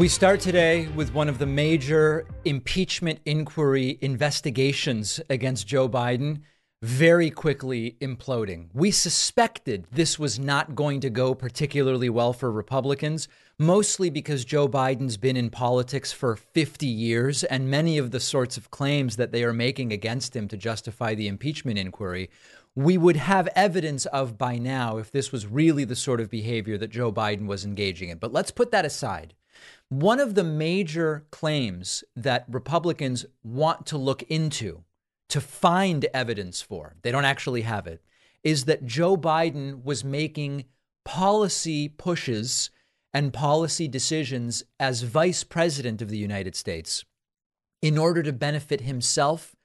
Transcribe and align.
We 0.00 0.08
start 0.08 0.40
today 0.40 0.88
with 0.96 1.12
one 1.12 1.28
of 1.28 1.38
the 1.38 1.44
major 1.44 2.26
impeachment 2.46 3.20
inquiry 3.26 3.98
investigations 4.00 5.20
against 5.28 5.66
Joe 5.66 5.90
Biden 5.90 6.40
very 6.80 7.28
quickly 7.28 7.98
imploding. 8.00 8.70
We 8.72 8.92
suspected 8.92 9.86
this 9.92 10.18
was 10.18 10.38
not 10.38 10.74
going 10.74 11.00
to 11.00 11.10
go 11.10 11.34
particularly 11.34 12.08
well 12.08 12.32
for 12.32 12.50
Republicans, 12.50 13.28
mostly 13.58 14.08
because 14.08 14.46
Joe 14.46 14.66
Biden's 14.66 15.18
been 15.18 15.36
in 15.36 15.50
politics 15.50 16.12
for 16.12 16.34
50 16.34 16.86
years, 16.86 17.44
and 17.44 17.70
many 17.70 17.98
of 17.98 18.10
the 18.10 18.20
sorts 18.20 18.56
of 18.56 18.70
claims 18.70 19.16
that 19.16 19.32
they 19.32 19.44
are 19.44 19.52
making 19.52 19.92
against 19.92 20.34
him 20.34 20.48
to 20.48 20.56
justify 20.56 21.14
the 21.14 21.28
impeachment 21.28 21.78
inquiry, 21.78 22.30
we 22.74 22.96
would 22.96 23.16
have 23.16 23.50
evidence 23.54 24.06
of 24.06 24.38
by 24.38 24.56
now 24.56 24.96
if 24.96 25.12
this 25.12 25.30
was 25.30 25.46
really 25.46 25.84
the 25.84 25.94
sort 25.94 26.22
of 26.22 26.30
behavior 26.30 26.78
that 26.78 26.88
Joe 26.88 27.12
Biden 27.12 27.46
was 27.46 27.66
engaging 27.66 28.08
in. 28.08 28.16
But 28.16 28.32
let's 28.32 28.50
put 28.50 28.70
that 28.70 28.86
aside. 28.86 29.34
One 29.90 30.20
of 30.20 30.36
the 30.36 30.44
major 30.44 31.26
claims 31.32 32.04
that 32.14 32.44
Republicans 32.48 33.26
want 33.42 33.86
to 33.86 33.98
look 33.98 34.22
into 34.22 34.84
to 35.30 35.40
find 35.40 36.04
evidence 36.14 36.62
for, 36.62 36.94
they 37.02 37.10
don't 37.10 37.24
actually 37.24 37.62
have 37.62 37.88
it, 37.88 38.00
is 38.44 38.66
that 38.66 38.86
Joe 38.86 39.16
Biden 39.16 39.82
was 39.82 40.04
making 40.04 40.66
policy 41.04 41.88
pushes 41.88 42.70
and 43.12 43.32
policy 43.32 43.88
decisions 43.88 44.62
as 44.78 45.02
vice 45.02 45.42
president 45.42 46.00
of 46.00 46.08
the 46.08 46.18
United 46.18 46.54
States 46.54 47.04
in 47.82 47.98
order 47.98 48.22
to 48.22 48.32
benefit 48.32 48.82
himself 48.82 49.56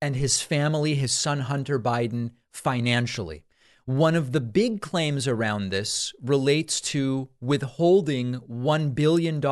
and 0.00 0.16
his 0.16 0.40
family, 0.40 0.94
his 0.94 1.12
son 1.12 1.40
Hunter 1.40 1.78
Biden, 1.78 2.30
financially. 2.54 3.44
One 3.86 4.14
of 4.14 4.32
the 4.32 4.40
big 4.40 4.80
claims 4.80 5.28
around 5.28 5.68
this 5.68 6.14
relates 6.22 6.80
to 6.92 7.28
withholding 7.42 8.36
$1 8.50 8.94
billion 8.94 9.44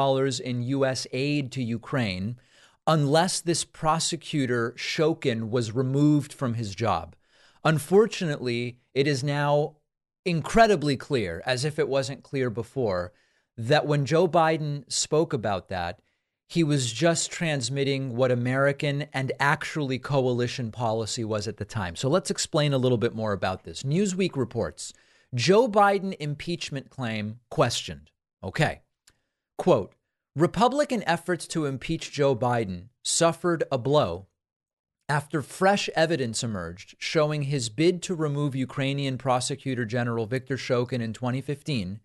in 0.42 0.62
U.S. 0.62 1.06
aid 1.12 1.52
to 1.52 1.62
Ukraine 1.62 2.38
unless 2.86 3.42
this 3.42 3.64
prosecutor, 3.64 4.72
Shokin, 4.77 5.50
was 5.50 5.75
removed 5.75 6.33
from 6.33 6.55
his 6.55 6.75
job. 6.75 7.14
Unfortunately, 7.62 8.78
it 8.94 9.06
is 9.06 9.22
now 9.22 9.77
incredibly 10.25 10.97
clear, 10.97 11.42
as 11.44 11.66
if 11.66 11.78
it 11.78 11.88
wasn't 11.88 12.22
clear 12.22 12.48
before, 12.48 13.12
that 13.58 13.86
when 13.86 14.06
Joe 14.06 14.27
Biden 14.27 14.91
spoke 14.91 15.34
about 15.34 15.69
that, 15.69 16.00
he 16.53 16.62
was 16.62 16.92
just 16.92 17.31
transmitting 17.31 18.14
what 18.14 18.31
American 18.31 19.06
and 19.14 19.33
actually 19.41 19.98
coalition 19.98 20.70
policy 20.70 21.25
was 21.25 21.48
at 21.48 21.56
the 21.56 21.64
time. 21.64 21.97
So 21.97 22.11
let's 22.11 22.31
explain 22.31 22.75
a 22.75 22.78
little 22.78 22.98
bit 22.98 23.14
more 23.14 23.33
about 23.33 23.64
this. 23.64 23.83
Newsweek 23.83 24.36
reports 24.36 24.92
Joe 25.34 25.67
Biden 25.67 26.14
impeachment 26.20 26.91
claim 26.91 27.41
questioned. 27.50 28.11
Okay. 28.44 28.83
Quote 29.56 29.94
Republican 30.36 31.03
efforts 31.06 31.47
to 31.47 31.64
impeach 31.64 32.12
Joe 32.12 32.36
Biden 32.36 32.89
suffered 33.03 33.64
a 33.72 33.78
blow 33.78 34.27
after 35.09 35.41
fresh 35.41 35.89
evidence 35.97 36.44
emerged 36.44 36.97
showing 36.98 37.44
his 37.44 37.70
bid 37.70 38.03
to 38.03 38.14
remove 38.14 38.55
Ukrainian 38.55 39.16
prosecutor 39.16 39.87
general 39.87 40.27
Viktor 40.27 40.59
Shokin 40.59 41.00
in 41.00 41.14
2015 41.14 42.00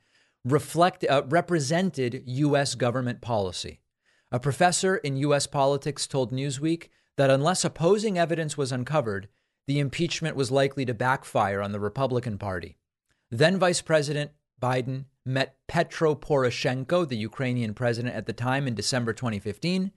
reflect, 0.45 1.03
uh, 1.03 1.23
represented 1.27 2.23
U.S. 2.25 2.75
government 2.75 3.19
policy. 3.19 3.81
A 4.31 4.39
professor 4.39 4.97
in 4.97 5.15
U.S. 5.17 5.47
politics 5.47 6.05
told 6.05 6.31
Newsweek 6.31 6.89
that 7.15 7.29
unless 7.29 7.63
opposing 7.63 8.17
evidence 8.17 8.57
was 8.57 8.71
uncovered, 8.71 9.29
the 9.67 9.79
impeachment 9.79 10.35
was 10.35 10.51
likely 10.51 10.85
to 10.85 10.93
backfire 10.93 11.61
on 11.61 11.71
the 11.71 11.79
Republican 11.79 12.37
Party. 12.37 12.77
Then 13.31 13.57
Vice 13.57 13.81
President 13.81 14.31
Biden 14.61 15.05
met 15.25 15.57
Petro 15.67 16.15
Poroshenko, 16.15 17.07
the 17.07 17.17
Ukrainian 17.17 17.73
president 17.73 18.15
at 18.15 18.25
the 18.25 18.33
time, 18.33 18.67
in 18.67 18.75
December 18.75 19.13
2015, 19.13 19.91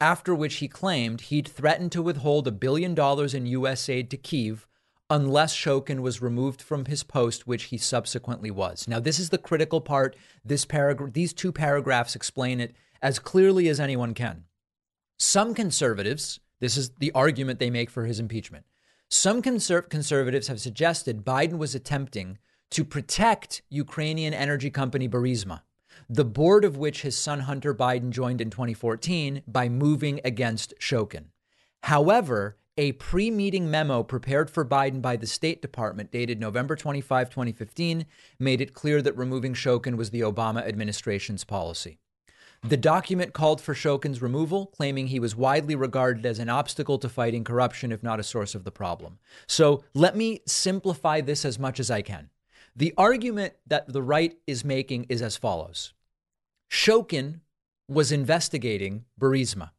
after 0.00 0.34
which 0.34 0.56
he 0.56 0.68
claimed 0.68 1.22
he'd 1.22 1.48
threatened 1.48 1.92
to 1.92 2.02
withhold 2.02 2.48
a 2.48 2.52
billion 2.52 2.94
dollars 2.94 3.34
in 3.34 3.46
U.S. 3.46 3.88
aid 3.88 4.10
to 4.10 4.16
Kiev 4.16 4.66
unless 5.08 5.54
Shokin 5.54 6.00
was 6.00 6.20
removed 6.20 6.60
from 6.60 6.86
his 6.86 7.04
post, 7.04 7.46
which 7.46 7.64
he 7.64 7.78
subsequently 7.78 8.50
was. 8.50 8.88
Now, 8.88 8.98
this 8.98 9.20
is 9.20 9.30
the 9.30 9.38
critical 9.38 9.80
part. 9.80 10.16
This 10.44 10.64
paragraph, 10.64 11.12
these 11.12 11.32
two 11.32 11.52
paragraphs 11.52 12.16
explain 12.16 12.60
it 12.60 12.74
as 13.02 13.18
clearly 13.18 13.68
as 13.68 13.80
anyone 13.80 14.14
can. 14.14 14.44
Some 15.18 15.54
conservatives, 15.54 16.40
this 16.60 16.76
is 16.76 16.90
the 16.98 17.12
argument 17.12 17.58
they 17.58 17.70
make 17.70 17.90
for 17.90 18.04
his 18.04 18.20
impeachment. 18.20 18.66
Some 19.08 19.40
conser- 19.40 19.88
conservatives 19.88 20.48
have 20.48 20.60
suggested 20.60 21.24
Biden 21.24 21.58
was 21.58 21.74
attempting 21.74 22.38
to 22.70 22.84
protect 22.84 23.62
Ukrainian 23.68 24.34
energy 24.34 24.70
company 24.70 25.08
Burisma, 25.08 25.62
the 26.08 26.24
board 26.24 26.64
of 26.64 26.76
which 26.76 27.02
his 27.02 27.16
son 27.16 27.40
Hunter 27.40 27.74
Biden 27.74 28.10
joined 28.10 28.40
in 28.40 28.50
2014 28.50 29.42
by 29.46 29.68
moving 29.68 30.20
against 30.24 30.74
Shokin. 30.80 31.26
However, 31.84 32.56
a 32.76 32.92
pre 32.92 33.30
meeting 33.30 33.70
memo 33.70 34.02
prepared 34.02 34.50
for 34.50 34.64
Biden 34.64 35.00
by 35.00 35.16
the 35.16 35.26
State 35.26 35.62
Department, 35.62 36.10
dated 36.10 36.40
November 36.40 36.76
25, 36.76 37.30
2015, 37.30 38.04
made 38.38 38.60
it 38.60 38.74
clear 38.74 39.00
that 39.00 39.16
removing 39.16 39.54
Shokin 39.54 39.96
was 39.96 40.10
the 40.10 40.20
Obama 40.20 40.66
administration's 40.66 41.44
policy. 41.44 41.98
The 42.62 42.76
document 42.76 43.32
called 43.32 43.60
for 43.60 43.74
Shokin's 43.74 44.22
removal, 44.22 44.66
claiming 44.66 45.08
he 45.08 45.20
was 45.20 45.36
widely 45.36 45.74
regarded 45.74 46.26
as 46.26 46.38
an 46.38 46.48
obstacle 46.48 46.98
to 46.98 47.08
fighting 47.08 47.44
corruption, 47.44 47.92
if 47.92 48.02
not 48.02 48.20
a 48.20 48.24
source 48.24 48.54
of 48.54 48.64
the 48.64 48.70
problem. 48.70 49.18
So 49.46 49.84
let 49.94 50.16
me 50.16 50.40
simplify 50.46 51.20
this 51.20 51.44
as 51.44 51.58
much 51.58 51.78
as 51.78 51.90
I 51.90 52.02
can. 52.02 52.30
The 52.74 52.92
argument 52.98 53.54
that 53.66 53.92
the 53.92 54.02
right 54.02 54.36
is 54.46 54.64
making 54.64 55.06
is 55.08 55.22
as 55.22 55.36
follows 55.36 55.94
Shokin 56.70 57.40
was 57.88 58.12
investigating 58.12 59.04
Burisma. 59.20 59.70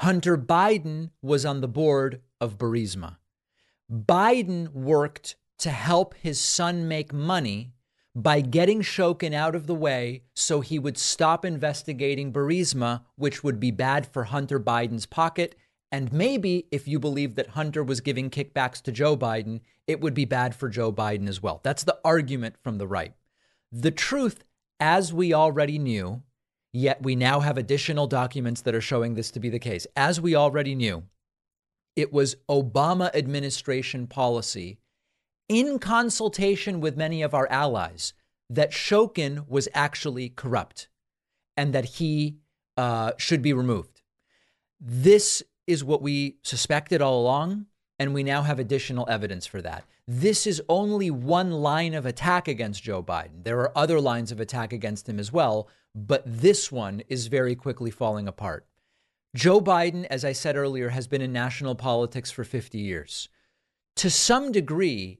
Hunter 0.00 0.36
Biden 0.36 1.10
was 1.22 1.44
on 1.44 1.60
the 1.60 1.68
board 1.68 2.20
of 2.40 2.58
Burisma. 2.58 3.16
Biden 3.90 4.72
worked 4.72 5.36
to 5.58 5.70
help 5.70 6.14
his 6.14 6.40
son 6.40 6.88
make 6.88 7.12
money 7.12 7.72
by 8.14 8.40
getting 8.40 8.82
Shokin 8.82 9.32
out 9.32 9.54
of 9.54 9.66
the 9.66 9.74
way 9.74 10.22
so 10.34 10.60
he 10.60 10.78
would 10.78 10.98
stop 10.98 11.44
investigating 11.44 12.32
Burisma, 12.32 13.02
which 13.16 13.44
would 13.44 13.60
be 13.60 13.70
bad 13.70 14.06
for 14.06 14.24
Hunter 14.24 14.58
Biden's 14.58 15.06
pocket. 15.06 15.54
And 15.92 16.12
maybe 16.12 16.66
if 16.70 16.88
you 16.88 16.98
believe 16.98 17.34
that 17.36 17.50
Hunter 17.50 17.82
was 17.82 18.00
giving 18.00 18.30
kickbacks 18.30 18.80
to 18.82 18.92
Joe 18.92 19.16
Biden, 19.16 19.60
it 19.86 20.00
would 20.00 20.14
be 20.14 20.24
bad 20.24 20.54
for 20.54 20.68
Joe 20.68 20.92
Biden 20.92 21.28
as 21.28 21.42
well. 21.42 21.60
That's 21.62 21.84
the 21.84 21.98
argument 22.04 22.56
from 22.62 22.78
the 22.78 22.86
right. 22.86 23.12
The 23.72 23.90
truth, 23.90 24.44
as 24.78 25.12
we 25.12 25.32
already 25.32 25.78
knew, 25.78 26.22
yet 26.72 27.02
we 27.02 27.16
now 27.16 27.40
have 27.40 27.58
additional 27.58 28.06
documents 28.06 28.62
that 28.62 28.74
are 28.74 28.80
showing 28.80 29.14
this 29.14 29.30
to 29.32 29.40
be 29.40 29.48
the 29.48 29.58
case. 29.58 29.86
As 29.96 30.20
we 30.20 30.34
already 30.34 30.74
knew, 30.74 31.04
it 31.96 32.12
was 32.12 32.36
Obama 32.48 33.14
administration 33.14 34.06
policy 34.06 34.78
in 35.50 35.80
consultation 35.80 36.80
with 36.80 36.96
many 36.96 37.22
of 37.22 37.34
our 37.34 37.50
allies 37.50 38.12
that 38.48 38.70
Shokin 38.70 39.48
was 39.48 39.68
actually 39.74 40.28
corrupt 40.28 40.88
and 41.56 41.72
that 41.72 41.84
he 41.96 42.36
uh, 42.76 43.12
should 43.18 43.42
be 43.42 43.52
removed. 43.52 44.00
This 44.80 45.42
is 45.66 45.82
what 45.82 46.02
we 46.02 46.36
suspected 46.44 47.02
all 47.02 47.20
along, 47.20 47.66
and 47.98 48.14
we 48.14 48.22
now 48.22 48.42
have 48.42 48.60
additional 48.60 49.08
evidence 49.10 49.44
for 49.44 49.60
that. 49.60 49.84
This 50.06 50.46
is 50.46 50.62
only 50.68 51.10
one 51.10 51.50
line 51.50 51.94
of 51.94 52.06
attack 52.06 52.46
against 52.46 52.84
Joe 52.84 53.02
Biden. 53.02 53.42
There 53.42 53.58
are 53.58 53.76
other 53.76 54.00
lines 54.00 54.30
of 54.30 54.38
attack 54.38 54.72
against 54.72 55.08
him 55.08 55.18
as 55.18 55.32
well, 55.32 55.68
but 55.96 56.22
this 56.24 56.70
one 56.70 57.02
is 57.08 57.26
very 57.26 57.56
quickly 57.56 57.90
falling 57.90 58.28
apart. 58.28 58.66
Joe 59.34 59.60
Biden, 59.60 60.06
as 60.10 60.24
I 60.24 60.30
said 60.30 60.54
earlier, 60.54 60.90
has 60.90 61.08
been 61.08 61.20
in 61.20 61.32
national 61.32 61.74
politics 61.74 62.30
for 62.30 62.44
50 62.44 62.78
years. 62.78 63.28
To 63.96 64.10
some 64.10 64.52
degree, 64.52 65.18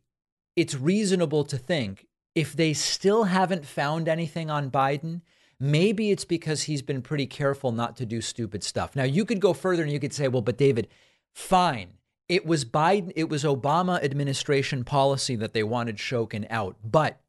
it's 0.57 0.75
reasonable 0.75 1.45
to 1.45 1.57
think 1.59 2.07
if 2.35 2.55
they 2.55 2.73
still 2.73 3.25
haven't 3.25 3.67
found 3.67 4.09
anything 4.09 4.51
on 4.51 4.71
Biden, 4.71 5.23
maybe 5.59 6.11
it's 6.11 6.25
because 6.25 6.63
he's 6.63 6.83
been 6.83 7.03
pretty 7.03 7.27
careful 7.27 7.73
not 7.73 7.97
to 7.97 8.07
do 8.07 8.21
stupid 8.21 8.63
stuff. 8.63 8.95
Now, 8.97 9.05
you 9.05 9.25
could 9.25 9.41
go 9.41 9.53
further 9.53 9.83
and 9.83 9.93
you 9.93 10.01
could 10.01 10.15
say, 10.15 10.29
well, 10.29 10.43
but 10.43 10.59
David, 10.59 10.89
fine. 11.35 11.95
It 12.29 12.47
was 12.47 12.65
Biden, 12.65 13.13
it 13.17 13.29
was 13.29 13.43
Obama 13.43 14.03
administration 14.03 14.85
policy 14.85 15.35
that 15.37 15.53
they 15.53 15.65
wanted 15.65 15.97
Shokin 15.97 16.47
out. 16.49 16.77
But 16.85 17.21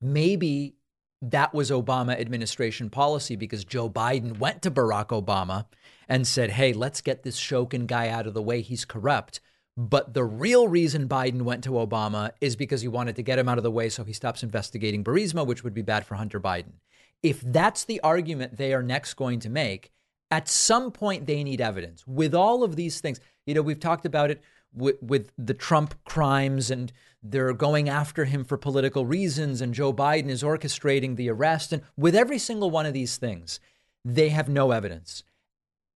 maybe 0.00 0.74
that 1.22 1.54
was 1.54 1.70
Obama 1.70 2.18
administration 2.20 2.90
policy 2.90 3.36
because 3.36 3.64
Joe 3.64 3.88
Biden 3.88 4.38
went 4.38 4.60
to 4.62 4.70
Barack 4.70 5.08
Obama 5.08 5.64
and 6.06 6.26
said, 6.26 6.50
hey, 6.50 6.74
let's 6.74 7.00
get 7.00 7.22
this 7.22 7.40
Shokin 7.40 7.86
guy 7.86 8.08
out 8.08 8.26
of 8.26 8.34
the 8.34 8.42
way. 8.42 8.60
He's 8.60 8.84
corrupt. 8.84 9.40
But 9.76 10.14
the 10.14 10.24
real 10.24 10.68
reason 10.68 11.08
Biden 11.08 11.42
went 11.42 11.64
to 11.64 11.70
Obama 11.70 12.30
is 12.40 12.54
because 12.54 12.82
he 12.82 12.88
wanted 12.88 13.16
to 13.16 13.22
get 13.22 13.38
him 13.38 13.48
out 13.48 13.58
of 13.58 13.64
the 13.64 13.70
way 13.70 13.88
so 13.88 14.04
he 14.04 14.12
stops 14.12 14.42
investigating 14.42 15.02
Burisma, 15.02 15.46
which 15.46 15.64
would 15.64 15.74
be 15.74 15.82
bad 15.82 16.06
for 16.06 16.14
Hunter 16.14 16.40
Biden. 16.40 16.74
If 17.22 17.40
that's 17.40 17.84
the 17.84 18.00
argument 18.00 18.56
they 18.56 18.72
are 18.72 18.82
next 18.82 19.14
going 19.14 19.40
to 19.40 19.50
make, 19.50 19.90
at 20.30 20.48
some 20.48 20.92
point 20.92 21.26
they 21.26 21.42
need 21.42 21.60
evidence. 21.60 22.06
With 22.06 22.34
all 22.34 22.62
of 22.62 22.76
these 22.76 23.00
things, 23.00 23.18
you 23.46 23.54
know, 23.54 23.62
we've 23.62 23.80
talked 23.80 24.06
about 24.06 24.30
it 24.30 24.42
with, 24.72 25.02
with 25.02 25.32
the 25.36 25.54
Trump 25.54 25.94
crimes 26.04 26.70
and 26.70 26.92
they're 27.22 27.54
going 27.54 27.88
after 27.88 28.26
him 28.26 28.44
for 28.44 28.58
political 28.58 29.06
reasons, 29.06 29.62
and 29.62 29.72
Joe 29.72 29.94
Biden 29.94 30.28
is 30.28 30.42
orchestrating 30.42 31.16
the 31.16 31.30
arrest. 31.30 31.72
And 31.72 31.82
with 31.96 32.14
every 32.14 32.38
single 32.38 32.70
one 32.70 32.84
of 32.84 32.92
these 32.92 33.16
things, 33.16 33.60
they 34.04 34.28
have 34.28 34.48
no 34.48 34.72
evidence. 34.72 35.24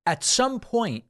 At 0.06 0.25
some 0.25 0.58
point, 0.58 1.04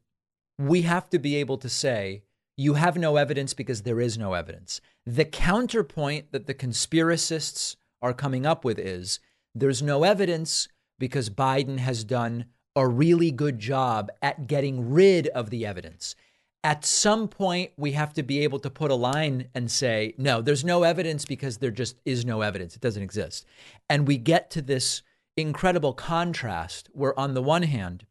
we 0.58 0.82
have 0.82 1.08
to 1.10 1.20
be 1.20 1.36
able 1.36 1.56
to 1.58 1.68
say, 1.68 2.24
you 2.58 2.74
have 2.74 2.96
no 2.96 3.16
evidence 3.16 3.54
because 3.54 3.82
there 3.82 4.00
is 4.00 4.18
no 4.18 4.34
evidence. 4.34 4.80
The 5.06 5.24
counterpoint 5.24 6.32
that 6.32 6.48
the 6.48 6.54
conspiracists 6.54 7.76
are 8.02 8.12
coming 8.12 8.44
up 8.44 8.64
with 8.64 8.80
is 8.80 9.20
there's 9.54 9.80
no 9.80 10.02
evidence 10.02 10.66
because 10.98 11.30
Biden 11.30 11.78
has 11.78 12.02
done 12.02 12.46
a 12.74 12.86
really 12.86 13.30
good 13.30 13.60
job 13.60 14.10
at 14.20 14.48
getting 14.48 14.90
rid 14.90 15.28
of 15.28 15.50
the 15.50 15.64
evidence. 15.64 16.16
At 16.64 16.84
some 16.84 17.28
point, 17.28 17.70
we 17.76 17.92
have 17.92 18.12
to 18.14 18.24
be 18.24 18.40
able 18.40 18.58
to 18.58 18.70
put 18.70 18.90
a 18.90 18.96
line 18.96 19.48
and 19.54 19.70
say, 19.70 20.14
no, 20.18 20.42
there's 20.42 20.64
no 20.64 20.82
evidence 20.82 21.24
because 21.24 21.58
there 21.58 21.70
just 21.70 21.96
is 22.04 22.26
no 22.26 22.40
evidence. 22.40 22.74
It 22.74 22.82
doesn't 22.82 23.02
exist. 23.02 23.46
And 23.88 24.08
we 24.08 24.18
get 24.18 24.50
to 24.50 24.62
this 24.62 25.02
incredible 25.36 25.92
contrast 25.92 26.88
where, 26.92 27.18
on 27.18 27.34
the 27.34 27.42
one 27.42 27.62
hand, 27.62 28.04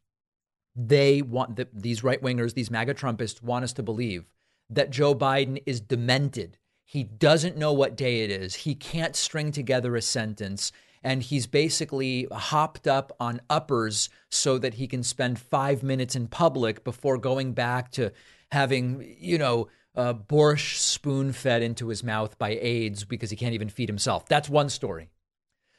they 0.74 1.20
want 1.20 1.56
the, 1.56 1.68
these 1.70 2.02
right 2.02 2.22
wingers, 2.22 2.54
these 2.54 2.70
MAGA 2.70 2.94
Trumpists 2.94 3.42
want 3.42 3.64
us 3.64 3.74
to 3.74 3.82
believe 3.82 4.24
that 4.70 4.90
Joe 4.90 5.14
Biden 5.14 5.62
is 5.66 5.80
demented. 5.80 6.58
He 6.84 7.04
doesn't 7.04 7.56
know 7.56 7.72
what 7.72 7.96
day 7.96 8.22
it 8.22 8.30
is. 8.30 8.54
He 8.54 8.74
can't 8.74 9.14
string 9.14 9.52
together 9.52 9.94
a 9.96 10.02
sentence 10.02 10.72
and 11.02 11.22
he's 11.22 11.46
basically 11.46 12.26
hopped 12.32 12.86
up 12.86 13.12
on 13.20 13.40
uppers 13.48 14.08
so 14.30 14.58
that 14.58 14.74
he 14.74 14.86
can 14.86 15.02
spend 15.02 15.38
five 15.38 15.82
minutes 15.82 16.16
in 16.16 16.26
public 16.26 16.84
before 16.84 17.18
going 17.18 17.52
back 17.52 17.92
to 17.92 18.12
having, 18.50 19.16
you 19.18 19.38
know, 19.38 19.68
uh, 19.94 20.14
borscht 20.14 20.76
spoon 20.76 21.32
fed 21.32 21.62
into 21.62 21.88
his 21.88 22.04
mouth 22.04 22.38
by 22.38 22.50
aides 22.60 23.04
because 23.04 23.30
he 23.30 23.36
can't 23.36 23.54
even 23.54 23.68
feed 23.68 23.88
himself. 23.88 24.26
That's 24.26 24.48
one 24.48 24.68
story. 24.68 25.10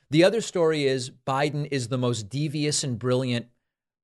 The 0.10 0.24
other 0.24 0.42
story 0.42 0.86
is 0.86 1.12
Biden 1.12 1.68
is 1.72 1.88
the 1.88 1.98
most 1.98 2.30
devious 2.30 2.84
and 2.84 2.98
brilliant 2.98 3.48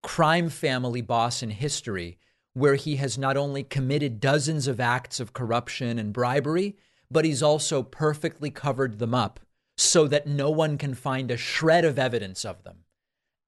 crime 0.04 0.50
family 0.50 1.02
boss 1.02 1.42
in 1.42 1.50
history, 1.50 2.20
where 2.56 2.75
he 2.75 2.96
has 2.96 3.18
not 3.18 3.36
only 3.36 3.63
committed 3.63 4.22
dozens 4.22 4.66
of 4.66 4.80
acts 4.80 5.19
of 5.19 5.34
corruption 5.34 6.00
and 6.00 6.13
bribery, 6.13 6.75
but 7.12 7.25
he's 7.25 7.44
also 7.44 7.84
perfectly 7.84 8.50
covered 8.50 8.98
them 8.98 9.13
up 9.13 9.42
so 9.78 10.07
that 10.07 10.25
no 10.25 10.50
one 10.50 10.78
can 10.78 10.94
find 10.94 11.30
a 11.30 11.38
shred 11.38 11.84
of 11.84 12.00
evidence 12.00 12.46
of 12.46 12.63
them. 12.63 12.78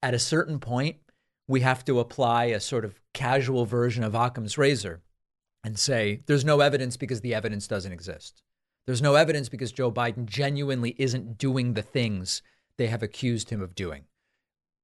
At 0.04 0.13
a 0.13 0.19
certain 0.19 0.59
point, 0.59 0.98
we 1.48 1.62
have 1.62 1.86
to 1.86 2.01
apply 2.01 2.45
a 2.45 2.59
sort 2.59 2.83
of 2.83 3.00
casual 3.13 3.65
version 3.65 4.04
of 4.04 4.13
Occam's 4.13 4.57
razor 4.57 5.01
and 5.63 5.80
say 5.80 6.21
there's 6.25 6.44
no 6.44 6.60
evidence 6.60 6.98
because 6.98 7.21
the 7.21 7.33
evidence 7.33 7.65
doesn't 7.65 7.94
exist. 7.94 8.44
There's 8.86 9.01
no 9.01 9.15
evidence 9.15 9.48
because 9.48 9.71
Joe 9.71 9.92
Biden 9.92 10.25
genuinely 10.25 10.95
isn't 10.98 11.38
doing 11.38 11.74
the 11.74 11.81
things 11.81 12.42
they 12.75 12.88
have 12.88 13.03
accused 13.03 13.51
him 13.51 13.62
of 13.62 13.74
doing. 13.74 14.03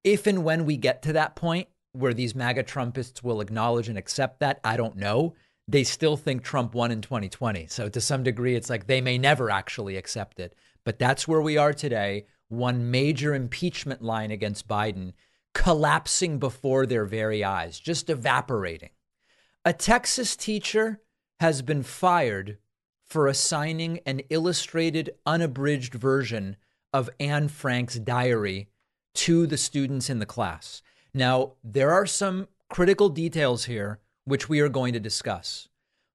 If 0.06 0.28
and 0.28 0.46
when 0.46 0.66
we 0.66 0.78
get 0.78 1.02
to 1.04 1.14
that 1.14 1.36
point 1.36 1.68
where 1.94 2.14
these 2.14 2.36
MAGA 2.36 2.64
Trumpists 2.64 3.24
will 3.24 3.42
acknowledge 3.42 3.88
and 3.88 3.98
accept 3.98 4.40
that, 4.40 4.60
I 4.64 4.78
don't 4.78 4.98
know. 4.98 5.36
They 5.68 5.84
still 5.84 6.18
think 6.18 6.44
Trump 6.44 6.76
won 6.76 6.92
in 6.92 7.02
2020. 7.02 7.68
So 7.68 7.88
to 7.88 8.02
some 8.02 8.24
degree, 8.24 8.56
it's 8.56 8.70
like 8.70 8.88
they 8.88 9.00
may 9.00 9.18
never 9.18 9.50
actually 9.50 9.96
accept 9.96 10.40
it. 10.40 10.56
But 10.84 11.00
that's 11.00 11.28
where 11.28 11.42
we 11.42 11.58
are 11.58 11.74
today. 11.74 12.26
One 12.50 12.92
major 12.92 13.34
impeachment 13.34 14.02
line 14.02 14.32
against 14.32 14.68
Biden 14.68 15.14
collapsing 15.54 16.40
before 16.40 16.86
their 16.86 17.06
very 17.06 17.44
eyes, 17.44 17.80
just 17.80 18.10
evaporating. 18.10 18.90
A 19.64 19.72
Texas 19.72 20.36
teacher 20.36 21.00
has 21.40 21.62
been 21.62 21.84
fired 21.84 22.58
for 23.06 23.28
assigning 23.28 24.00
an 24.06 24.22
illustrated, 24.30 25.12
unabridged 25.26 25.94
version 25.94 26.58
of 26.92 27.10
Anne 27.20 27.48
Frank's 27.48 28.00
diary 28.00 28.68
to 29.14 29.46
the 29.46 29.58
students 29.58 30.10
in 30.10 30.20
the 30.20 30.26
class. 30.26 30.82
Now, 31.14 31.54
there 31.64 31.92
are 31.92 32.06
some 32.06 32.48
critical 32.70 33.10
details 33.10 33.66
here 33.66 34.00
which 34.26 34.50
we 34.50 34.60
are 34.60 34.70
going 34.70 34.94
to 34.94 35.00
discuss. 35.00 35.68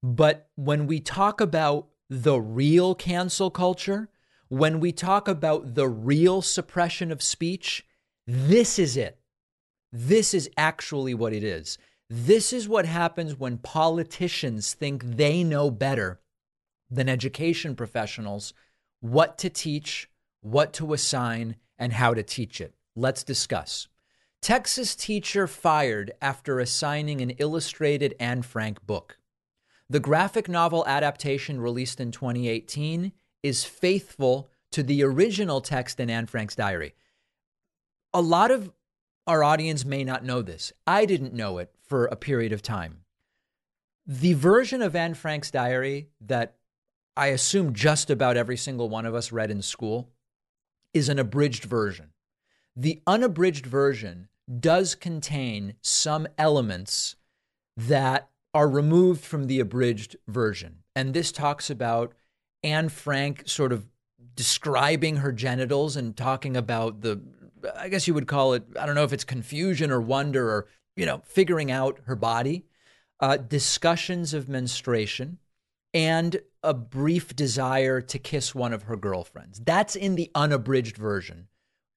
But 0.02 0.48
when 0.56 0.86
we 0.86 1.00
talk 1.00 1.40
about 1.40 1.88
the 2.08 2.40
real 2.40 2.94
cancel 2.94 3.50
culture, 3.50 4.08
when 4.48 4.80
we 4.80 4.92
talk 4.92 5.28
about 5.28 5.74
the 5.74 5.88
real 5.88 6.40
suppression 6.42 7.12
of 7.12 7.22
speech, 7.22 7.86
this 8.26 8.78
is 8.78 8.96
it. 8.96 9.18
This 9.92 10.34
is 10.34 10.50
actually 10.56 11.14
what 11.14 11.32
it 11.32 11.44
is. 11.44 11.78
This 12.10 12.52
is 12.52 12.68
what 12.68 12.86
happens 12.86 13.38
when 13.38 13.58
politicians 13.58 14.72
think 14.72 15.04
they 15.04 15.44
know 15.44 15.70
better 15.70 16.20
than 16.90 17.08
education 17.08 17.76
professionals 17.76 18.54
what 19.00 19.38
to 19.38 19.50
teach, 19.50 20.10
what 20.40 20.72
to 20.72 20.92
assign, 20.92 21.56
and 21.78 21.92
how 21.92 22.14
to 22.14 22.22
teach 22.22 22.60
it. 22.60 22.74
Let's 22.96 23.22
discuss. 23.22 23.88
Texas 24.40 24.94
teacher 24.94 25.46
fired 25.46 26.12
after 26.23 26.61
assigning 26.61 27.20
an 27.20 27.31
illustrated 27.31 28.14
Anne 28.20 28.43
Frank 28.43 28.87
book. 28.87 29.19
The 29.90 30.00
graphic 30.00 30.49
novel 30.49 30.87
adaptation 30.87 31.61
released 31.61 32.00
in 32.00 32.12
2018 32.12 33.12
is 33.43 33.64
faithful 33.64 34.50
to 34.70 34.82
the 34.82 35.02
original 35.02 35.61
text 35.61 35.99
in 35.99 36.11
Anne 36.11 36.26
Frank's 36.26 36.55
diary. 36.55 36.94
A 38.12 38.20
lot 38.20 38.50
of 38.50 38.70
our 39.26 39.43
audience 39.43 39.85
may 39.85 40.05
not 40.05 40.25
know 40.25 40.40
this. 40.40 40.73
I 40.87 41.05
didn't 41.05 41.35
know 41.35 41.58
it 41.58 41.75
for 41.87 42.06
a 42.06 42.17
period 42.17 42.52
of 42.52 42.62
time. 42.62 42.99
The 44.06 44.35
version 44.35 44.82
of 44.82 44.96
Anne 44.96 45.14
Frank's 45.14 45.50
diary 45.50 46.08
that 46.20 46.56
I 47.17 47.29
assume 47.29 47.75
just 47.75 48.08
about 48.08 48.37
every 48.37 48.56
single 48.56 48.88
one 48.88 49.05
of 49.05 49.14
us 49.14 49.32
read 49.32 49.50
in 49.50 49.61
school 49.61 50.11
is 50.94 51.08
an 51.08 51.19
abridged 51.19 51.64
version. 51.64 52.11
The 52.80 53.02
unabridged 53.08 53.66
version 53.66 54.28
does 54.60 54.94
contain 54.94 55.75
some 55.82 56.28
elements 56.38 57.16
that 57.76 58.30
are 58.54 58.69
removed 58.69 59.25
from 59.25 59.48
the 59.48 59.58
abridged 59.58 60.14
version. 60.28 60.84
And 60.94 61.12
this 61.12 61.32
talks 61.32 61.70
about 61.70 62.14
Anne 62.62 62.88
Frank 62.88 63.42
sort 63.46 63.72
of 63.72 63.86
describing 64.36 65.16
her 65.16 65.32
genitals 65.32 65.96
and 65.96 66.16
talking 66.16 66.56
about 66.56 67.00
the, 67.00 67.20
I 67.76 67.88
guess 67.88 68.06
you 68.06 68.14
would 68.14 68.28
call 68.28 68.52
it, 68.54 68.62
I 68.78 68.86
don't 68.86 68.94
know 68.94 69.02
if 69.02 69.12
it's 69.12 69.25
confusion 69.25 69.90
or 69.90 70.00
wonder 70.00 70.48
or, 70.48 70.69
you 70.94 71.04
know, 71.04 71.20
figuring 71.25 71.73
out 71.73 71.99
her 72.04 72.14
body, 72.14 72.64
uh, 73.18 73.38
discussions 73.38 74.32
of 74.32 74.49
menstruation, 74.49 75.38
and 75.92 76.40
a 76.62 76.75
brief 76.75 77.35
desire 77.35 78.00
to 78.02 78.20
kiss 78.20 78.54
one 78.54 78.73
of 78.73 78.85
her 78.85 78.97
girlfriends. 78.97 79.61
That's 79.64 79.97
in 79.97 80.14
the 80.14 80.30
unabridged 80.37 80.97
version. 80.97 81.49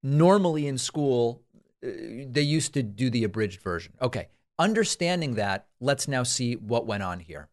Normally 0.04 0.68
in 0.68 0.78
school, 0.78 1.42
uh, 1.84 1.90
they 2.28 2.42
used 2.42 2.74
to 2.74 2.84
do 2.84 3.10
the 3.10 3.24
abridged 3.24 3.62
version. 3.62 3.94
Okay, 4.02 4.30
understanding 4.58 5.36
that, 5.36 5.68
let's 5.80 6.08
now 6.08 6.24
see 6.24 6.56
what 6.56 6.88
went 6.88 7.04
on 7.04 7.20
here. 7.20 7.50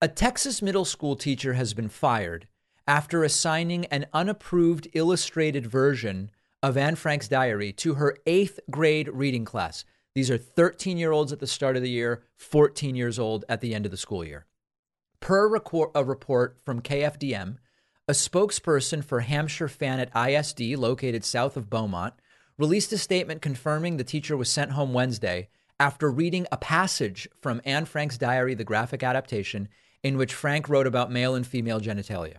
A 0.00 0.08
Texas 0.08 0.62
middle 0.62 0.84
school 0.84 1.16
teacher 1.16 1.54
has 1.54 1.74
been 1.74 1.88
fired 1.88 2.48
after 2.86 3.22
assigning 3.22 3.86
an 3.86 4.06
unapproved 4.12 4.88
illustrated 4.94 5.66
version 5.66 6.30
of 6.62 6.76
Anne 6.76 6.96
Frank's 6.96 7.28
diary 7.28 7.72
to 7.72 7.94
her 7.94 8.16
eighth 8.26 8.60
grade 8.70 9.08
reading 9.08 9.44
class. 9.44 9.84
These 10.14 10.30
are 10.30 10.38
13 10.38 10.98
year 10.98 11.12
olds 11.12 11.32
at 11.32 11.40
the 11.40 11.46
start 11.46 11.76
of 11.76 11.82
the 11.82 11.90
year, 11.90 12.22
14 12.36 12.94
years 12.94 13.18
old 13.18 13.44
at 13.48 13.60
the 13.60 13.74
end 13.74 13.84
of 13.84 13.90
the 13.90 13.96
school 13.96 14.24
year. 14.24 14.46
Per 15.20 15.46
a 15.46 16.04
report 16.04 16.56
from 16.64 16.82
KFDM, 16.82 17.58
a 18.08 18.12
spokesperson 18.12 19.04
for 19.04 19.20
Hamshire 19.20 19.68
Fannett 19.68 20.10
ISD, 20.16 20.76
located 20.76 21.24
south 21.24 21.56
of 21.56 21.70
Beaumont, 21.70 22.14
released 22.58 22.92
a 22.92 22.98
statement 22.98 23.42
confirming 23.42 23.96
the 23.96 24.04
teacher 24.04 24.36
was 24.36 24.50
sent 24.50 24.72
home 24.72 24.92
Wednesday 24.92 25.48
after 25.78 26.10
reading 26.10 26.46
a 26.50 26.56
passage 26.56 27.28
from 27.40 27.60
Anne 27.64 27.84
Frank's 27.84 28.18
diary, 28.18 28.54
the 28.54 28.64
graphic 28.64 29.02
adaptation, 29.02 29.68
in 30.02 30.16
which 30.16 30.34
Frank 30.34 30.68
wrote 30.68 30.86
about 30.86 31.12
male 31.12 31.34
and 31.36 31.46
female 31.46 31.80
genitalia. 31.80 32.38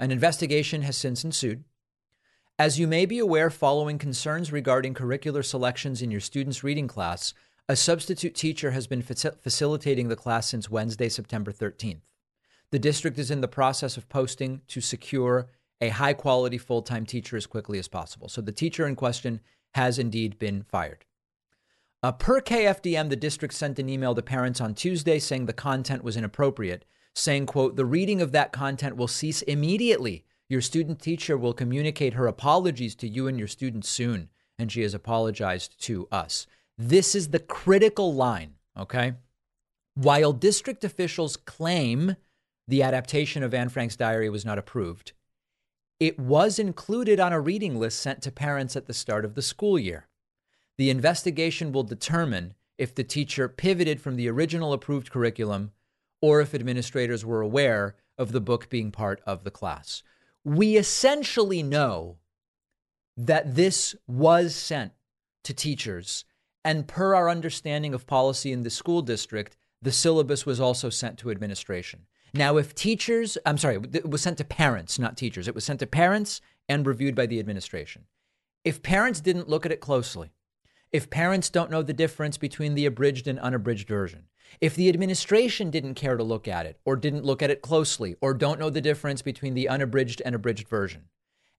An 0.00 0.10
investigation 0.10 0.82
has 0.82 0.96
since 0.96 1.22
ensued. 1.22 1.64
As 2.58 2.78
you 2.78 2.86
may 2.86 3.04
be 3.04 3.18
aware, 3.18 3.50
following 3.50 3.98
concerns 3.98 4.50
regarding 4.50 4.94
curricular 4.94 5.44
selections 5.44 6.00
in 6.00 6.10
your 6.10 6.20
students' 6.20 6.64
reading 6.64 6.88
class, 6.88 7.34
a 7.68 7.76
substitute 7.76 8.34
teacher 8.34 8.70
has 8.70 8.86
been 8.86 9.02
facilitating 9.02 10.08
the 10.08 10.16
class 10.16 10.48
since 10.48 10.70
Wednesday, 10.70 11.10
September 11.10 11.52
13th. 11.52 12.07
The 12.70 12.78
district 12.78 13.18
is 13.18 13.30
in 13.30 13.40
the 13.40 13.48
process 13.48 13.96
of 13.96 14.08
posting 14.08 14.62
to 14.68 14.80
secure 14.80 15.48
a 15.80 15.88
high 15.88 16.12
quality 16.12 16.58
full 16.58 16.82
time 16.82 17.06
teacher 17.06 17.36
as 17.36 17.46
quickly 17.46 17.78
as 17.78 17.88
possible. 17.88 18.28
So 18.28 18.40
the 18.40 18.52
teacher 18.52 18.86
in 18.86 18.96
question 18.96 19.40
has 19.74 19.98
indeed 19.98 20.38
been 20.38 20.62
fired. 20.62 21.04
Uh, 22.02 22.12
per 22.12 22.40
KFDM, 22.40 23.08
the 23.08 23.16
district 23.16 23.54
sent 23.54 23.78
an 23.78 23.88
email 23.88 24.14
to 24.14 24.22
parents 24.22 24.60
on 24.60 24.74
Tuesday 24.74 25.18
saying 25.18 25.46
the 25.46 25.52
content 25.52 26.04
was 26.04 26.16
inappropriate 26.16 26.84
saying, 27.18 27.46
quote, 27.46 27.76
the 27.76 27.84
reading 27.84 28.20
of 28.20 28.32
that 28.32 28.52
content 28.52 28.96
will 28.96 29.08
cease 29.08 29.42
immediately. 29.42 30.24
Your 30.48 30.60
student 30.60 31.00
teacher 31.00 31.36
will 31.36 31.52
communicate 31.52 32.14
her 32.14 32.26
apologies 32.26 32.94
to 32.96 33.08
you 33.08 33.26
and 33.26 33.38
your 33.38 33.48
students 33.48 33.88
soon. 33.88 34.28
And 34.58 34.72
she 34.72 34.82
has 34.82 34.94
apologized 34.94 35.80
to 35.84 36.08
us. 36.10 36.46
This 36.76 37.14
is 37.14 37.28
the 37.28 37.38
critical 37.38 38.14
line, 38.14 38.54
okay? 38.76 39.14
While 39.94 40.32
district 40.32 40.84
officials 40.84 41.36
claim 41.36 42.16
the 42.68 42.82
adaptation 42.82 43.42
of 43.42 43.54
Anne 43.54 43.70
Frank's 43.70 43.96
diary 43.96 44.28
was 44.28 44.44
not 44.44 44.58
approved, 44.58 45.12
it 45.98 46.18
was 46.18 46.60
included 46.60 47.18
on 47.18 47.32
a 47.32 47.40
reading 47.40 47.80
list 47.80 47.98
sent 47.98 48.22
to 48.22 48.30
parents 48.30 48.76
at 48.76 48.86
the 48.86 48.94
start 48.94 49.24
of 49.24 49.34
the 49.34 49.42
school 49.42 49.78
year. 49.78 50.06
The 50.76 50.90
investigation 50.90 51.72
will 51.72 51.82
determine 51.82 52.54
if 52.76 52.94
the 52.94 53.02
teacher 53.02 53.48
pivoted 53.48 54.00
from 54.00 54.14
the 54.14 54.28
original 54.28 54.72
approved 54.72 55.10
curriculum 55.10 55.72
or 56.20 56.40
if 56.40 56.54
administrators 56.54 57.24
were 57.24 57.40
aware 57.40 57.96
of 58.16 58.30
the 58.30 58.40
book 58.40 58.68
being 58.68 58.92
part 58.92 59.20
of 59.26 59.42
the 59.42 59.50
class. 59.50 60.04
We 60.44 60.76
essentially 60.76 61.64
know 61.64 62.18
that 63.16 63.56
this 63.56 63.96
was 64.06 64.54
sent 64.54 64.92
to 65.44 65.52
teachers. 65.52 66.24
And 66.64 66.86
per 66.86 67.14
our 67.14 67.28
understanding 67.28 67.94
of 67.94 68.06
policy 68.06 68.52
in 68.52 68.62
the 68.62 68.70
school 68.70 69.02
district, 69.02 69.56
the 69.82 69.92
syllabus 69.92 70.46
was 70.46 70.60
also 70.60 70.90
sent 70.90 71.18
to 71.18 71.30
administration. 71.30 72.06
Now, 72.34 72.56
if 72.56 72.74
teachers, 72.74 73.38
I'm 73.46 73.58
sorry, 73.58 73.78
it 73.92 74.08
was 74.08 74.22
sent 74.22 74.38
to 74.38 74.44
parents, 74.44 74.98
not 74.98 75.16
teachers. 75.16 75.48
It 75.48 75.54
was 75.54 75.64
sent 75.64 75.80
to 75.80 75.86
parents 75.86 76.40
and 76.68 76.86
reviewed 76.86 77.14
by 77.14 77.26
the 77.26 77.40
administration. 77.40 78.04
If 78.64 78.82
parents 78.82 79.20
didn't 79.20 79.48
look 79.48 79.64
at 79.64 79.72
it 79.72 79.80
closely, 79.80 80.30
if 80.92 81.10
parents 81.10 81.50
don't 81.50 81.70
know 81.70 81.82
the 81.82 81.92
difference 81.92 82.36
between 82.36 82.74
the 82.74 82.86
abridged 82.86 83.26
and 83.26 83.38
unabridged 83.38 83.88
version, 83.88 84.24
if 84.60 84.74
the 84.74 84.88
administration 84.88 85.70
didn't 85.70 85.94
care 85.94 86.16
to 86.16 86.24
look 86.24 86.48
at 86.48 86.66
it 86.66 86.80
or 86.84 86.96
didn't 86.96 87.24
look 87.24 87.42
at 87.42 87.50
it 87.50 87.62
closely 87.62 88.16
or 88.20 88.34
don't 88.34 88.58
know 88.58 88.70
the 88.70 88.80
difference 88.80 89.22
between 89.22 89.54
the 89.54 89.68
unabridged 89.68 90.22
and 90.24 90.34
abridged 90.34 90.68
version, 90.68 91.04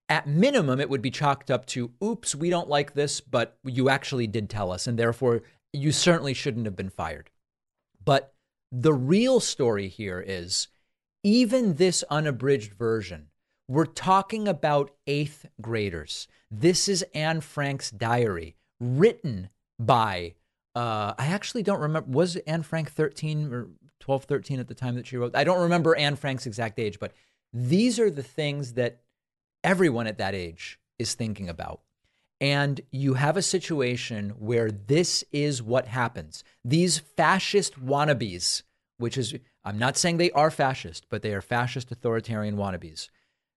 at 0.08 0.28
minimum, 0.28 0.80
it 0.80 0.90
would 0.90 1.04
be 1.04 1.12
chalked 1.12 1.52
up 1.52 1.68
to, 1.68 1.92
oops, 2.04 2.34
we 2.34 2.50
don't 2.50 2.68
like 2.68 2.94
this, 2.94 3.22
but 3.22 3.58
you 3.64 3.90
actually 3.90 4.26
did 4.26 4.50
tell 4.50 4.72
us, 4.72 4.88
and 4.88 4.98
therefore 4.98 5.44
you 5.72 5.92
certainly 5.92 6.34
shouldn't 6.34 6.66
have 6.66 6.76
been 6.76 6.90
fired. 6.90 7.30
But 8.04 8.34
the 8.72 8.94
real 8.94 9.40
story 9.40 9.88
here 9.88 10.24
is 10.26 10.68
even 11.24 11.76
this 11.76 12.04
unabridged 12.10 12.74
version, 12.74 13.28
we're 13.68 13.86
talking 13.86 14.48
about 14.48 14.92
eighth 15.08 15.46
graders. 15.62 16.28
This 16.50 16.88
is 16.88 17.06
Anne 17.14 17.42
Frank's 17.42 17.92
diary, 17.92 18.56
written 18.80 19.50
by, 19.78 20.36
uh, 20.76 21.14
I 21.18 21.28
actually 21.28 21.64
don't 21.64 21.82
remember, 21.82 22.10
was 22.10 22.36
Anne 22.38 22.64
Frank 22.64 22.92
13 22.92 23.54
or 23.54 23.70
12, 24.00 24.24
13 24.24 24.60
at 24.60 24.68
the 24.68 24.74
time 24.74 24.96
that 24.96 25.08
she 25.08 25.18
wrote? 25.18 25.36
I 25.36 25.44
don't 25.44 25.62
remember 25.62 25.96
Anne 25.96 26.16
Frank's 26.16 26.46
exact 26.46 26.80
age, 26.80 27.00
but 27.00 27.14
these 27.54 28.00
are 28.00 28.10
the 28.10 28.24
things 28.24 28.74
that 28.74 29.02
everyone 29.64 30.08
at 30.08 30.18
that 30.18 30.36
age 30.36 30.80
is 30.98 31.14
thinking 31.16 31.50
about. 31.50 31.82
And 32.42 32.80
you 32.92 33.16
have 33.16 33.36
a 33.36 33.42
situation 33.42 34.30
where 34.38 34.72
this 34.72 35.24
is 35.32 35.62
what 35.62 35.88
happens. 35.88 36.44
These 36.64 37.00
fascist 37.00 37.84
wannabes, 37.84 38.64
which 38.98 39.18
is, 39.18 39.36
I'm 39.64 39.78
not 39.78 39.98
saying 39.98 40.18
they 40.18 40.32
are 40.32 40.50
fascist, 40.50 41.08
but 41.10 41.22
they 41.22 41.34
are 41.34 41.42
fascist 41.42 41.92
authoritarian 41.92 42.56
wannabes. 42.56 43.10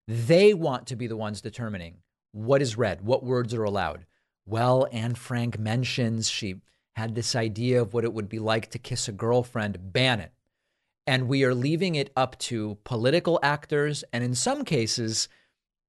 They 0.08 0.52
want 0.52 0.88
to 0.88 0.96
be 0.96 1.06
the 1.06 1.16
ones 1.16 1.40
determining 1.40 1.98
what 2.32 2.60
is 2.60 2.76
read, 2.76 3.02
what 3.02 3.22
words 3.22 3.54
are 3.54 3.64
allowed. 3.64 4.04
Well, 4.46 4.88
Anne 4.90 5.14
Frank 5.14 5.58
mentions 5.58 6.28
she 6.28 6.56
had 6.96 7.14
this 7.14 7.36
idea 7.36 7.80
of 7.80 7.94
what 7.94 8.04
it 8.04 8.12
would 8.12 8.28
be 8.28 8.40
like 8.40 8.70
to 8.70 8.78
kiss 8.78 9.06
a 9.06 9.12
girlfriend, 9.12 9.92
ban 9.92 10.18
it. 10.18 10.32
And 11.06 11.28
we 11.28 11.44
are 11.44 11.54
leaving 11.54 11.94
it 11.94 12.10
up 12.16 12.38
to 12.40 12.78
political 12.84 13.38
actors 13.42 14.02
and, 14.12 14.24
in 14.24 14.34
some 14.34 14.64
cases, 14.64 15.28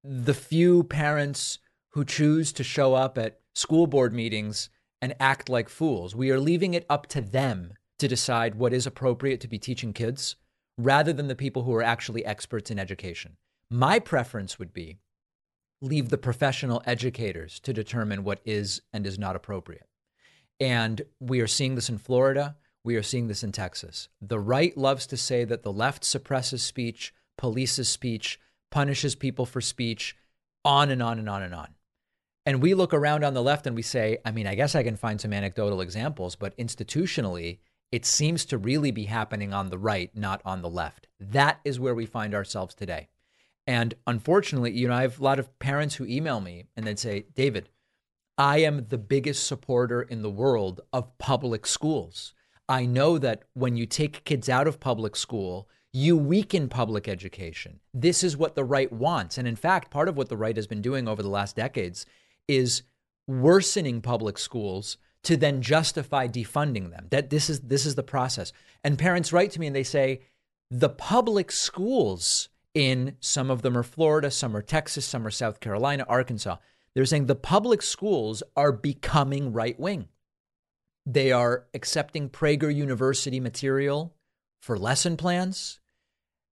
the 0.04 0.34
few 0.34 0.84
parents 0.84 1.60
who 1.94 2.04
choose 2.04 2.52
to 2.54 2.64
show 2.64 2.94
up 2.94 3.18
at 3.18 3.40
school 3.56 3.88
board 3.88 4.14
meetings 4.14 4.70
and 5.02 5.16
act 5.20 5.50
like 5.50 5.70
fools. 5.70 6.16
We 6.16 6.32
are 6.32 6.40
leaving 6.40 6.74
it 6.74 6.86
up 6.90 7.08
to 7.08 7.22
them 7.22 7.74
to 8.00 8.08
decide 8.08 8.56
what 8.56 8.74
is 8.74 8.88
appropriate 8.88 9.40
to 9.42 9.48
be 9.48 9.60
teaching 9.60 9.94
kids 9.94 10.36
rather 10.78 11.14
than 11.14 11.28
the 11.28 11.36
people 11.36 11.64
who 11.64 11.74
are 11.74 11.84
actually 11.84 12.26
experts 12.26 12.72
in 12.72 12.80
education. 12.80 13.38
My 13.70 14.00
preference 14.00 14.58
would 14.58 14.74
be 14.74 14.98
leave 15.82 16.10
the 16.10 16.18
professional 16.18 16.82
educators 16.86 17.60
to 17.60 17.74
determine 17.74 18.24
what 18.24 18.40
is 18.46 18.82
and 18.94 19.06
is 19.06 19.20
not 19.20 19.36
appropriate. 19.36 19.88
And 20.60 21.02
we 21.20 21.42
are 21.42 21.48
seeing 21.48 21.76
this 21.76 21.90
in 21.90 21.98
Florida. 21.98 22.56
We 22.84 22.96
are 22.96 23.04
seeing 23.04 23.28
this 23.28 23.44
in 23.44 23.52
Texas. 23.52 24.08
The 24.22 24.40
right 24.40 24.76
loves 24.78 25.06
to 25.08 25.18
say 25.18 25.44
that 25.44 25.64
the 25.64 25.74
left 25.74 26.06
suppresses 26.06 26.64
speech, 26.64 27.14
polices 27.40 27.88
speech, 27.88 28.40
punishes 28.72 29.16
people 29.16 29.46
for 29.46 29.62
speech, 29.62 30.16
on 30.64 30.90
and 30.90 31.04
on 31.04 31.20
and 31.20 31.30
on 31.30 31.44
and 31.44 31.54
on. 31.54 31.76
And 32.46 32.62
we 32.62 32.74
look 32.74 32.94
around 32.94 33.24
on 33.24 33.34
the 33.34 33.42
left 33.42 33.68
and 33.68 33.76
we 33.76 33.82
say, 33.82 34.18
I 34.26 34.32
mean, 34.32 34.48
I 34.48 34.56
guess 34.56 34.76
I 34.76 34.84
can 34.84 34.98
find 34.98 35.20
some 35.20 35.34
anecdotal 35.34 35.82
examples, 35.82 36.36
but 36.36 36.58
institutionally, 36.58 37.60
it 37.92 38.06
seems 38.06 38.44
to 38.46 38.58
really 38.58 38.92
be 38.92 39.06
happening 39.06 39.54
on 39.54 39.70
the 39.70 39.78
right, 39.78 40.12
not 40.16 40.42
on 40.44 40.62
the 40.62 40.70
left. 40.70 41.08
That 41.20 41.60
is 41.64 41.80
where 41.80 41.96
we 41.96 42.06
find 42.06 42.34
ourselves 42.34 42.76
today. 42.76 43.08
And 43.66 43.94
unfortunately, 44.08 44.72
you 44.72 44.90
know, 44.90 44.96
I 44.96 45.04
have 45.04 45.20
a 45.20 45.24
lot 45.24 45.40
of 45.40 45.58
parents 45.60 45.96
who 45.96 46.06
email 46.06 46.42
me 46.42 46.66
and 46.76 46.86
they'd 46.86 47.00
say, 47.00 47.26
David, 47.34 47.70
I 48.38 48.58
am 48.58 48.88
the 48.90 48.98
biggest 48.98 49.48
supporter 49.48 50.02
in 50.02 50.22
the 50.22 50.30
world 50.30 50.82
of 50.92 51.18
public 51.18 51.66
schools. 51.66 52.34
I 52.68 52.86
know 52.86 53.18
that 53.20 53.44
when 53.54 53.78
you 53.78 53.86
take 53.86 54.26
kids 54.26 54.50
out 54.50 54.68
of 54.68 54.80
public 54.80 55.16
school, 55.16 55.70
you 55.94 56.18
weaken 56.18 56.68
public 56.68 57.08
education. 57.08 57.80
This 57.94 58.24
is 58.24 58.36
what 58.36 58.56
the 58.56 58.64
right 58.64 58.92
wants. 58.92 59.38
And 59.38 59.48
in 59.48 59.56
fact, 59.56 59.92
part 59.92 60.10
of 60.10 60.18
what 60.18 60.28
the 60.28 60.38
right 60.38 60.56
has 60.56 60.66
been 60.66 60.82
doing 60.82 61.08
over 61.08 61.22
the 61.22 61.30
last 61.30 61.56
decades 61.56 62.06
is 62.48 62.84
worsening 63.28 64.02
public 64.02 64.38
schools 64.38 64.98
to 65.24 65.38
then 65.38 65.62
justify 65.62 66.28
defunding 66.28 66.92
them. 66.92 67.08
That 67.10 67.30
this 67.30 67.50
is 67.50 67.62
this 67.62 67.86
is 67.86 67.96
the 67.96 68.04
process. 68.04 68.52
And 68.84 69.00
parents 69.00 69.32
write 69.32 69.52
to 69.52 69.60
me 69.60 69.68
and 69.68 69.76
they 69.76 69.84
say 69.84 70.22
the 70.70 70.90
public 70.90 71.52
schools 71.52 72.50
in 72.74 73.16
some 73.20 73.50
of 73.50 73.62
them 73.62 73.78
are 73.78 73.84
Florida, 73.84 74.32
some 74.32 74.56
are 74.56 74.62
Texas, 74.62 75.06
some 75.06 75.26
are 75.26 75.32
South 75.32 75.60
Carolina, 75.60 76.06
Arkansas. 76.10 76.58
They're 76.94 77.06
saying 77.06 77.28
the 77.28 77.36
public 77.36 77.82
schools 77.82 78.44
are 78.56 78.72
becoming 78.72 79.54
right 79.54 79.80
wing. 79.80 80.10
They 81.06 81.32
are 81.32 81.66
accepting 81.74 82.30
Prager 82.30 82.74
University 82.74 83.40
material 83.40 84.16
for 84.62 84.78
lesson 84.78 85.18
plans. 85.18 85.80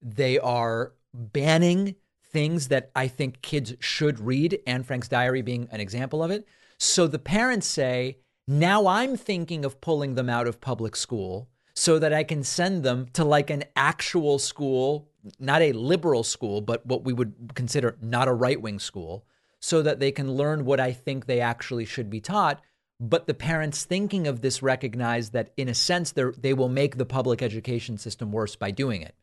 They 0.02 0.40
are 0.40 0.94
banning 1.14 1.96
things 2.32 2.70
that 2.70 2.92
I 2.96 3.08
think 3.08 3.42
kids 3.42 3.74
should 3.80 4.20
read, 4.20 4.60
Anne 4.66 4.84
Frank's 4.84 5.08
diary 5.08 5.42
being 5.42 5.68
an 5.72 5.80
example 5.80 6.24
of 6.24 6.32
it. 6.32 6.48
So 6.78 7.08
the 7.08 7.20
parents 7.20 7.68
say, 7.68 8.18
now 8.48 8.88
I'm 8.88 9.16
thinking 9.16 9.66
of 9.66 9.82
pulling 9.82 10.16
them 10.16 10.30
out 10.30 10.48
of 10.48 10.62
public 10.62 10.96
school 10.96 11.50
so 11.74 12.00
that 12.00 12.14
I 12.14 12.24
can 12.24 12.44
send 12.44 12.84
them 12.84 13.08
to 13.14 13.24
like 13.24 13.50
an 13.50 13.64
actual 13.76 14.40
school, 14.40 15.10
not 15.40 15.62
a 15.62 15.72
liberal 15.74 16.24
school, 16.24 16.62
but 16.62 16.86
what 16.86 17.04
we 17.04 17.14
would 17.14 17.52
consider 17.54 17.98
not 18.02 18.28
a 18.28 18.34
right 18.34 18.62
wing 18.62 18.80
school, 18.80 19.26
so 19.60 19.82
that 19.82 20.00
they 20.00 20.12
can 20.12 20.34
learn 20.34 20.66
what 20.66 20.80
I 20.80 20.92
think 20.92 21.26
they 21.26 21.40
actually 21.40 21.86
should 21.86 22.10
be 22.10 22.20
taught. 22.20 22.62
But 23.00 23.26
the 23.26 23.34
parents 23.34 23.84
thinking 23.84 24.28
of 24.28 24.42
this 24.42 24.62
recognize 24.62 25.32
that, 25.32 25.54
in 25.58 25.70
a 25.70 25.74
sense, 25.74 26.12
they 26.12 26.54
will 26.54 26.70
make 26.70 26.98
the 26.98 27.06
public 27.06 27.42
education 27.42 27.98
system 27.98 28.32
worse 28.32 28.56
by 28.56 28.72
doing 28.72 29.02
it. 29.02 29.16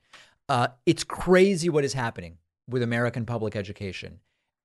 Uh, 0.48 0.68
it's 0.86 1.04
crazy 1.04 1.68
what 1.68 1.84
is 1.84 1.92
happening 1.92 2.38
with 2.68 2.82
American 2.82 3.24
public 3.24 3.56
education. 3.56 4.20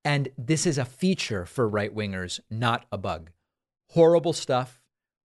And 0.05 0.29
this 0.37 0.65
is 0.65 0.77
a 0.77 0.85
feature 0.85 1.45
for 1.45 1.67
right 1.67 1.95
wingers, 1.95 2.39
not 2.49 2.85
a 2.91 2.97
bug. 2.97 3.31
Horrible 3.91 4.33
stuff. 4.33 4.81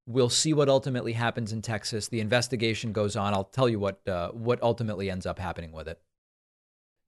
We'll 0.07 0.29
see 0.29 0.53
what 0.53 0.69
ultimately 0.69 1.13
happens 1.13 1.53
in 1.53 1.61
Texas. 1.61 2.09
The 2.09 2.21
investigation 2.21 2.93
goes 2.93 3.17
on. 3.17 3.35
I'll 3.35 3.45
tell 3.45 3.69
you 3.69 3.79
what, 3.79 4.07
uh, 4.07 4.31
what 4.31 4.63
ultimately 4.63 5.11
ends 5.11 5.27
up 5.27 5.39
happening 5.39 5.73
with 5.73 5.89
it. 5.89 6.01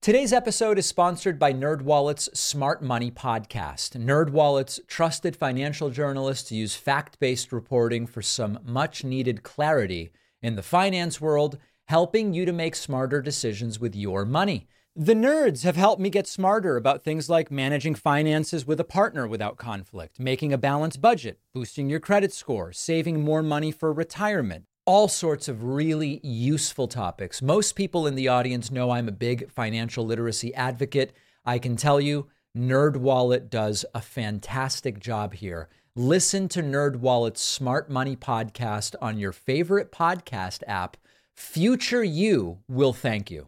Today's 0.03 0.33
episode 0.33 0.79
is 0.79 0.87
sponsored 0.87 1.39
by 1.39 1.53
NerdWallet's 1.53 2.39
Smart 2.39 2.83
Money 2.83 3.11
podcast. 3.11 3.99
NerdWallet's 3.99 4.81
trusted 4.87 5.37
financial 5.37 5.91
journalists 5.91 6.51
use 6.51 6.75
fact-based 6.75 7.53
reporting 7.53 8.07
for 8.07 8.23
some 8.23 8.59
much-needed 8.65 9.43
clarity 9.43 10.11
in 10.43 10.57
the 10.57 10.63
finance 10.63 11.21
world 11.21 11.59
helping 11.89 12.33
you 12.33 12.47
to 12.47 12.53
make 12.53 12.75
smarter 12.75 13.21
decisions 13.21 13.79
with 13.79 13.95
your 13.95 14.25
money. 14.25 14.69
The 14.97 15.15
nerds 15.15 15.63
have 15.63 15.77
helped 15.77 16.03
me 16.03 16.11
get 16.11 16.27
smarter 16.27 16.77
about 16.77 17.05
things 17.05 17.31
like 17.31 17.49
managing 17.49 17.95
finances 17.95 18.67
with 18.67 18.81
a 18.81 18.85
partner 18.85 19.25
without 19.25 19.57
conflict, 19.57 20.19
making 20.19 20.53
a 20.53 20.59
balanced 20.59 21.01
budget, 21.01 21.39
boosting 21.55 21.89
your 21.89 22.01
credit 22.01 22.33
score, 22.33 22.73
saving 22.73 23.21
more 23.23 23.41
money 23.41 23.71
for 23.71 23.93
retirement. 23.93 24.65
All 24.87 25.07
sorts 25.07 25.47
of 25.47 25.63
really 25.63 26.21
useful 26.25 26.89
topics. 26.89 27.41
Most 27.41 27.77
people 27.77 28.05
in 28.05 28.17
the 28.17 28.27
audience 28.27 28.73
know 28.73 28.91
I'm 28.91 29.07
a 29.07 29.13
big 29.13 29.49
financial 29.53 30.05
literacy 30.05 30.53
advocate. 30.57 31.13
I 31.45 31.61
can 31.61 31.77
tell 31.77 32.01
you, 32.01 32.27
NerdWallet 32.59 33.49
does 33.49 33.85
a 33.95 34.01
fantastic 34.01 34.99
job 34.99 35.35
here. 35.35 35.69
Listen 35.95 36.49
to 36.49 36.65
NerdWallet's 36.65 37.41
Smart 37.41 37.91
Money 37.91 38.17
podcast 38.17 38.97
on 39.01 39.21
your 39.21 39.33
favorite 39.33 39.93
podcast 39.93 40.65
app 40.67 40.97
Future 41.37 42.03
you 42.03 42.59
will 42.69 42.93
thank 42.93 43.31
you. 43.31 43.47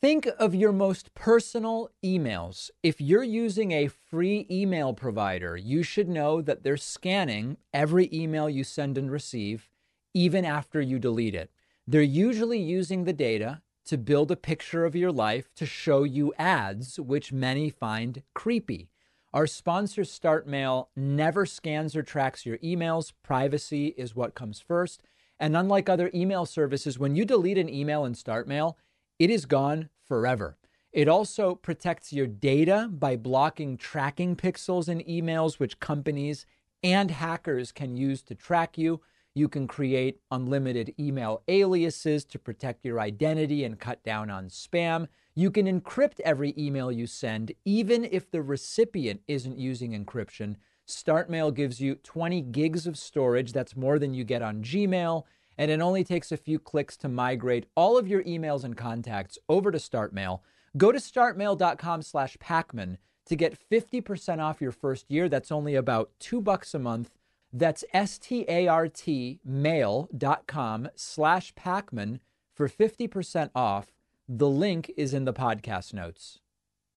Think 0.00 0.28
of 0.38 0.54
your 0.54 0.70
most 0.70 1.12
personal 1.14 1.90
emails. 2.04 2.70
If 2.84 3.00
you're 3.00 3.24
using 3.24 3.72
a 3.72 3.88
free 3.88 4.46
email 4.48 4.94
provider, 4.94 5.56
you 5.56 5.82
should 5.82 6.08
know 6.08 6.40
that 6.40 6.62
they're 6.62 6.76
scanning 6.76 7.56
every 7.74 8.08
email 8.12 8.48
you 8.48 8.62
send 8.62 8.96
and 8.96 9.10
receive, 9.10 9.68
even 10.14 10.44
after 10.44 10.80
you 10.80 11.00
delete 11.00 11.34
it. 11.34 11.50
They're 11.84 12.00
usually 12.00 12.60
using 12.60 13.04
the 13.04 13.12
data 13.12 13.60
to 13.86 13.98
build 13.98 14.30
a 14.30 14.36
picture 14.36 14.84
of 14.84 14.94
your 14.94 15.10
life 15.10 15.52
to 15.56 15.66
show 15.66 16.04
you 16.04 16.32
ads, 16.38 17.00
which 17.00 17.32
many 17.32 17.68
find 17.68 18.22
creepy. 18.36 18.90
Our 19.34 19.48
sponsor, 19.48 20.02
StartMail, 20.02 20.86
never 20.94 21.44
scans 21.44 21.96
or 21.96 22.04
tracks 22.04 22.46
your 22.46 22.58
emails. 22.58 23.12
Privacy 23.24 23.88
is 23.96 24.14
what 24.14 24.36
comes 24.36 24.60
first. 24.60 25.02
And 25.40 25.56
unlike 25.56 25.88
other 25.88 26.08
email 26.14 26.46
services, 26.46 27.00
when 27.00 27.16
you 27.16 27.24
delete 27.24 27.58
an 27.58 27.68
email 27.68 28.04
in 28.04 28.12
StartMail, 28.12 28.74
it 29.18 29.30
is 29.30 29.46
gone 29.46 29.90
forever. 30.06 30.56
It 30.92 31.08
also 31.08 31.54
protects 31.54 32.12
your 32.12 32.26
data 32.26 32.88
by 32.90 33.16
blocking 33.16 33.76
tracking 33.76 34.36
pixels 34.36 34.88
in 34.88 35.00
emails, 35.00 35.58
which 35.58 35.80
companies 35.80 36.46
and 36.82 37.10
hackers 37.10 37.72
can 37.72 37.96
use 37.96 38.22
to 38.22 38.34
track 38.34 38.78
you. 38.78 39.00
You 39.34 39.48
can 39.48 39.68
create 39.68 40.20
unlimited 40.30 40.94
email 40.98 41.42
aliases 41.46 42.24
to 42.26 42.38
protect 42.38 42.84
your 42.84 43.00
identity 43.00 43.64
and 43.64 43.78
cut 43.78 44.02
down 44.02 44.30
on 44.30 44.48
spam. 44.48 45.08
You 45.34 45.50
can 45.50 45.66
encrypt 45.66 46.20
every 46.20 46.54
email 46.58 46.90
you 46.90 47.06
send, 47.06 47.52
even 47.64 48.04
if 48.04 48.30
the 48.30 48.42
recipient 48.42 49.20
isn't 49.28 49.58
using 49.58 49.92
encryption. 49.92 50.56
StartMail 50.88 51.54
gives 51.54 51.80
you 51.80 51.96
20 51.96 52.40
gigs 52.42 52.86
of 52.86 52.96
storage. 52.96 53.52
That's 53.52 53.76
more 53.76 53.98
than 53.98 54.14
you 54.14 54.24
get 54.24 54.42
on 54.42 54.62
Gmail. 54.64 55.24
And 55.58 55.70
it 55.70 55.80
only 55.80 56.04
takes 56.04 56.30
a 56.30 56.36
few 56.36 56.58
clicks 56.58 56.96
to 56.98 57.08
migrate 57.08 57.66
all 57.74 57.98
of 57.98 58.06
your 58.06 58.22
emails 58.22 58.64
and 58.64 58.76
contacts 58.76 59.38
over 59.48 59.70
to 59.72 59.78
StartMail. 59.78 60.40
Go 60.76 60.92
to 60.92 60.98
startmail.com 60.98 62.02
slash 62.02 62.36
Pakman 62.38 62.98
to 63.26 63.36
get 63.36 63.58
50% 63.70 64.38
off 64.38 64.60
your 64.60 64.72
first 64.72 65.10
year. 65.10 65.28
That's 65.28 65.52
only 65.52 65.74
about 65.74 66.12
two 66.20 66.40
bucks 66.40 66.74
a 66.74 66.78
month. 66.78 67.10
That's 67.52 67.84
S-T-A-R-T 67.92 69.40
mail.com 69.44 70.88
slash 70.94 71.54
Pakman 71.54 72.20
for 72.54 72.68
50% 72.68 73.50
off. 73.54 73.92
The 74.28 74.48
link 74.48 74.92
is 74.96 75.14
in 75.14 75.24
the 75.24 75.32
podcast 75.32 75.92
notes. 75.92 76.40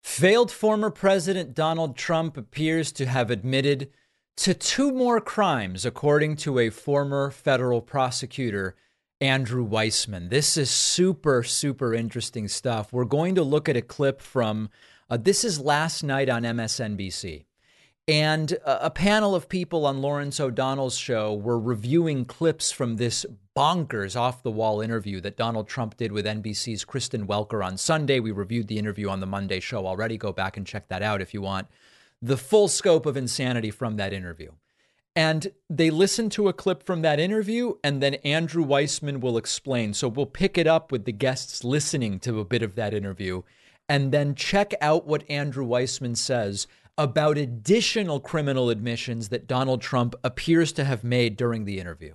Failed 0.02 0.52
former 0.52 0.90
President 0.90 1.54
Donald 1.54 1.96
Trump 1.96 2.38
appears 2.38 2.92
to 2.94 3.06
have 3.06 3.30
admitted 3.30 3.92
to 4.40 4.54
two 4.54 4.94
more 4.94 5.20
crimes, 5.20 5.86
according 5.86 6.38
to 6.38 6.60
a 6.60 6.70
former 6.70 7.30
federal 7.30 7.82
prosecutor, 7.82 8.74
Andrew 9.20 9.68
Weissmann. 9.68 10.30
This 10.30 10.56
is 10.56 10.72
super, 10.72 11.44
super 11.44 11.94
interesting 11.94 12.48
stuff. 12.48 12.94
We're 12.94 13.04
going 13.04 13.36
to 13.36 13.44
look 13.44 13.68
at 13.68 13.76
a 13.76 13.82
clip 13.82 14.22
from 14.22 14.70
uh, 15.10 15.18
this 15.18 15.44
is 15.44 15.60
last 15.60 16.04
night 16.04 16.30
on 16.30 16.44
MSNBC. 16.44 17.44
And 18.08 18.54
a, 18.54 18.86
a 18.86 18.90
panel 18.90 19.36
of 19.36 19.50
people 19.50 19.86
on 19.86 20.02
Lawrence 20.02 20.40
O'Donnell's 20.40 20.98
show 20.98 21.34
were 21.34 21.60
reviewing 21.60 22.24
clips 22.24 22.72
from 22.72 22.96
this 22.96 23.26
bonkers 23.58 24.16
off 24.16 24.42
the 24.42 24.52
wall 24.52 24.80
interview 24.80 25.20
that 25.20 25.36
Donald 25.36 25.68
Trump 25.68 25.98
did 25.98 26.14
with 26.14 26.26
NBC's 26.26 26.86
Kristen 26.86 27.28
Welker 27.28 27.66
on 27.66 27.76
Sunday. 27.76 28.22
We 28.22 28.32
reviewed 28.32 28.70
the 28.70 28.80
interview 28.80 29.10
on 29.10 29.20
the 29.20 29.26
Monday 29.26 29.60
show 29.60 29.86
already. 29.86 30.18
Go 30.18 30.32
back 30.32 30.56
and 30.56 30.66
check 30.66 30.88
that 30.88 31.04
out 31.04 31.22
if 31.22 31.34
you 31.34 31.42
want 31.42 31.68
the 32.22 32.38
full 32.38 32.68
scope 32.68 33.06
of 33.06 33.18
insanity 33.18 33.72
from 33.72 33.98
that 33.98 34.14
interview. 34.14 34.52
And 35.16 35.52
they 35.70 35.90
listen 35.90 36.30
to 36.32 36.48
a 36.48 36.54
clip 36.54 36.84
from 36.84 37.02
that 37.02 37.20
interview, 37.20 37.74
and 37.84 38.02
then 38.02 38.16
Andrew 38.16 38.66
Weissmann 38.66 39.20
will 39.20 39.38
explain. 39.38 39.94
So 39.94 40.08
we'll 40.08 40.26
pick 40.26 40.58
it 40.58 40.68
up 40.68 40.92
with 40.92 41.06
the 41.06 41.12
guests 41.12 41.64
listening 41.64 42.20
to 42.20 42.40
a 42.40 42.46
bit 42.46 42.62
of 42.62 42.76
that 42.76 42.94
interview, 42.94 43.42
and 43.88 44.12
then 44.12 44.36
check 44.36 44.74
out 44.82 45.08
what 45.08 45.30
Andrew 45.30 45.66
Weissmann 45.66 46.16
says 46.16 46.68
about 46.98 47.38
additional 47.38 48.20
criminal 48.20 48.70
admissions 48.70 49.30
that 49.30 49.48
Donald 49.48 49.82
Trump 49.82 50.16
appears 50.24 50.72
to 50.74 50.84
have 50.84 51.04
made 51.04 51.38
during 51.38 51.66
the 51.66 51.80
interview. 51.80 52.14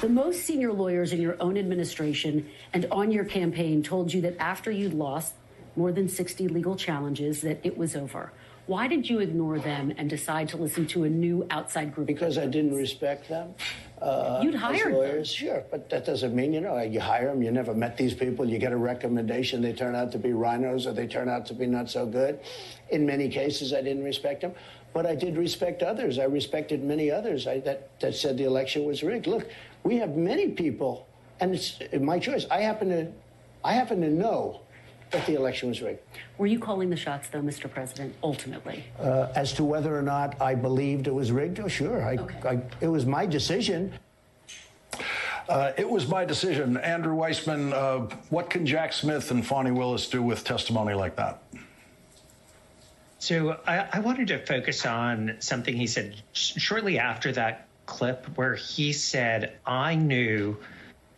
The 0.00 0.08
most 0.08 0.44
senior 0.44 0.72
lawyers 0.72 1.12
in 1.12 1.20
your 1.20 1.36
own 1.40 1.56
administration 1.56 2.48
and 2.72 2.86
on 2.90 3.10
your 3.10 3.24
campaign 3.24 3.82
told 3.82 4.12
you 4.12 4.20
that 4.22 4.36
after 4.38 4.70
you'd 4.70 4.94
lost 4.94 5.34
more 5.76 5.92
than 5.92 6.08
60 6.08 6.48
legal 6.48 6.76
challenges 6.76 7.42
that 7.42 7.60
it 7.62 7.76
was 7.76 7.96
over. 7.96 8.32
Why 8.66 8.88
did 8.88 9.08
you 9.10 9.18
ignore 9.18 9.58
them 9.58 9.92
and 9.98 10.08
decide 10.08 10.48
to 10.50 10.56
listen 10.56 10.86
to 10.88 11.04
a 11.04 11.08
new 11.08 11.46
outside 11.50 11.94
group? 11.94 12.06
Because 12.06 12.38
I 12.38 12.46
didn't 12.46 12.74
respect 12.74 13.28
them. 13.28 13.54
Uh, 14.00 14.40
You'd 14.42 14.54
hire 14.54 14.90
lawyers, 14.90 15.28
them. 15.28 15.48
sure, 15.48 15.64
but 15.70 15.90
that 15.90 16.06
doesn't 16.06 16.34
mean 16.34 16.52
you 16.54 16.60
know 16.62 16.80
you 16.80 16.98
hire 17.00 17.28
them. 17.28 17.42
You 17.42 17.50
never 17.50 17.74
met 17.74 17.96
these 17.98 18.14
people. 18.14 18.48
You 18.48 18.58
get 18.58 18.72
a 18.72 18.76
recommendation. 18.76 19.60
They 19.60 19.72
turn 19.74 19.94
out 19.94 20.12
to 20.12 20.18
be 20.18 20.30
RINOs, 20.30 20.86
or 20.86 20.92
they 20.92 21.06
turn 21.06 21.28
out 21.28 21.44
to 21.46 21.54
be 21.54 21.66
not 21.66 21.90
so 21.90 22.06
good. 22.06 22.40
In 22.90 23.04
many 23.04 23.28
cases, 23.28 23.72
I 23.74 23.82
didn't 23.82 24.04
respect 24.04 24.40
them, 24.40 24.52
but 24.94 25.04
I 25.06 25.14
did 25.14 25.36
respect 25.36 25.82
others. 25.82 26.18
I 26.18 26.24
respected 26.24 26.82
many 26.82 27.10
others 27.10 27.46
I, 27.46 27.60
that 27.60 27.98
that 28.00 28.14
said 28.14 28.38
the 28.38 28.44
election 28.44 28.84
was 28.84 29.02
rigged. 29.02 29.26
Look, 29.26 29.46
we 29.84 29.96
have 29.98 30.16
many 30.16 30.48
people, 30.48 31.06
and 31.40 31.54
it's 31.54 31.78
my 32.00 32.18
choice. 32.18 32.46
I 32.50 32.60
happen 32.62 32.88
to, 32.88 33.12
I 33.62 33.74
happen 33.74 34.00
to 34.00 34.10
know 34.10 34.60
that 35.14 35.26
the 35.26 35.34
election 35.34 35.68
was 35.68 35.80
rigged. 35.80 36.00
Were 36.38 36.46
you 36.46 36.58
calling 36.58 36.90
the 36.90 36.96
shots, 36.96 37.28
though, 37.28 37.40
Mr. 37.40 37.70
President, 37.70 38.14
ultimately? 38.22 38.84
Uh, 38.98 39.28
as 39.34 39.52
to 39.54 39.64
whether 39.64 39.96
or 39.96 40.02
not 40.02 40.40
I 40.40 40.54
believed 40.54 41.06
it 41.06 41.14
was 41.14 41.30
rigged, 41.30 41.60
oh, 41.60 41.68
sure. 41.68 42.02
I, 42.02 42.16
okay. 42.16 42.48
I, 42.48 42.60
it 42.80 42.88
was 42.88 43.06
my 43.06 43.24
decision. 43.24 43.92
Uh, 45.48 45.72
it 45.76 45.88
was 45.88 46.08
my 46.08 46.24
decision. 46.24 46.76
Andrew 46.78 47.14
Weissmann, 47.14 47.72
uh, 47.72 48.14
what 48.30 48.50
can 48.50 48.66
Jack 48.66 48.92
Smith 48.92 49.30
and 49.30 49.46
Fani 49.46 49.70
Willis 49.70 50.08
do 50.08 50.22
with 50.22 50.42
testimony 50.42 50.94
like 50.94 51.16
that? 51.16 51.42
So 53.18 53.58
I, 53.66 53.86
I 53.92 54.00
wanted 54.00 54.28
to 54.28 54.44
focus 54.44 54.84
on 54.84 55.36
something 55.38 55.76
he 55.76 55.86
said 55.86 56.14
sh- 56.32 56.54
shortly 56.56 56.98
after 56.98 57.32
that 57.32 57.68
clip, 57.86 58.26
where 58.36 58.54
he 58.54 58.92
said, 58.92 59.58
I 59.64 59.94
knew 59.94 60.56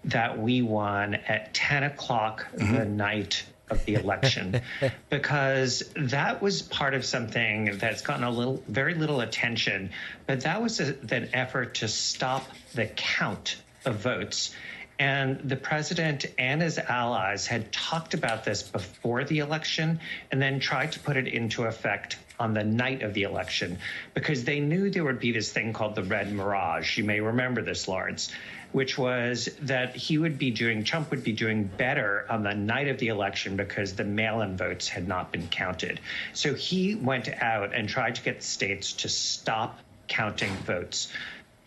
that 0.05 0.39
we 0.39 0.63
won 0.63 1.15
at 1.15 1.55
10 1.55 1.85
o'clock 1.85 2.47
mm-hmm. 2.57 2.75
the 2.75 2.85
night 2.85 3.45
of 3.71 3.85
the 3.85 3.95
election. 3.95 4.61
Because 5.11 5.83
that 5.97 6.43
was 6.43 6.63
part 6.63 6.95
of 6.95 7.05
something 7.05 7.79
that's 7.79 8.03
gotten 8.03 8.25
a 8.25 8.31
little 8.31 8.63
very 8.69 8.95
little 8.95 9.21
attention 9.21 9.91
but 10.27 10.41
that 10.43 10.61
was 10.61 10.81
a, 10.81 10.95
an 11.11 11.31
effort 11.33 11.75
to 11.77 11.89
stop 11.89 12.47
the 12.75 12.87
count 12.87 13.57
of 13.85 13.97
votes. 13.97 14.55
And 14.99 15.39
the 15.49 15.57
president 15.57 16.27
and 16.39 16.63
his 16.63 16.79
allies 16.79 17.47
had 17.47 17.71
talked 17.71 18.15
about 18.15 18.45
this 18.45 18.63
before 18.63 19.25
the 19.25 19.41
election 19.41 20.01
and 20.33 20.41
then 20.41 20.59
tried 20.59 20.93
to 20.93 21.01
put 21.01 21.17
it 21.17 21.29
into 21.29 21.65
effect 21.65 22.19
on 22.39 22.55
the 22.55 22.65
night 22.65 23.03
of 23.03 23.15
the 23.15 23.23
election 23.23 23.79
because 24.15 24.45
they 24.45 24.61
knew 24.61 24.91
there 24.91 25.05
would 25.05 25.21
be 25.21 25.33
this 25.33 25.53
thing 25.53 25.73
called 25.73 25.95
the 25.95 26.03
red 26.03 26.33
mirage. 26.33 26.97
You 26.97 27.05
may 27.05 27.21
remember 27.21 27.63
this, 27.63 27.89
Lawrence 27.89 28.33
which 28.77 28.99
was 28.99 29.49
that 29.63 29.97
he 29.97 30.19
would 30.19 30.37
be 30.37 30.51
doing, 30.51 30.85
Trump 30.85 31.11
would 31.11 31.25
be 31.25 31.33
doing 31.33 31.65
better 31.65 32.27
on 32.29 32.43
the 32.43 32.53
night 32.53 32.89
of 32.89 32.99
the 32.99 33.09
election 33.09 33.57
because 33.57 33.95
the 33.95 34.05
mail 34.05 34.43
in 34.43 34.55
votes 34.55 34.87
had 34.87 35.09
not 35.09 35.33
been 35.33 35.49
counted. 35.49 35.99
So 36.35 36.53
he 36.53 36.95
went 36.95 37.27
out 37.41 37.75
and 37.75 37.89
tried 37.89 38.17
to 38.17 38.23
get 38.23 38.43
states 38.43 38.93
to 38.93 39.09
stop 39.09 39.79
counting 40.09 40.53
votes. 40.67 41.11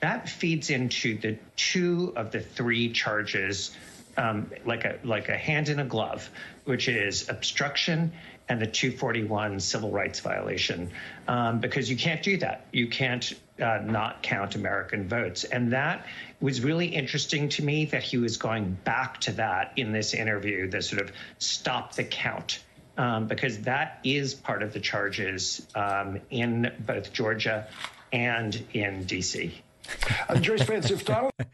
That 0.01 0.29
feeds 0.29 0.69
into 0.69 1.17
the 1.17 1.39
two 1.55 2.13
of 2.15 2.29
the 2.29 2.41
three 2.41 2.93
charges, 2.93 3.75
um, 4.15 4.51
like 4.63 4.85
a 4.85 4.99
like 5.03 5.29
a 5.29 5.37
hand 5.37 5.69
in 5.69 5.79
a 5.79 5.85
glove, 5.85 6.29
which 6.65 6.87
is 6.87 7.27
obstruction 7.27 8.11
and 8.49 8.61
the 8.61 8.67
241 8.67 9.59
civil 9.59 9.89
rights 9.89 10.19
violation, 10.19 10.91
um, 11.27 11.59
because 11.59 11.89
you 11.89 11.97
can't 11.97 12.21
do 12.21 12.37
that. 12.37 12.67
You 12.71 12.87
can't 12.87 13.33
uh, 13.61 13.81
not 13.83 14.21
count 14.23 14.55
American 14.55 15.07
votes. 15.07 15.43
And 15.43 15.73
that 15.73 16.05
was 16.39 16.61
really 16.61 16.87
interesting 16.87 17.49
to 17.49 17.63
me 17.63 17.85
that 17.85 18.03
he 18.03 18.17
was 18.17 18.37
going 18.37 18.77
back 18.83 19.19
to 19.21 19.31
that 19.33 19.73
in 19.75 19.91
this 19.91 20.13
interview, 20.13 20.69
the 20.69 20.81
sort 20.81 21.01
of 21.01 21.11
stop 21.37 21.95
the 21.95 22.03
count. 22.03 22.63
Um, 22.97 23.27
because 23.27 23.59
that 23.59 23.99
is 24.03 24.33
part 24.33 24.61
of 24.61 24.73
the 24.73 24.79
charges 24.81 25.65
um, 25.73 26.19
in 26.31 26.69
both 26.85 27.13
Georgia 27.13 27.65
and 28.11 28.61
in 28.73 29.05
DC. 29.05 29.53
Uh, 30.27 30.35
Joyce 30.35 30.63
Vance, 30.63 30.91
if 30.91 31.05
Donald. 31.05 31.31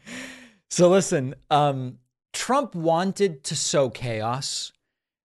So 0.68 0.88
listen, 0.88 1.36
um, 1.48 1.98
Trump 2.32 2.74
wanted 2.74 3.44
to 3.44 3.56
sow 3.56 3.88
chaos. 3.88 4.72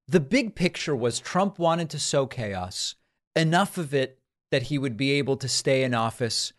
The 0.08 0.20
big 0.20 0.56
picture 0.56 0.96
was 0.96 1.20
Trump 1.20 1.58
wanted 1.58 1.90
to 1.90 2.00
sow 2.00 2.28
chaos, 2.28 2.96
enough 3.36 3.78
of 3.78 3.94
it 3.94 4.20
that 4.52 4.64
he 4.64 4.78
would 4.78 4.96
be 4.96 5.12
able 5.14 5.38
to 5.38 5.50
stay 5.50 5.84
in 5.84 5.94
office 5.94 6.54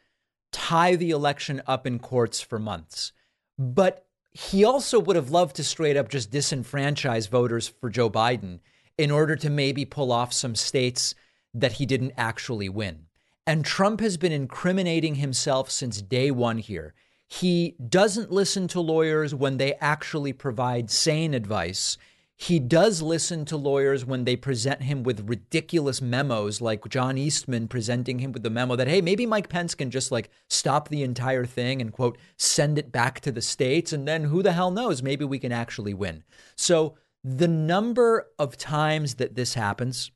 tie 0.53 0.95
the 0.95 1.11
election 1.11 1.62
up 1.67 1.87
in 1.87 1.99
courts 1.99 2.41
for 2.41 2.59
months. 2.59 3.12
But 3.59 4.07
he 4.31 4.65
also 4.65 5.01
would 5.01 5.17
have 5.17 5.31
loved 5.31 5.57
to 5.57 5.65
straight 5.65 5.97
up 5.97 6.09
just 6.09 6.31
disenfranchise 6.31 7.29
voters 7.29 7.69
for 7.69 7.91
Joe 7.91 8.09
Biden 8.09 8.61
in 8.97 9.11
order 9.11 9.37
to 9.37 9.51
maybe 9.51 9.85
pull 9.85 10.12
off 10.12 10.33
some 10.33 10.55
states 10.55 11.15
that 11.55 11.73
he 11.73 11.87
didn't 11.87 12.15
actually 12.17 12.69
win. 12.69 13.07
And 13.47 13.65
Trump 13.65 14.01
has 14.01 14.17
been 14.17 14.33
incriminating 14.33 15.17
himself 15.17 15.71
since 15.71 16.01
day 16.01 16.31
one 16.31 16.59
here. 16.59 16.95
He 17.27 17.77
doesn't 17.88 18.31
listen 18.31 18.69
to 18.69 18.81
lawyers 18.81 19.35
when 19.35 19.57
they 19.57 19.75
actually 19.75 20.33
provide 20.33 20.91
sane 20.91 21.35
advice. 21.35 21.99
He 22.43 22.59
does 22.59 23.01
listen 23.01 23.45
to 23.45 23.57
lawyers 23.57 24.05
when 24.05 24.25
they 24.25 24.35
present 24.35 24.83
him 24.83 25.05
with 25.05 25.29
ridiculous 25.29 26.03
memos, 26.03 26.61
like 26.61 26.89
John 26.89 27.17
Eastman 27.17 27.69
presenting 27.69 28.19
him 28.19 28.33
with 28.33 28.43
the 28.43 28.51
memo 28.51 28.75
that, 28.75 28.89
hey, 28.89 29.01
maybe 29.01 29.27
Mike 29.27 29.49
Pence 29.49 29.77
can 29.77 29.93
just 29.93 30.11
like 30.11 30.29
stop 30.51 30.89
the 30.89 31.05
entire 31.05 31.45
thing 31.45 31.81
and, 31.81 31.93
quote, 31.93 32.19
send 32.37 32.79
it 32.79 32.91
back 32.91 33.21
to 33.21 33.31
the 33.31 33.41
states. 33.41 33.93
And 33.93 34.09
then 34.09 34.25
who 34.25 34.43
the 34.43 34.51
hell 34.51 34.73
knows? 34.73 35.05
Maybe 35.05 35.25
we 35.25 35.39
can 35.39 35.53
actually 35.53 35.95
win. 35.95 36.25
So 36.57 36.97
the 37.23 37.47
number 37.47 38.27
of 38.41 38.57
times 38.57 39.15
that 39.15 39.37
this 39.37 39.55
happens, 39.55 40.11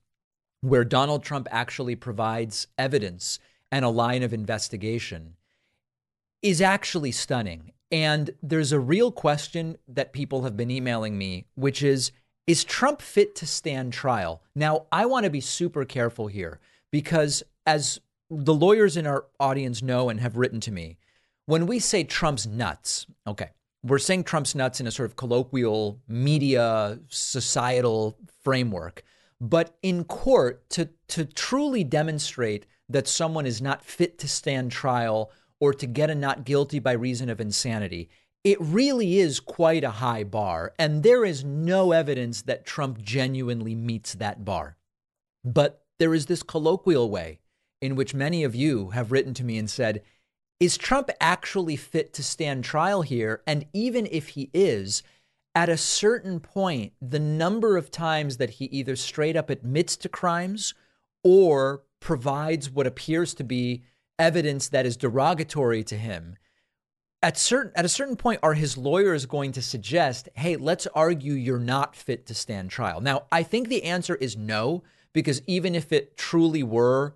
where 0.62 0.84
Donald 0.84 1.22
Trump 1.22 1.46
actually 1.52 1.94
provides 1.94 2.66
evidence 2.76 3.38
and 3.70 3.84
a 3.84 3.88
line 3.88 4.24
of 4.24 4.34
investigation, 4.34 5.34
is 6.42 6.60
actually 6.60 7.12
stunning. 7.12 7.70
And 7.90 8.30
there's 8.42 8.72
a 8.72 8.80
real 8.80 9.12
question 9.12 9.76
that 9.88 10.12
people 10.12 10.42
have 10.42 10.56
been 10.56 10.70
emailing 10.70 11.16
me, 11.16 11.46
which 11.54 11.82
is 11.82 12.10
Is 12.46 12.64
Trump 12.64 13.00
fit 13.00 13.34
to 13.36 13.46
stand 13.46 13.92
trial? 13.92 14.42
Now, 14.54 14.86
I 14.90 15.06
want 15.06 15.24
to 15.24 15.30
be 15.30 15.40
super 15.40 15.84
careful 15.84 16.26
here 16.26 16.60
because, 16.90 17.42
as 17.64 18.00
the 18.28 18.54
lawyers 18.54 18.96
in 18.96 19.06
our 19.06 19.26
audience 19.38 19.82
know 19.82 20.08
and 20.08 20.20
have 20.20 20.36
written 20.36 20.60
to 20.60 20.72
me, 20.72 20.98
when 21.46 21.66
we 21.66 21.78
say 21.78 22.02
Trump's 22.02 22.46
nuts, 22.46 23.06
okay, 23.26 23.50
we're 23.84 23.98
saying 23.98 24.24
Trump's 24.24 24.54
nuts 24.56 24.80
in 24.80 24.88
a 24.88 24.90
sort 24.90 25.08
of 25.08 25.16
colloquial 25.16 26.00
media 26.08 26.98
societal 27.08 28.16
framework. 28.42 29.04
But 29.40 29.76
in 29.82 30.04
court, 30.04 30.68
to, 30.70 30.88
to 31.08 31.24
truly 31.24 31.84
demonstrate 31.84 32.66
that 32.88 33.06
someone 33.06 33.46
is 33.46 33.62
not 33.62 33.84
fit 33.84 34.18
to 34.18 34.28
stand 34.28 34.72
trial 34.72 35.30
or 35.60 35.72
to 35.74 35.86
get 35.86 36.10
a 36.10 36.14
not 36.14 36.44
guilty 36.44 36.78
by 36.78 36.92
reason 36.92 37.28
of 37.28 37.40
insanity, 37.40 38.08
it 38.44 38.60
really 38.60 39.18
is 39.18 39.40
quite 39.40 39.82
a 39.84 39.90
high 39.90 40.22
bar. 40.22 40.72
And 40.78 41.02
there 41.02 41.24
is 41.24 41.44
no 41.44 41.92
evidence 41.92 42.42
that 42.42 42.66
Trump 42.66 43.02
genuinely 43.02 43.74
meets 43.74 44.14
that 44.14 44.44
bar. 44.44 44.76
But 45.44 45.84
there 45.98 46.14
is 46.14 46.26
this 46.26 46.42
colloquial 46.42 47.10
way 47.10 47.40
in 47.80 47.96
which 47.96 48.14
many 48.14 48.44
of 48.44 48.54
you 48.54 48.90
have 48.90 49.12
written 49.12 49.34
to 49.34 49.44
me 49.44 49.58
and 49.58 49.68
said, 49.68 50.02
is 50.58 50.76
Trump 50.76 51.10
actually 51.20 51.76
fit 51.76 52.12
to 52.14 52.22
stand 52.22 52.64
trial 52.64 53.02
here? 53.02 53.42
And 53.46 53.66
even 53.72 54.08
if 54.10 54.28
he 54.28 54.50
is, 54.54 55.02
at 55.54 55.68
a 55.68 55.76
certain 55.76 56.40
point, 56.40 56.92
the 57.00 57.18
number 57.18 57.76
of 57.76 57.90
times 57.90 58.36
that 58.38 58.50
he 58.50 58.66
either 58.66 58.96
straight 58.96 59.36
up 59.36 59.50
admits 59.50 59.96
to 59.98 60.08
crimes 60.08 60.74
or 61.24 61.82
provides 62.00 62.70
what 62.70 62.86
appears 62.86 63.34
to 63.34 63.44
be 63.44 63.82
evidence 64.18 64.68
that 64.68 64.86
is 64.86 64.96
derogatory 64.96 65.84
to 65.84 65.96
him 65.96 66.36
at 67.22 67.36
certain 67.36 67.72
at 67.74 67.84
a 67.84 67.88
certain 67.88 68.16
point 68.16 68.40
are 68.42 68.54
his 68.54 68.76
lawyers 68.76 69.26
going 69.26 69.52
to 69.52 69.62
suggest 69.62 70.28
hey 70.34 70.56
let's 70.56 70.86
argue 70.88 71.32
you're 71.32 71.58
not 71.58 71.96
fit 71.96 72.26
to 72.26 72.34
stand 72.34 72.70
trial 72.70 73.00
now 73.00 73.24
i 73.32 73.42
think 73.42 73.68
the 73.68 73.84
answer 73.84 74.14
is 74.16 74.36
no 74.36 74.82
because 75.12 75.40
even 75.46 75.74
if 75.74 75.92
it 75.92 76.16
truly 76.16 76.62
were 76.62 77.14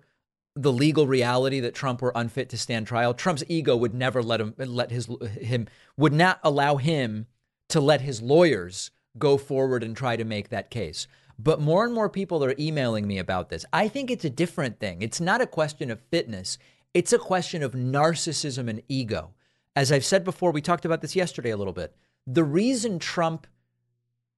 the 0.55 0.71
legal 0.71 1.07
reality 1.07 1.59
that 1.61 1.73
Trump 1.73 2.01
were 2.01 2.11
unfit 2.15 2.49
to 2.49 2.57
stand 2.57 2.87
trial, 2.87 3.13
Trump's 3.13 3.43
ego 3.47 3.75
would 3.75 3.93
never 3.93 4.21
let 4.21 4.41
him 4.41 4.53
let 4.57 4.91
his 4.91 5.07
him 5.39 5.67
would 5.97 6.13
not 6.13 6.39
allow 6.43 6.75
him 6.75 7.27
to 7.69 7.79
let 7.79 8.01
his 8.01 8.21
lawyers 8.21 8.91
go 9.17 9.37
forward 9.37 9.83
and 9.83 9.95
try 9.95 10.15
to 10.15 10.25
make 10.25 10.49
that 10.49 10.69
case. 10.69 11.07
But 11.39 11.61
more 11.61 11.85
and 11.85 11.93
more 11.93 12.09
people 12.09 12.43
are 12.43 12.55
emailing 12.59 13.07
me 13.07 13.17
about 13.17 13.49
this. 13.49 13.65
I 13.73 13.87
think 13.87 14.11
it's 14.11 14.25
a 14.25 14.29
different 14.29 14.79
thing. 14.79 15.01
It's 15.01 15.21
not 15.21 15.41
a 15.41 15.47
question 15.47 15.89
of 15.89 15.99
fitness. 16.11 16.57
It's 16.93 17.13
a 17.13 17.19
question 17.19 17.63
of 17.63 17.71
narcissism 17.71 18.69
and 18.69 18.81
ego. 18.89 19.33
As 19.75 19.91
I've 19.91 20.05
said 20.05 20.23
before, 20.23 20.51
we 20.51 20.61
talked 20.61 20.83
about 20.83 21.01
this 21.01 21.15
yesterday 21.15 21.51
a 21.51 21.57
little 21.57 21.73
bit. 21.73 21.95
The 22.27 22.43
reason 22.43 22.99
Trump 22.99 23.47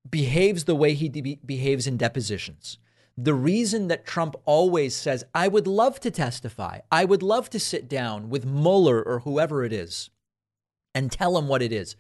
behaves 0.10 0.66
the 0.66 0.76
way 0.76 0.94
he 0.94 1.10
de- 1.10 1.40
behaves 1.46 1.88
in 1.88 1.98
depositions, 1.98 2.78
the 3.18 3.34
reason 3.34 3.88
that 3.88 4.06
Trump 4.06 4.36
always 4.46 4.96
says, 4.96 5.24
I 5.34 5.48
would 5.48 5.68
love 5.68 6.00
to 6.02 6.12
testify, 6.12 6.80
I 6.92 7.06
would 7.06 7.24
love 7.24 7.50
to 7.52 7.60
sit 7.60 7.88
down 7.88 8.30
with 8.30 8.46
Mueller 8.46 9.02
or 9.02 9.20
whoever 9.20 9.64
it 9.64 9.74
is 9.74 10.10
and 10.96 11.12
tell 11.12 11.38
him 11.38 11.48
what 11.48 11.62
it 11.62 11.72
is. 11.72 11.96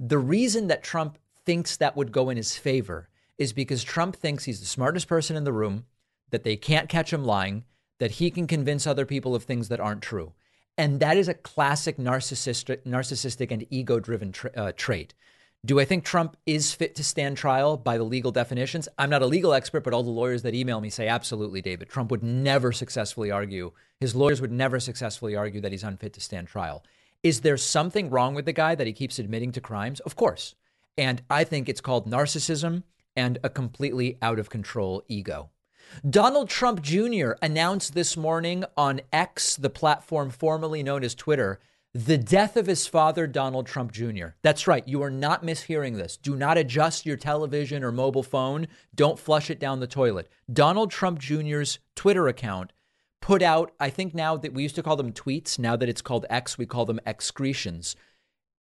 The 0.00 0.18
reason 0.18 0.68
that 0.68 0.82
Trump 0.82 1.18
thinks 1.44 1.76
that 1.76 1.96
would 1.96 2.12
go 2.12 2.30
in 2.30 2.36
his 2.36 2.56
favor 2.56 3.08
is 3.38 3.52
because 3.52 3.82
Trump 3.82 4.16
thinks 4.16 4.44
he's 4.44 4.60
the 4.60 4.66
smartest 4.66 5.08
person 5.08 5.36
in 5.36 5.44
the 5.44 5.52
room, 5.52 5.84
that 6.30 6.44
they 6.44 6.56
can't 6.56 6.88
catch 6.88 7.12
him 7.12 7.24
lying, 7.24 7.64
that 7.98 8.12
he 8.12 8.30
can 8.30 8.46
convince 8.46 8.86
other 8.86 9.04
people 9.04 9.34
of 9.34 9.44
things 9.44 9.68
that 9.68 9.80
aren't 9.80 10.02
true. 10.02 10.32
And 10.76 11.00
that 11.00 11.16
is 11.16 11.28
a 11.28 11.34
classic 11.34 11.96
narcissistic, 11.96 12.84
narcissistic 12.84 13.50
and 13.50 13.66
ego 13.68 13.98
driven 13.98 14.32
tra- 14.32 14.52
uh, 14.56 14.72
trait. 14.76 15.14
Do 15.66 15.80
I 15.80 15.84
think 15.84 16.04
Trump 16.04 16.36
is 16.46 16.72
fit 16.72 16.94
to 16.94 17.04
stand 17.04 17.36
trial 17.36 17.76
by 17.76 17.98
the 17.98 18.04
legal 18.04 18.30
definitions? 18.30 18.88
I'm 18.96 19.10
not 19.10 19.22
a 19.22 19.26
legal 19.26 19.52
expert, 19.52 19.82
but 19.82 19.92
all 19.92 20.04
the 20.04 20.10
lawyers 20.10 20.42
that 20.42 20.54
email 20.54 20.80
me 20.80 20.88
say 20.88 21.08
absolutely, 21.08 21.60
David. 21.60 21.88
Trump 21.88 22.12
would 22.12 22.22
never 22.22 22.70
successfully 22.70 23.32
argue, 23.32 23.72
his 23.98 24.14
lawyers 24.14 24.40
would 24.40 24.52
never 24.52 24.78
successfully 24.78 25.34
argue 25.34 25.60
that 25.60 25.72
he's 25.72 25.82
unfit 25.82 26.12
to 26.12 26.20
stand 26.20 26.46
trial. 26.46 26.84
Is 27.24 27.40
there 27.40 27.56
something 27.56 28.08
wrong 28.08 28.34
with 28.34 28.44
the 28.44 28.52
guy 28.52 28.76
that 28.76 28.86
he 28.86 28.92
keeps 28.92 29.18
admitting 29.18 29.50
to 29.52 29.60
crimes? 29.60 29.98
Of 30.00 30.14
course. 30.14 30.54
And 30.96 31.22
I 31.28 31.42
think 31.42 31.68
it's 31.68 31.80
called 31.80 32.08
narcissism 32.08 32.84
and 33.16 33.38
a 33.42 33.50
completely 33.50 34.16
out 34.22 34.38
of 34.38 34.50
control 34.50 35.02
ego. 35.08 35.50
Donald 36.08 36.48
Trump 36.48 36.82
Jr. 36.82 37.32
announced 37.42 37.94
this 37.94 38.16
morning 38.16 38.64
on 38.76 39.00
X, 39.12 39.56
the 39.56 39.70
platform 39.70 40.30
formerly 40.30 40.82
known 40.82 41.02
as 41.02 41.14
Twitter, 41.14 41.58
the 41.94 42.18
death 42.18 42.56
of 42.56 42.66
his 42.66 42.86
father, 42.86 43.26
Donald 43.26 43.66
Trump 43.66 43.92
Jr. 43.92 44.28
That's 44.42 44.66
right. 44.66 44.86
You 44.86 45.02
are 45.02 45.10
not 45.10 45.42
mishearing 45.42 45.96
this. 45.96 46.16
Do 46.16 46.36
not 46.36 46.58
adjust 46.58 47.06
your 47.06 47.16
television 47.16 47.82
or 47.82 47.90
mobile 47.90 48.22
phone. 48.22 48.68
Don't 48.94 49.18
flush 49.18 49.50
it 49.50 49.58
down 49.58 49.80
the 49.80 49.86
toilet. 49.86 50.28
Donald 50.52 50.90
Trump 50.90 51.18
Jr.'s 51.18 51.78
Twitter 51.94 52.28
account 52.28 52.72
put 53.20 53.42
out, 53.42 53.72
I 53.80 53.90
think 53.90 54.14
now 54.14 54.36
that 54.36 54.52
we 54.52 54.62
used 54.62 54.76
to 54.76 54.82
call 54.82 54.96
them 54.96 55.12
tweets, 55.12 55.58
now 55.58 55.76
that 55.76 55.88
it's 55.88 56.02
called 56.02 56.26
X, 56.30 56.58
we 56.58 56.66
call 56.66 56.84
them 56.84 57.00
excretions, 57.06 57.96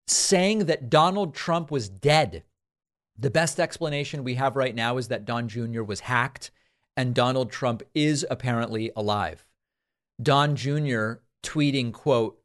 saying 0.07 0.65
that 0.65 0.89
Donald 0.89 1.35
Trump 1.35 1.69
was 1.69 1.89
dead. 1.89 2.43
The 3.19 3.29
best 3.29 3.59
explanation 3.59 4.23
we 4.23 4.35
have 4.35 4.55
right 4.55 4.73
now 4.75 4.97
is 4.97 5.09
that 5.09 5.25
Don 5.25 5.47
Jr. 5.47 5.83
was 5.83 6.01
hacked 6.01 6.51
and 6.97 7.13
Donald 7.13 7.51
Trump 7.51 7.83
is 7.93 8.25
apparently 8.29 8.91
alive. 8.95 9.45
Don 10.21 10.55
Jr. 10.55 11.13
tweeting, 11.43 11.93
quote, 11.93 12.39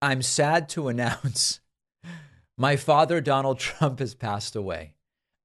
I'm 0.00 0.22
sad 0.22 0.68
to 0.70 0.88
announce 0.88 1.60
my 2.56 2.76
father, 2.76 3.20
Donald 3.20 3.58
Trump, 3.58 4.00
has 4.00 4.14
passed 4.14 4.56
away. 4.56 4.94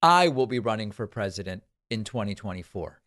I 0.01 0.27
will 0.27 0.47
be 0.47 0.59
running 0.59 0.91
for 0.91 1.07
president 1.07 1.63
in 1.89 2.03
2024. 2.03 3.01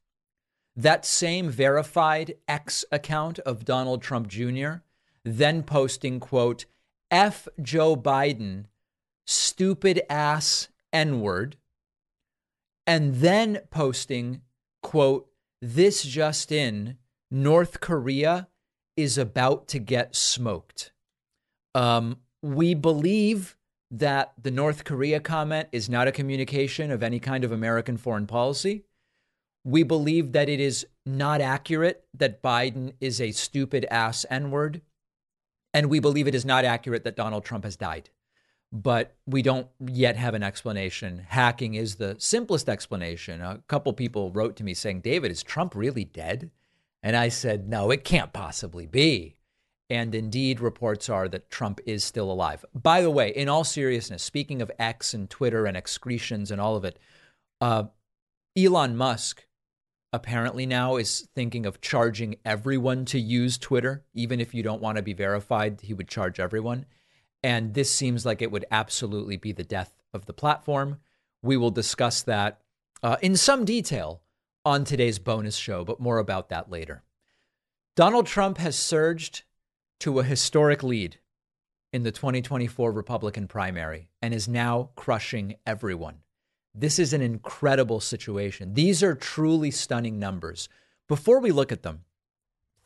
That 0.77 1.05
same 1.05 1.51
verified 1.51 2.35
X 2.47 2.85
account 2.93 3.39
of 3.41 3.65
Donald 3.65 4.01
Trump 4.01 4.29
Jr. 4.29 4.77
then 5.25 5.63
posting, 5.63 6.21
quote, 6.21 6.67
F 7.11 7.49
Joe 7.61 7.97
Biden, 7.97 8.67
stupid 9.27 10.03
ass 10.09 10.69
N 10.93 11.21
word, 11.21 11.57
and 12.87 13.17
then 13.17 13.61
posting, 13.71 14.41
quote, 14.83 15.28
this 15.61 16.03
just 16.03 16.53
in, 16.53 16.99
North 17.31 17.81
Korea 17.81 18.49
is 18.97 19.19
about 19.19 19.69
to 19.69 19.79
get 19.79 20.17
smoked. 20.17 20.93
Um, 21.75 22.19
we 22.43 22.75
believe 22.75 23.57
that 23.91 24.33
the 24.41 24.51
North 24.51 24.85
Korea 24.85 25.21
comment 25.21 25.69
is 25.73 25.89
not 25.89 26.09
a 26.09 26.13
communication 26.13 26.91
of 26.91 27.03
any 27.03 27.21
kind 27.21 27.45
of 27.45 27.53
American 27.53 27.97
foreign 27.97 28.27
policy. 28.27 28.85
We 29.65 29.83
believe 29.83 30.33
that 30.33 30.49
it 30.49 30.61
is 30.61 30.87
not 31.05 31.41
accurate 31.41 32.05
that 32.15 32.43
Biden 32.43 32.95
is 33.01 33.21
a 33.21 33.33
stupid 33.33 33.87
ass 33.91 34.27
N 34.31 34.51
word. 34.51 34.83
And 35.75 35.91
we 35.91 36.01
believe 36.01 36.27
it 36.27 36.35
is 36.35 36.45
not 36.45 36.65
accurate 36.65 37.05
that 37.05 37.17
Donald 37.17 37.45
Trump 37.45 37.65
has 37.65 37.77
died. 37.77 38.11
But 38.71 39.17
we 39.27 39.41
don't 39.41 39.69
yet 39.81 40.17
have 40.17 40.35
an 40.35 40.43
explanation. 40.43 41.25
Hacking 41.29 41.75
is 41.75 41.95
the 41.95 42.17
simplest 42.19 42.69
explanation. 42.69 43.41
A 43.41 43.63
couple 43.67 43.93
people 43.95 44.31
wrote 44.31 44.57
to 44.57 44.65
me 44.65 44.75
saying, 44.75 45.01
David, 45.01 45.31
is 45.31 45.43
Trump 45.43 45.75
really 45.75 46.05
dead? 46.05 46.51
And 47.03 47.17
I 47.17 47.29
said, 47.29 47.69
no, 47.69 47.91
it 47.91 48.05
can't 48.05 48.33
possibly 48.33 48.87
be. 48.87 49.37
And 49.91 50.15
indeed, 50.15 50.61
reports 50.61 51.09
are 51.09 51.29
that 51.29 51.51
Trump 51.51 51.81
is 51.87 52.05
still 52.05 52.31
alive. 52.31 52.65
By 52.75 53.01
the 53.01 53.11
way, 53.11 53.31
in 53.31 53.49
all 53.49 53.65
seriousness, 53.65 54.23
speaking 54.23 54.61
of 54.61 54.71
X 54.79 55.15
and 55.15 55.31
Twitter 55.31 55.65
and 55.65 55.77
excretions 55.77 56.51
and 56.51 56.61
all 56.61 56.77
of 56.77 56.85
it, 56.85 56.99
uh, 57.63 57.85
Elon 58.57 58.97
Musk 58.97 59.47
apparently 60.13 60.67
now 60.67 60.97
is 60.97 61.29
thinking 61.35 61.65
of 61.65 61.81
charging 61.81 62.37
everyone 62.45 63.07
to 63.07 63.19
use 63.19 63.57
Twitter. 63.57 64.05
Even 64.13 64.41
if 64.41 64.55
you 64.55 64.63
don't 64.63 64.83
want 64.83 64.97
to 64.97 65.03
be 65.03 65.15
verified, 65.15 65.81
he 65.83 65.95
would 65.95 66.09
charge 66.09 66.39
everyone. 66.39 66.85
And 67.43 67.75
this 67.75 67.93
seems 67.93 68.27
like 68.27 68.43
it 68.43 68.51
would 68.51 68.67
absolutely 68.71 69.37
be 69.37 69.53
the 69.53 69.65
death 69.65 69.93
of 70.13 70.27
the 70.27 70.33
platform. 70.33 70.99
We 71.43 71.57
will 71.57 71.71
discuss 71.71 72.23
that 72.23 72.61
uh, 73.03 73.17
in 73.23 73.37
some 73.37 73.65
detail 73.65 74.23
on 74.65 74.85
today's 74.85 75.19
bonus 75.19 75.57
show, 75.57 75.85
but 75.85 76.01
more 76.01 76.19
about 76.19 76.49
that 76.49 76.71
later. 76.71 77.03
Donald 77.97 78.27
Trump 78.27 78.59
has 78.59 78.77
surged 78.77 79.43
to 80.01 80.19
a 80.19 80.25
historic 80.25 80.83
lead 80.83 81.19
in 81.93 82.03
the 82.03 82.13
2024 82.13 82.93
Republican 82.93 83.49
primary 83.49 84.11
and 84.21 84.35
is 84.35 84.49
now 84.49 84.91
crushing 84.95 85.57
everyone. 85.67 86.17
This 86.75 86.99
is 86.99 87.13
an 87.13 87.23
incredible 87.23 88.01
situation. 88.01 88.75
These 88.75 89.03
are 89.03 89.15
truly 89.15 89.71
stunning 89.71 90.19
numbers. 90.19 90.69
Before 91.09 91.41
we 91.41 91.51
look 91.51 91.73
at 91.73 91.83
them, 91.83 92.05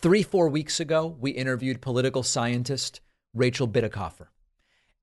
three, 0.01 0.23
four 0.23 0.49
weeks 0.49 0.81
ago, 0.81 1.17
we 1.21 1.33
interviewed 1.33 1.83
political 1.83 2.23
scientist 2.23 3.01
Rachel 3.35 3.69
Bitecofer. 3.69 4.29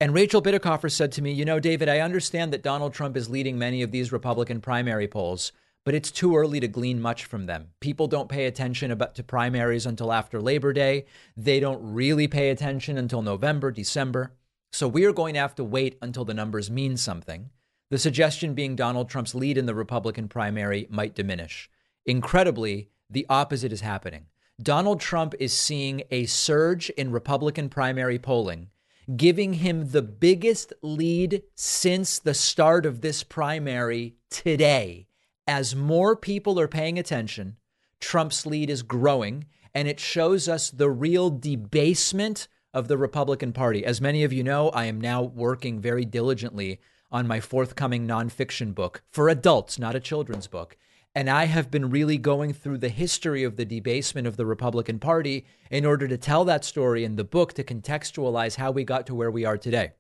And 0.02 0.14
Rachel 0.14 0.42
Bitecofer 0.42 0.90
said 0.90 1.12
to 1.14 1.22
me, 1.22 1.34
You 1.34 1.44
know, 1.44 1.60
David, 1.60 1.90
I 1.90 2.00
understand 2.00 2.54
that 2.54 2.64
Donald 2.64 2.94
Trump 2.94 3.18
is 3.18 3.30
leading 3.30 3.58
many 3.58 3.82
of 3.82 3.92
these 3.92 4.14
Republican 4.14 4.62
primary 4.62 5.10
polls, 5.10 5.52
but 5.84 5.94
it's 5.94 6.10
too 6.10 6.38
early 6.38 6.62
to 6.62 6.70
glean 6.70 7.02
much 7.02 7.26
from 7.26 7.48
them. 7.48 7.72
People 7.82 8.08
don't 8.08 8.30
pay 8.30 8.46
attention 8.46 8.92
about 8.92 9.16
to 9.16 9.24
primaries 9.24 9.86
until 9.86 10.14
after 10.14 10.42
Labor 10.42 10.72
Day. 10.72 11.06
They 11.36 11.60
don't 11.60 11.94
really 11.94 12.30
pay 12.30 12.50
attention 12.50 12.98
until 12.98 13.22
November, 13.22 13.72
December. 13.72 14.32
So 14.72 14.88
we 14.88 15.04
are 15.04 15.12
going 15.12 15.34
to 15.34 15.42
have 15.42 15.56
to 15.56 15.66
wait 15.66 15.98
until 16.02 16.24
the 16.24 16.34
numbers 16.34 16.72
mean 16.72 16.96
something. 16.96 17.50
The 17.90 17.98
suggestion 17.98 18.54
being 18.54 18.78
Donald 18.78 19.10
Trump's 19.10 19.36
lead 19.36 19.58
in 19.58 19.66
the 19.66 19.76
Republican 19.76 20.30
primary 20.30 20.88
might 20.90 21.14
diminish. 21.16 21.70
Incredibly, 22.06 22.88
the 23.10 23.26
opposite 23.30 23.74
is 23.74 23.82
happening. 23.82 24.28
Donald 24.62 25.02
Trump 25.02 25.36
is 25.40 25.52
seeing 25.52 26.04
a 26.10 26.26
surge 26.26 26.90
in 26.92 27.12
Republican 27.12 27.68
primary 27.68 28.20
polling, 28.20 28.70
giving 29.16 29.54
him 29.54 29.90
the 29.90 30.02
biggest 30.02 30.74
lead 30.82 31.44
since 31.56 32.20
the 32.20 32.34
start 32.34 32.86
of 32.86 33.02
this 33.02 33.24
primary 33.24 34.16
today. 34.30 35.08
As 35.48 35.76
more 35.76 36.16
people 36.16 36.60
are 36.60 36.68
paying 36.68 37.00
attention, 37.00 37.58
Trump's 38.00 38.46
lead 38.46 38.70
is 38.70 38.84
growing, 38.84 39.46
and 39.74 39.88
it 39.88 40.00
shows 40.00 40.48
us 40.48 40.70
the 40.70 40.90
real 40.90 41.30
debasement 41.30 42.48
of 42.74 42.88
the 42.88 42.98
Republican 42.98 43.52
Party. 43.52 43.84
As 43.84 44.00
many 44.00 44.24
of 44.24 44.32
you 44.32 44.44
know, 44.44 44.70
I 44.70 44.86
am 44.86 45.02
now 45.02 45.24
working 45.24 45.80
very 45.80 46.06
diligently 46.06 46.80
on 47.12 47.28
my 47.28 47.40
forthcoming 47.40 48.08
nonfiction 48.08 48.76
book 48.76 49.02
for 49.12 49.30
adults, 49.30 49.80
not 49.80 49.96
a 49.96 50.00
children's 50.00 50.48
book. 50.48 50.78
And 51.16 51.30
I 51.30 51.46
have 51.46 51.72
been 51.72 51.90
really 51.90 52.18
going 52.18 52.54
through 52.54 52.78
the 52.78 52.90
history 52.90 53.44
of 53.44 53.56
the 53.56 53.66
debasement 53.66 54.28
of 54.28 54.38
the 54.38 54.46
Republican 54.46 55.00
Party 55.00 55.46
in 55.72 55.86
order 55.86 56.08
to 56.08 56.18
tell 56.18 56.46
that 56.46 56.64
story 56.64 57.04
in 57.04 57.16
the 57.16 57.24
book 57.24 57.54
to 57.54 57.64
contextualize 57.64 58.56
how 58.56 58.72
we 58.72 58.84
got 58.84 59.08
to 59.08 59.16
where 59.16 59.32
we 59.32 59.44
are 59.44 59.58
today. 59.58 59.94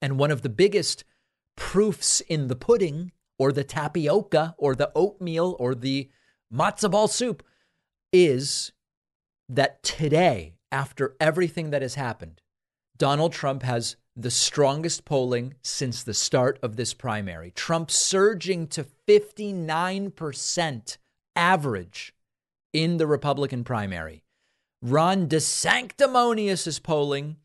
And 0.00 0.18
one 0.18 0.30
of 0.30 0.42
the 0.42 0.48
biggest 0.48 1.04
proofs 1.56 2.20
in 2.22 2.48
the 2.48 2.56
pudding 2.56 3.12
or 3.38 3.52
the 3.52 3.64
tapioca 3.64 4.54
or 4.58 4.74
the 4.74 4.90
oatmeal 4.94 5.56
or 5.58 5.74
the 5.74 6.08
matzo 6.52 6.90
ball 6.90 7.06
soup 7.06 7.42
is 8.12 8.72
that 9.48 9.82
today, 9.82 10.54
after 10.72 11.16
everything 11.20 11.70
that 11.70 11.82
has 11.82 11.96
happened, 11.96 12.40
Donald 12.96 13.32
Trump 13.32 13.62
has 13.62 13.96
the 14.22 14.30
strongest 14.30 15.04
polling 15.04 15.54
since 15.62 16.02
the 16.02 16.14
start 16.14 16.58
of 16.62 16.76
this 16.76 16.94
primary. 16.94 17.50
Trump 17.52 17.90
surging 17.90 18.66
to 18.68 18.86
59% 19.08 20.98
average 21.36 22.14
in 22.72 22.98
the 22.98 23.06
Republican 23.06 23.64
primary. 23.64 24.22
Ron 24.82 25.26
DeSanctimonious' 25.28 26.82
polling 26.82 27.36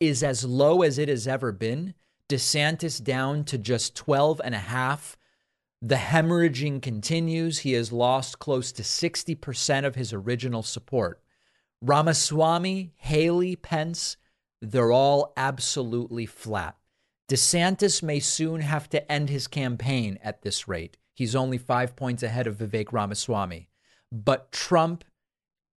is 0.00 0.22
as 0.22 0.44
low 0.44 0.82
as 0.82 0.98
it 0.98 1.08
has 1.08 1.26
ever 1.26 1.52
been. 1.52 1.94
DeSantis 2.28 3.02
down 3.02 3.44
to 3.44 3.58
just 3.58 3.94
12 3.94 4.40
and 4.44 4.54
a 4.54 4.58
half. 4.58 5.16
The 5.82 5.96
hemorrhaging 5.96 6.82
continues. 6.82 7.58
He 7.60 7.72
has 7.72 7.92
lost 7.92 8.38
close 8.38 8.72
to 8.72 8.82
60% 8.82 9.84
of 9.84 9.94
his 9.94 10.12
original 10.12 10.62
support. 10.62 11.20
Ramaswamy, 11.82 12.92
Haley, 12.96 13.56
Pence, 13.56 14.16
they're 14.70 14.92
all 14.92 15.32
absolutely 15.36 16.26
flat. 16.26 16.76
DeSantis 17.28 18.02
may 18.02 18.20
soon 18.20 18.60
have 18.60 18.88
to 18.90 19.10
end 19.10 19.30
his 19.30 19.46
campaign 19.46 20.18
at 20.22 20.42
this 20.42 20.68
rate. 20.68 20.96
He's 21.14 21.34
only 21.34 21.58
five 21.58 21.96
points 21.96 22.22
ahead 22.22 22.46
of 22.46 22.56
Vivek 22.56 22.92
Ramaswamy. 22.92 23.68
But 24.12 24.52
Trump 24.52 25.04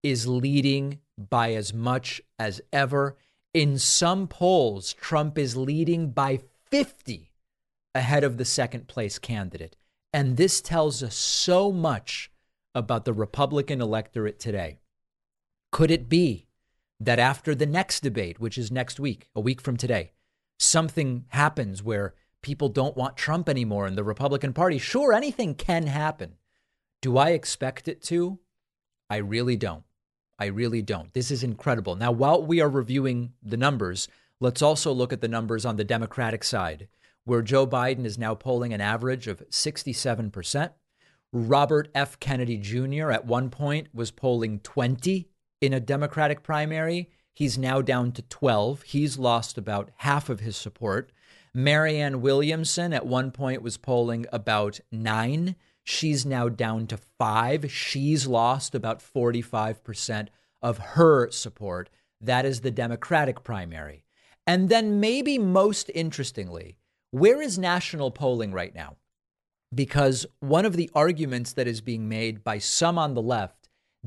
is 0.03 0.27
leading 0.27 0.99
by 1.17 1.53
as 1.53 1.73
much 1.73 2.21
as 2.37 2.61
ever. 2.73 3.17
In 3.53 3.77
some 3.77 4.27
polls, 4.27 4.93
Trump 4.93 5.37
is 5.37 5.55
leading 5.55 6.11
by 6.11 6.41
50 6.69 7.31
ahead 7.95 8.23
of 8.23 8.37
the 8.37 8.45
second 8.45 8.87
place 8.87 9.17
candidate. 9.17 9.75
And 10.13 10.37
this 10.37 10.61
tells 10.61 11.01
us 11.01 11.15
so 11.15 11.71
much 11.71 12.31
about 12.75 13.05
the 13.05 13.13
Republican 13.13 13.81
electorate 13.81 14.39
today. 14.39 14.79
Could 15.71 15.91
it 15.91 16.09
be 16.09 16.46
that 16.99 17.19
after 17.19 17.53
the 17.53 17.65
next 17.65 18.01
debate, 18.01 18.39
which 18.39 18.57
is 18.57 18.71
next 18.71 18.99
week, 18.99 19.29
a 19.35 19.41
week 19.41 19.61
from 19.61 19.77
today, 19.77 20.11
something 20.59 21.25
happens 21.29 21.83
where 21.83 22.15
people 22.41 22.69
don't 22.69 22.97
want 22.97 23.17
Trump 23.17 23.47
anymore 23.49 23.87
in 23.87 23.95
the 23.95 24.03
Republican 24.03 24.53
Party. 24.53 24.77
Sure, 24.77 25.13
anything 25.13 25.53
can 25.53 25.87
happen. 25.87 26.35
Do 27.01 27.17
I 27.17 27.29
expect 27.29 27.87
it 27.87 28.01
to? 28.03 28.39
I 29.09 29.17
really 29.17 29.55
don't. 29.55 29.83
I 30.39 30.45
really 30.47 30.81
don't. 30.81 31.13
This 31.13 31.31
is 31.31 31.43
incredible. 31.43 31.95
Now, 31.95 32.11
while 32.11 32.43
we 32.43 32.61
are 32.61 32.69
reviewing 32.69 33.33
the 33.41 33.57
numbers, 33.57 34.07
let's 34.39 34.61
also 34.61 34.91
look 34.91 35.13
at 35.13 35.21
the 35.21 35.27
numbers 35.27 35.65
on 35.65 35.77
the 35.77 35.83
Democratic 35.83 36.43
side, 36.43 36.87
where 37.25 37.41
Joe 37.41 37.65
Biden 37.65 38.05
is 38.05 38.17
now 38.17 38.35
polling 38.35 38.73
an 38.73 38.81
average 38.81 39.27
of 39.27 39.47
67%. 39.49 40.71
Robert 41.33 41.89
F. 41.93 42.19
Kennedy 42.19 42.57
Jr. 42.57 43.11
at 43.11 43.25
one 43.25 43.49
point 43.49 43.87
was 43.93 44.11
polling 44.11 44.59
20 44.59 45.27
in 45.61 45.73
a 45.73 45.79
Democratic 45.79 46.43
primary. 46.43 47.09
He's 47.33 47.57
now 47.57 47.81
down 47.81 48.11
to 48.13 48.21
12. 48.23 48.83
He's 48.83 49.17
lost 49.17 49.57
about 49.57 49.91
half 49.97 50.29
of 50.29 50.39
his 50.39 50.57
support. 50.57 51.11
Marianne 51.53 52.21
Williamson 52.21 52.93
at 52.93 53.05
one 53.05 53.31
point 53.31 53.61
was 53.61 53.77
polling 53.77 54.25
about 54.31 54.79
nine. 54.91 55.55
She's 55.83 56.25
now 56.25 56.49
down 56.49 56.87
to 56.87 56.97
five. 56.97 57.71
She's 57.71 58.27
lost 58.27 58.75
about 58.75 58.99
45% 58.99 60.27
of 60.61 60.77
her 60.77 61.31
support. 61.31 61.89
That 62.19 62.45
is 62.45 62.61
the 62.61 62.71
Democratic 62.71 63.43
primary. 63.43 64.03
And 64.45 64.69
then, 64.69 64.99
maybe 64.99 65.37
most 65.37 65.91
interestingly, 65.93 66.77
where 67.11 67.41
is 67.41 67.57
national 67.57 68.11
polling 68.11 68.51
right 68.51 68.73
now? 68.73 68.97
Because 69.73 70.25
one 70.39 70.65
of 70.65 70.75
the 70.77 70.89
arguments 70.93 71.53
that 71.53 71.67
is 71.67 71.81
being 71.81 72.07
made 72.07 72.43
by 72.43 72.57
some 72.57 72.97
on 72.97 73.13
the 73.13 73.21
left 73.21 73.56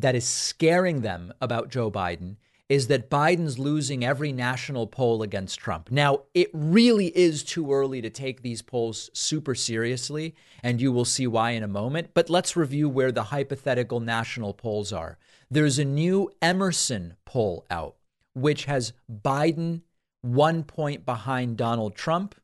that 0.01 0.15
is 0.15 0.27
scaring 0.27 1.03
them 1.03 1.33
about 1.41 1.71
Joe 1.71 1.91
Biden 1.91 2.37
is 2.71 2.87
that 2.87 3.11
Biden's 3.11 3.59
losing 3.59 4.05
every 4.05 4.33
national 4.33 4.87
poll 4.87 5.23
against 5.25 5.59
Trump. 5.59 5.91
Now, 5.91 6.21
it 6.35 6.51
really 6.53 7.09
is 7.19 7.43
too 7.43 7.73
early 7.73 8.01
to 8.01 8.11
take 8.11 8.43
these 8.43 8.63
polls 8.63 9.11
super 9.13 9.57
seriously, 9.57 10.37
and 10.63 10.81
you 10.81 10.93
will 10.93 11.05
see 11.05 11.27
why 11.27 11.51
in 11.51 11.65
a 11.65 11.69
moment. 11.69 12.11
But 12.15 12.31
let's 12.31 12.57
review 12.57 12.89
where 12.89 13.11
the 13.11 13.25
hypothetical 13.25 13.99
national 13.99 14.55
polls 14.55 14.93
are. 14.93 15.19
There's 15.51 15.81
a 15.81 15.85
new 15.85 16.31
Emerson 16.41 17.17
poll 17.25 17.67
out, 17.73 17.97
which 18.35 18.67
has 18.67 18.93
Biden 19.13 19.83
one 20.23 20.63
point 20.63 21.05
behind 21.05 21.57
Donald 21.57 21.97
Trump, 21.97 22.37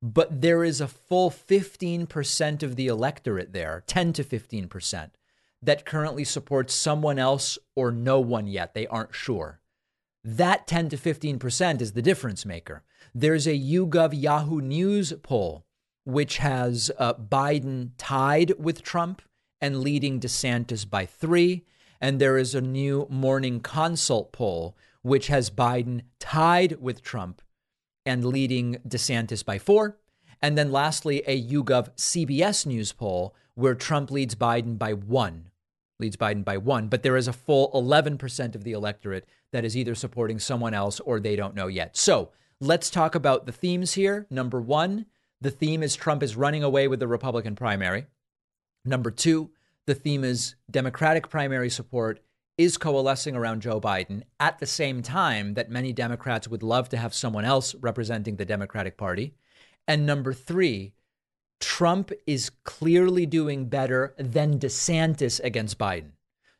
but 0.00 0.40
there 0.40 0.62
is 0.62 0.80
a 0.80 0.86
full 0.86 1.32
15% 1.32 2.62
of 2.62 2.76
the 2.76 2.86
electorate 2.86 3.52
there, 3.52 3.82
10 3.88 4.12
to 4.12 4.22
15% 4.22 5.10
that 5.64 5.84
currently 5.84 6.24
supports 6.24 6.74
someone 6.74 7.18
else 7.18 7.58
or 7.74 7.90
no 7.90 8.20
one 8.20 8.46
yet. 8.46 8.74
They 8.74 8.86
aren't 8.86 9.14
sure. 9.14 9.60
That 10.22 10.66
10 10.66 10.90
to 10.90 10.96
15% 10.96 11.80
is 11.80 11.92
the 11.92 12.02
difference 12.02 12.46
maker. 12.46 12.82
There's 13.14 13.46
a 13.46 13.58
YouGov 13.58 14.20
Yahoo 14.20 14.60
News 14.60 15.12
poll, 15.22 15.66
which 16.04 16.38
has 16.38 16.90
uh, 16.98 17.14
Biden 17.14 17.90
tied 17.98 18.52
with 18.58 18.82
Trump 18.82 19.22
and 19.60 19.80
leading 19.80 20.20
DeSantis 20.20 20.88
by 20.88 21.06
three. 21.06 21.64
And 22.00 22.20
there 22.20 22.38
is 22.38 22.54
a 22.54 22.60
new 22.60 23.06
Morning 23.10 23.60
Consult 23.60 24.32
poll, 24.32 24.76
which 25.02 25.28
has 25.28 25.50
Biden 25.50 26.02
tied 26.18 26.80
with 26.80 27.02
Trump 27.02 27.42
and 28.06 28.24
leading 28.24 28.76
DeSantis 28.86 29.44
by 29.44 29.58
four. 29.58 29.98
And 30.42 30.58
then 30.58 30.72
lastly, 30.72 31.22
a 31.26 31.42
YouGov 31.42 31.94
CBS 31.96 32.66
News 32.66 32.92
poll 32.92 33.34
where 33.54 33.74
Trump 33.74 34.10
leads 34.10 34.34
Biden 34.34 34.78
by 34.78 34.92
one 34.92 35.50
leads 35.98 36.16
Biden 36.16 36.44
by 36.44 36.56
one, 36.56 36.88
but 36.88 37.02
there 37.02 37.16
is 37.16 37.28
a 37.28 37.32
full 37.32 37.70
11% 37.72 38.54
of 38.54 38.64
the 38.64 38.72
electorate 38.72 39.26
that 39.52 39.64
is 39.64 39.76
either 39.76 39.94
supporting 39.94 40.38
someone 40.38 40.74
else 40.74 41.00
or 41.00 41.20
they 41.20 41.36
don't 41.36 41.54
know 41.54 41.68
yet. 41.68 41.96
So 41.96 42.30
let's 42.60 42.90
talk 42.90 43.14
about 43.14 43.46
the 43.46 43.52
themes 43.52 43.94
here. 43.94 44.26
Number 44.30 44.60
one, 44.60 45.06
the 45.40 45.50
theme 45.50 45.82
is 45.82 45.94
Trump 45.94 46.22
is 46.22 46.36
running 46.36 46.62
away 46.62 46.88
with 46.88 47.00
the 47.00 47.08
Republican 47.08 47.54
primary. 47.54 48.06
Number 48.84 49.10
two, 49.10 49.50
the 49.86 49.94
theme 49.94 50.24
is 50.24 50.54
Democratic 50.70 51.28
primary 51.28 51.70
support 51.70 52.20
is 52.56 52.76
coalescing 52.76 53.34
around 53.34 53.62
Joe 53.62 53.80
Biden 53.80 54.22
at 54.38 54.58
the 54.58 54.66
same 54.66 55.02
time 55.02 55.54
that 55.54 55.70
many 55.70 55.92
Democrats 55.92 56.48
would 56.48 56.62
love 56.62 56.88
to 56.90 56.96
have 56.96 57.12
someone 57.12 57.44
else 57.44 57.74
representing 57.76 58.36
the 58.36 58.44
Democratic 58.44 58.96
Party. 58.96 59.34
And 59.88 60.06
number 60.06 60.32
three, 60.32 60.94
Trump 61.64 62.12
is 62.26 62.50
clearly 62.64 63.24
doing 63.24 63.70
better 63.70 64.14
than 64.18 64.58
DeSantis 64.58 65.40
against 65.42 65.78
Biden. 65.78 66.10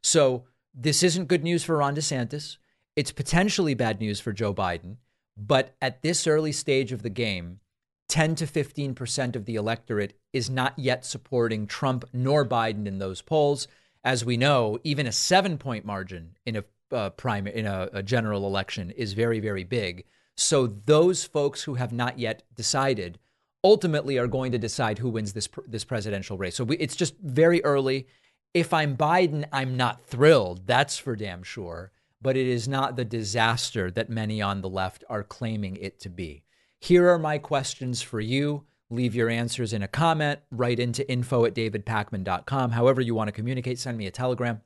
So 0.02 0.44
this 0.74 1.02
isn't 1.02 1.28
good 1.28 1.44
news 1.44 1.62
for 1.62 1.76
Ron 1.76 1.94
DeSantis. 1.94 2.56
It's 2.96 3.12
potentially 3.12 3.74
bad 3.74 4.00
news 4.00 4.18
for 4.18 4.32
Joe 4.32 4.54
Biden. 4.54 4.96
But 5.36 5.76
at 5.82 6.00
this 6.00 6.26
early 6.26 6.52
stage 6.52 6.90
of 6.90 7.02
the 7.02 7.10
game, 7.10 7.60
10 8.08 8.34
to 8.36 8.46
15% 8.46 9.36
of 9.36 9.44
the 9.44 9.56
electorate 9.56 10.18
is 10.32 10.48
not 10.48 10.78
yet 10.78 11.04
supporting 11.04 11.66
Trump 11.66 12.06
nor 12.14 12.46
Biden 12.46 12.86
in 12.86 12.98
those 12.98 13.20
polls. 13.20 13.68
As 14.02 14.24
we 14.24 14.38
know, 14.38 14.78
even 14.84 15.06
a 15.06 15.12
seven 15.12 15.58
point 15.58 15.84
margin 15.84 16.36
in 16.46 16.56
a 16.56 16.64
uh, 16.90 17.10
prime 17.10 17.46
in 17.46 17.66
a, 17.66 17.90
a 17.92 18.02
general 18.02 18.46
election 18.46 18.90
is 18.90 19.12
very, 19.12 19.38
very 19.38 19.64
big. 19.64 20.04
So 20.36 20.66
those 20.66 21.24
folks 21.24 21.62
who 21.62 21.74
have 21.74 21.92
not 21.92 22.18
yet 22.18 22.42
decided 22.54 23.18
ultimately 23.64 24.18
are 24.18 24.26
going 24.26 24.52
to 24.52 24.58
decide 24.58 24.98
who 24.98 25.08
wins 25.08 25.32
this 25.32 25.48
this 25.66 25.84
presidential 25.84 26.36
race. 26.36 26.54
So 26.54 26.64
we, 26.64 26.76
it's 26.76 26.94
just 26.94 27.16
very 27.18 27.64
early. 27.64 28.06
If 28.52 28.72
I'm 28.72 28.96
Biden, 28.96 29.46
I'm 29.50 29.76
not 29.76 30.04
thrilled. 30.04 30.66
That's 30.66 30.98
for 30.98 31.16
damn 31.16 31.42
sure. 31.42 31.90
But 32.22 32.36
it 32.36 32.46
is 32.46 32.68
not 32.68 32.96
the 32.96 33.04
disaster 33.04 33.90
that 33.90 34.08
many 34.08 34.40
on 34.40 34.60
the 34.60 34.68
left 34.68 35.02
are 35.08 35.24
claiming 35.24 35.76
it 35.76 35.98
to 36.00 36.08
be. 36.08 36.44
Here 36.80 37.08
are 37.08 37.18
my 37.18 37.38
questions 37.38 38.00
for 38.00 38.20
you. 38.20 38.64
Leave 38.90 39.14
your 39.14 39.28
answers 39.28 39.72
in 39.72 39.82
a 39.82 39.88
comment, 39.88 40.40
write 40.50 40.78
into 40.78 41.10
info 41.10 41.44
at 41.46 41.54
davidpakman.com. 41.54 42.70
However, 42.70 43.00
you 43.00 43.14
want 43.14 43.28
to 43.28 43.32
communicate, 43.32 43.78
send 43.78 43.98
me 43.98 44.06
a 44.06 44.10
telegram. 44.10 44.60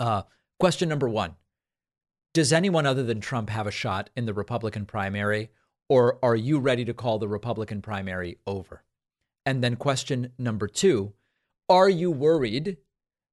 Uh, 0.00 0.22
question 0.58 0.88
number 0.88 1.08
one 1.08 1.36
Does 2.32 2.52
anyone 2.52 2.86
other 2.86 3.04
than 3.04 3.20
Trump 3.20 3.50
have 3.50 3.66
a 3.66 3.70
shot 3.70 4.10
in 4.16 4.26
the 4.26 4.34
Republican 4.34 4.86
primary? 4.86 5.50
Or 5.88 6.18
are 6.22 6.36
you 6.36 6.58
ready 6.58 6.84
to 6.84 6.94
call 6.94 7.18
the 7.18 7.28
Republican 7.28 7.82
primary 7.82 8.38
over? 8.46 8.82
And 9.46 9.62
then 9.62 9.76
question 9.76 10.32
number 10.38 10.66
two 10.66 11.12
Are 11.68 11.88
you 11.88 12.10
worried 12.10 12.78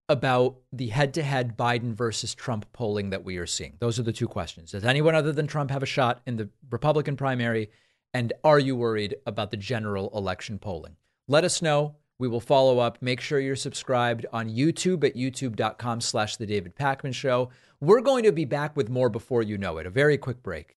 about 0.09 0.57
the 0.73 0.89
head 0.89 1.13
to 1.13 1.23
head 1.23 1.55
Biden 1.55 1.93
versus 1.93 2.35
Trump 2.35 2.65
polling 2.73 3.11
that 3.11 3.23
we 3.23 3.37
are 3.37 3.47
seeing? 3.47 3.77
Those 3.79 3.97
are 3.97 4.03
the 4.03 4.11
two 4.11 4.27
questions. 4.27 4.71
Does 4.71 4.83
anyone 4.83 5.15
other 5.15 5.31
than 5.31 5.47
Trump 5.47 5.71
have 5.71 5.83
a 5.83 5.87
shot 5.87 6.21
in 6.27 6.35
the 6.35 6.49
Republican 6.69 7.15
primary? 7.15 7.69
And 8.13 8.33
are 8.43 8.59
you 8.59 8.75
worried 8.75 9.15
about 9.25 9.51
the 9.51 9.57
general 9.57 10.09
election 10.13 10.59
polling? 10.59 10.97
Let 11.29 11.45
us 11.45 11.61
know. 11.61 11.95
We 12.19 12.27
will 12.27 12.41
follow 12.41 12.79
up. 12.79 13.01
Make 13.01 13.21
sure 13.21 13.39
you're 13.39 13.55
subscribed 13.55 14.25
on 14.33 14.49
YouTube 14.49 15.03
at 15.05 15.15
youtube.com 15.15 16.01
slash 16.01 16.35
the 16.35 16.45
David 16.45 16.75
Pakman 16.75 17.15
Show. 17.15 17.49
We're 17.79 18.01
going 18.01 18.25
to 18.25 18.31
be 18.31 18.45
back 18.45 18.75
with 18.75 18.89
more 18.89 19.09
before 19.09 19.41
you 19.41 19.57
know 19.57 19.77
it. 19.77 19.87
A 19.87 19.89
very 19.89 20.17
quick 20.17 20.43
break. 20.43 20.75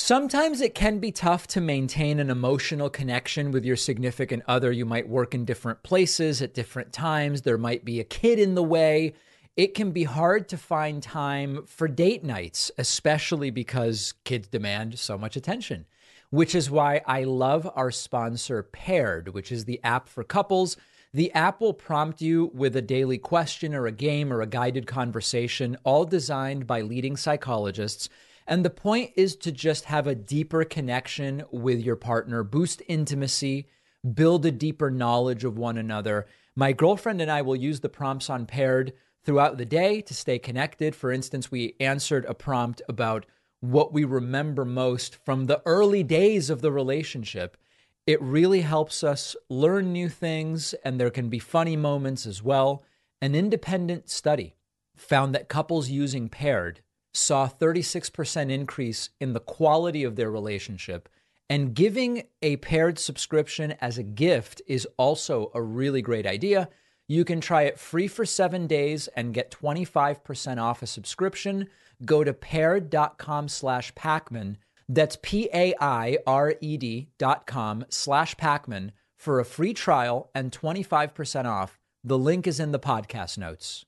Sometimes 0.00 0.60
it 0.60 0.76
can 0.76 1.00
be 1.00 1.10
tough 1.10 1.48
to 1.48 1.60
maintain 1.60 2.20
an 2.20 2.30
emotional 2.30 2.88
connection 2.88 3.50
with 3.50 3.64
your 3.64 3.74
significant 3.74 4.44
other. 4.46 4.70
You 4.70 4.86
might 4.86 5.08
work 5.08 5.34
in 5.34 5.44
different 5.44 5.82
places 5.82 6.40
at 6.40 6.54
different 6.54 6.92
times. 6.92 7.42
There 7.42 7.58
might 7.58 7.84
be 7.84 7.98
a 7.98 8.04
kid 8.04 8.38
in 8.38 8.54
the 8.54 8.62
way. 8.62 9.14
It 9.56 9.74
can 9.74 9.90
be 9.90 10.04
hard 10.04 10.48
to 10.50 10.56
find 10.56 11.02
time 11.02 11.64
for 11.66 11.88
date 11.88 12.22
nights, 12.22 12.70
especially 12.78 13.50
because 13.50 14.14
kids 14.22 14.46
demand 14.46 15.00
so 15.00 15.18
much 15.18 15.34
attention, 15.34 15.84
which 16.30 16.54
is 16.54 16.70
why 16.70 17.02
I 17.04 17.24
love 17.24 17.68
our 17.74 17.90
sponsor, 17.90 18.62
Paired, 18.62 19.34
which 19.34 19.50
is 19.50 19.64
the 19.64 19.80
app 19.82 20.08
for 20.08 20.22
couples. 20.22 20.76
The 21.12 21.32
app 21.32 21.60
will 21.60 21.74
prompt 21.74 22.22
you 22.22 22.52
with 22.54 22.76
a 22.76 22.82
daily 22.82 23.18
question 23.18 23.74
or 23.74 23.88
a 23.88 23.92
game 23.92 24.32
or 24.32 24.42
a 24.42 24.46
guided 24.46 24.86
conversation, 24.86 25.76
all 25.82 26.04
designed 26.04 26.68
by 26.68 26.82
leading 26.82 27.16
psychologists 27.16 28.08
and 28.48 28.64
the 28.64 28.70
point 28.70 29.12
is 29.14 29.36
to 29.36 29.52
just 29.52 29.84
have 29.84 30.06
a 30.06 30.14
deeper 30.14 30.64
connection 30.64 31.44
with 31.52 31.80
your 31.80 31.96
partner, 31.96 32.42
boost 32.42 32.82
intimacy, 32.88 33.68
build 34.14 34.46
a 34.46 34.50
deeper 34.50 34.90
knowledge 34.90 35.44
of 35.44 35.58
one 35.58 35.76
another. 35.76 36.26
My 36.56 36.72
girlfriend 36.72 37.20
and 37.20 37.30
I 37.30 37.42
will 37.42 37.54
use 37.54 37.80
the 37.80 37.90
prompts 37.90 38.30
on 38.30 38.46
paired 38.46 38.94
throughout 39.22 39.58
the 39.58 39.66
day 39.66 40.00
to 40.00 40.14
stay 40.14 40.38
connected. 40.38 40.96
For 40.96 41.12
instance, 41.12 41.50
we 41.50 41.76
answered 41.78 42.24
a 42.24 42.32
prompt 42.32 42.80
about 42.88 43.26
what 43.60 43.92
we 43.92 44.04
remember 44.04 44.64
most 44.64 45.16
from 45.26 45.44
the 45.44 45.60
early 45.66 46.02
days 46.02 46.48
of 46.48 46.62
the 46.62 46.72
relationship. 46.72 47.58
It 48.06 48.22
really 48.22 48.62
helps 48.62 49.04
us 49.04 49.36
learn 49.50 49.92
new 49.92 50.08
things, 50.08 50.72
and 50.84 50.98
there 50.98 51.10
can 51.10 51.28
be 51.28 51.38
funny 51.38 51.76
moments 51.76 52.24
as 52.24 52.42
well. 52.42 52.82
An 53.20 53.34
independent 53.34 54.08
study 54.08 54.54
found 54.96 55.34
that 55.34 55.50
couples 55.50 55.90
using 55.90 56.30
paired 56.30 56.80
saw 57.18 57.48
36% 57.48 58.50
increase 58.50 59.10
in 59.20 59.32
the 59.32 59.40
quality 59.40 60.04
of 60.04 60.16
their 60.16 60.30
relationship. 60.30 61.08
And 61.50 61.74
giving 61.74 62.24
a 62.42 62.56
paired 62.56 62.98
subscription 62.98 63.74
as 63.80 63.96
a 63.98 64.02
gift 64.02 64.60
is 64.66 64.86
also 64.96 65.50
a 65.54 65.62
really 65.62 66.02
great 66.02 66.26
idea. 66.26 66.68
You 67.06 67.24
can 67.24 67.40
try 67.40 67.62
it 67.62 67.78
free 67.78 68.06
for 68.06 68.26
seven 68.26 68.66
days 68.66 69.08
and 69.08 69.32
get 69.32 69.50
25% 69.50 70.62
off 70.62 70.82
a 70.82 70.86
subscription. 70.86 71.68
Go 72.04 72.22
to 72.22 72.34
paired.com 72.34 73.48
slash 73.48 73.94
Pakman. 73.94 74.56
That's 74.90 75.18
P 75.22 75.48
A 75.52 75.74
I 75.80 76.18
R 76.26 76.54
E 76.60 76.76
D 76.76 77.08
dot 77.18 77.46
com 77.46 77.84
slash 77.88 78.36
Pakman 78.36 78.90
for 79.16 79.40
a 79.40 79.44
free 79.44 79.74
trial 79.74 80.30
and 80.34 80.52
25% 80.52 81.44
off. 81.46 81.78
The 82.04 82.18
link 82.18 82.46
is 82.46 82.60
in 82.60 82.72
the 82.72 82.78
podcast 82.78 83.36
notes. 83.36 83.84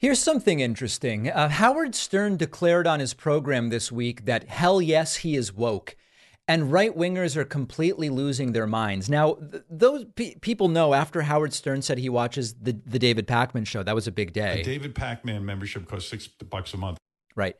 Here's 0.00 0.20
something 0.20 0.60
interesting. 0.60 1.28
Uh, 1.28 1.48
Howard 1.48 1.92
Stern 1.92 2.36
declared 2.36 2.86
on 2.86 3.00
his 3.00 3.14
program 3.14 3.68
this 3.68 3.90
week 3.90 4.26
that 4.26 4.48
hell 4.48 4.80
yes, 4.80 5.16
he 5.16 5.34
is 5.34 5.52
woke. 5.52 5.96
And 6.46 6.72
right 6.72 6.96
wingers 6.96 7.34
are 7.36 7.44
completely 7.44 8.08
losing 8.08 8.52
their 8.52 8.66
minds. 8.66 9.10
Now, 9.10 9.34
th- 9.34 9.64
those 9.68 10.04
pe- 10.14 10.36
people 10.36 10.68
know 10.68 10.94
after 10.94 11.22
Howard 11.22 11.52
Stern 11.52 11.82
said 11.82 11.98
he 11.98 12.08
watches 12.08 12.54
the, 12.54 12.78
the 12.86 13.00
David 13.00 13.26
Pakman 13.26 13.66
show, 13.66 13.82
that 13.82 13.94
was 13.94 14.06
a 14.06 14.12
big 14.12 14.32
day. 14.32 14.60
A 14.60 14.64
David 14.64 14.94
Pakman 14.94 15.42
membership 15.42 15.88
costs 15.88 16.08
six 16.08 16.28
bucks 16.28 16.72
a 16.74 16.76
month. 16.76 16.96
Right. 17.34 17.56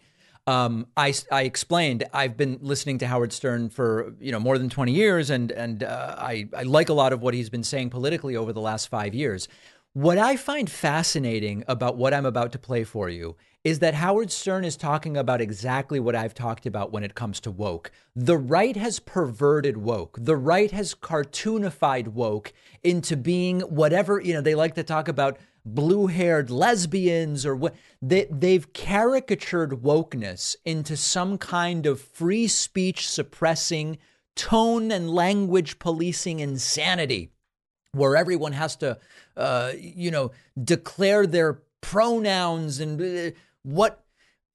Um, 0.46 0.86
I, 0.96 1.12
I 1.32 1.42
explained 1.42 2.04
I've 2.14 2.36
been 2.36 2.60
listening 2.62 2.98
to 2.98 3.06
Howard 3.08 3.32
Stern 3.32 3.68
for 3.68 4.14
you 4.18 4.32
know 4.32 4.40
more 4.40 4.56
than 4.56 4.70
20 4.70 4.92
years, 4.92 5.28
and 5.28 5.50
and 5.50 5.82
uh, 5.82 6.14
I, 6.16 6.48
I 6.56 6.62
like 6.62 6.88
a 6.88 6.94
lot 6.94 7.12
of 7.12 7.20
what 7.20 7.34
he's 7.34 7.50
been 7.50 7.64
saying 7.64 7.90
politically 7.90 8.34
over 8.34 8.54
the 8.54 8.60
last 8.60 8.86
five 8.86 9.14
years. 9.14 9.48
What 9.94 10.18
I 10.18 10.36
find 10.36 10.70
fascinating 10.70 11.64
about 11.66 11.96
what 11.96 12.12
I'm 12.12 12.26
about 12.26 12.52
to 12.52 12.58
play 12.58 12.84
for 12.84 13.08
you 13.08 13.36
is 13.64 13.78
that 13.78 13.94
Howard 13.94 14.30
Stern 14.30 14.64
is 14.64 14.76
talking 14.76 15.16
about 15.16 15.40
exactly 15.40 15.98
what 15.98 16.14
I've 16.14 16.34
talked 16.34 16.66
about 16.66 16.92
when 16.92 17.02
it 17.02 17.14
comes 17.14 17.40
to 17.40 17.50
woke. 17.50 17.90
The 18.14 18.36
right 18.36 18.76
has 18.76 19.00
perverted 19.00 19.78
woke. 19.78 20.18
The 20.20 20.36
right 20.36 20.70
has 20.72 20.94
cartoonified 20.94 22.08
woke 22.08 22.52
into 22.84 23.16
being 23.16 23.60
whatever, 23.62 24.20
you 24.20 24.34
know, 24.34 24.42
they 24.42 24.54
like 24.54 24.74
to 24.74 24.82
talk 24.82 25.08
about 25.08 25.38
blue-haired 25.64 26.50
lesbians 26.50 27.46
or 27.46 27.56
what 27.56 27.74
they 28.00 28.26
they've 28.30 28.72
caricatured 28.72 29.82
wokeness 29.82 30.54
into 30.64 30.96
some 30.96 31.38
kind 31.38 31.86
of 31.86 32.00
free 32.00 32.46
speech 32.46 33.08
suppressing 33.08 33.98
tone 34.36 34.90
and 34.90 35.10
language 35.10 35.78
policing 35.78 36.40
insanity 36.40 37.32
where 37.92 38.16
everyone 38.16 38.52
has 38.52 38.76
to, 38.76 38.98
uh, 39.36 39.72
you 39.78 40.10
know, 40.10 40.30
declare 40.62 41.26
their 41.26 41.62
pronouns 41.80 42.80
and 42.80 43.00
uh, 43.00 43.36
what 43.62 44.04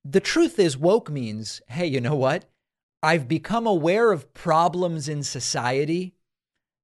the 0.06 0.20
truth 0.20 0.60
is 0.60 0.78
woke 0.78 1.10
means, 1.10 1.62
hey, 1.68 1.88
you 1.88 2.02
know 2.02 2.16
what? 2.16 2.46
I've 3.02 3.28
become 3.28 3.68
aware 3.68 4.12
of 4.12 4.34
problems 4.34 5.10
in 5.10 5.24
society 5.24 6.14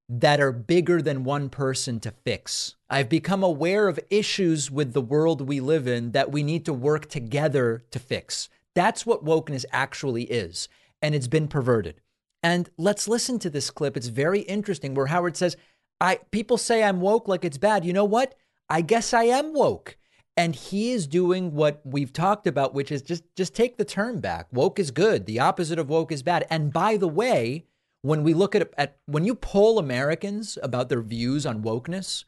that 0.09 0.41
are 0.41 0.51
bigger 0.51 1.01
than 1.01 1.23
one 1.23 1.49
person 1.49 1.99
to 1.99 2.11
fix. 2.11 2.75
I've 2.89 3.09
become 3.09 3.43
aware 3.43 3.87
of 3.87 3.99
issues 4.09 4.71
with 4.71 4.93
the 4.93 5.01
world 5.01 5.47
we 5.47 5.59
live 5.59 5.87
in 5.87 6.11
that 6.11 6.31
we 6.31 6.41
need 6.41 6.65
to 6.65 6.73
work 6.73 7.07
together 7.09 7.83
to 7.91 7.99
fix. 7.99 8.49
That's 8.73 9.05
what 9.05 9.23
wokeness 9.23 9.65
actually 9.71 10.23
is. 10.23 10.67
And 11.01 11.13
it's 11.13 11.27
been 11.27 11.47
perverted. 11.47 12.01
And 12.41 12.69
let's 12.77 13.07
listen 13.07 13.37
to 13.39 13.49
this 13.49 13.69
clip. 13.69 13.95
It's 13.95 14.07
very 14.07 14.41
interesting 14.41 14.93
where 14.93 15.07
Howard 15.07 15.37
says, 15.37 15.55
I 16.01 16.19
people 16.31 16.57
say 16.57 16.83
I'm 16.83 17.01
woke 17.01 17.27
like 17.27 17.45
it's 17.45 17.57
bad. 17.57 17.85
You 17.85 17.93
know 17.93 18.05
what? 18.05 18.35
I 18.69 18.81
guess 18.81 19.13
I 19.13 19.23
am 19.23 19.53
woke. 19.53 19.97
And 20.37 20.55
he 20.55 20.91
is 20.91 21.05
doing 21.05 21.53
what 21.53 21.81
we've 21.83 22.13
talked 22.13 22.47
about, 22.47 22.73
which 22.73 22.91
is 22.91 23.01
just 23.01 23.23
just 23.35 23.53
take 23.53 23.77
the 23.77 23.85
term 23.85 24.19
back. 24.19 24.47
Woke 24.51 24.79
is 24.79 24.91
good. 24.91 25.25
The 25.25 25.39
opposite 25.39 25.79
of 25.79 25.89
woke 25.89 26.11
is 26.11 26.23
bad. 26.23 26.45
And 26.49 26.71
by 26.71 26.95
the 26.95 27.07
way, 27.07 27.65
when 28.01 28.23
we 28.23 28.33
look 28.33 28.55
at, 28.55 28.71
at 28.77 28.97
when 29.05 29.25
you 29.25 29.35
poll 29.35 29.77
Americans 29.77 30.57
about 30.63 30.87
their 30.87 31.01
views 31.01 31.45
on 31.45 31.63
wokeness, 31.63 32.23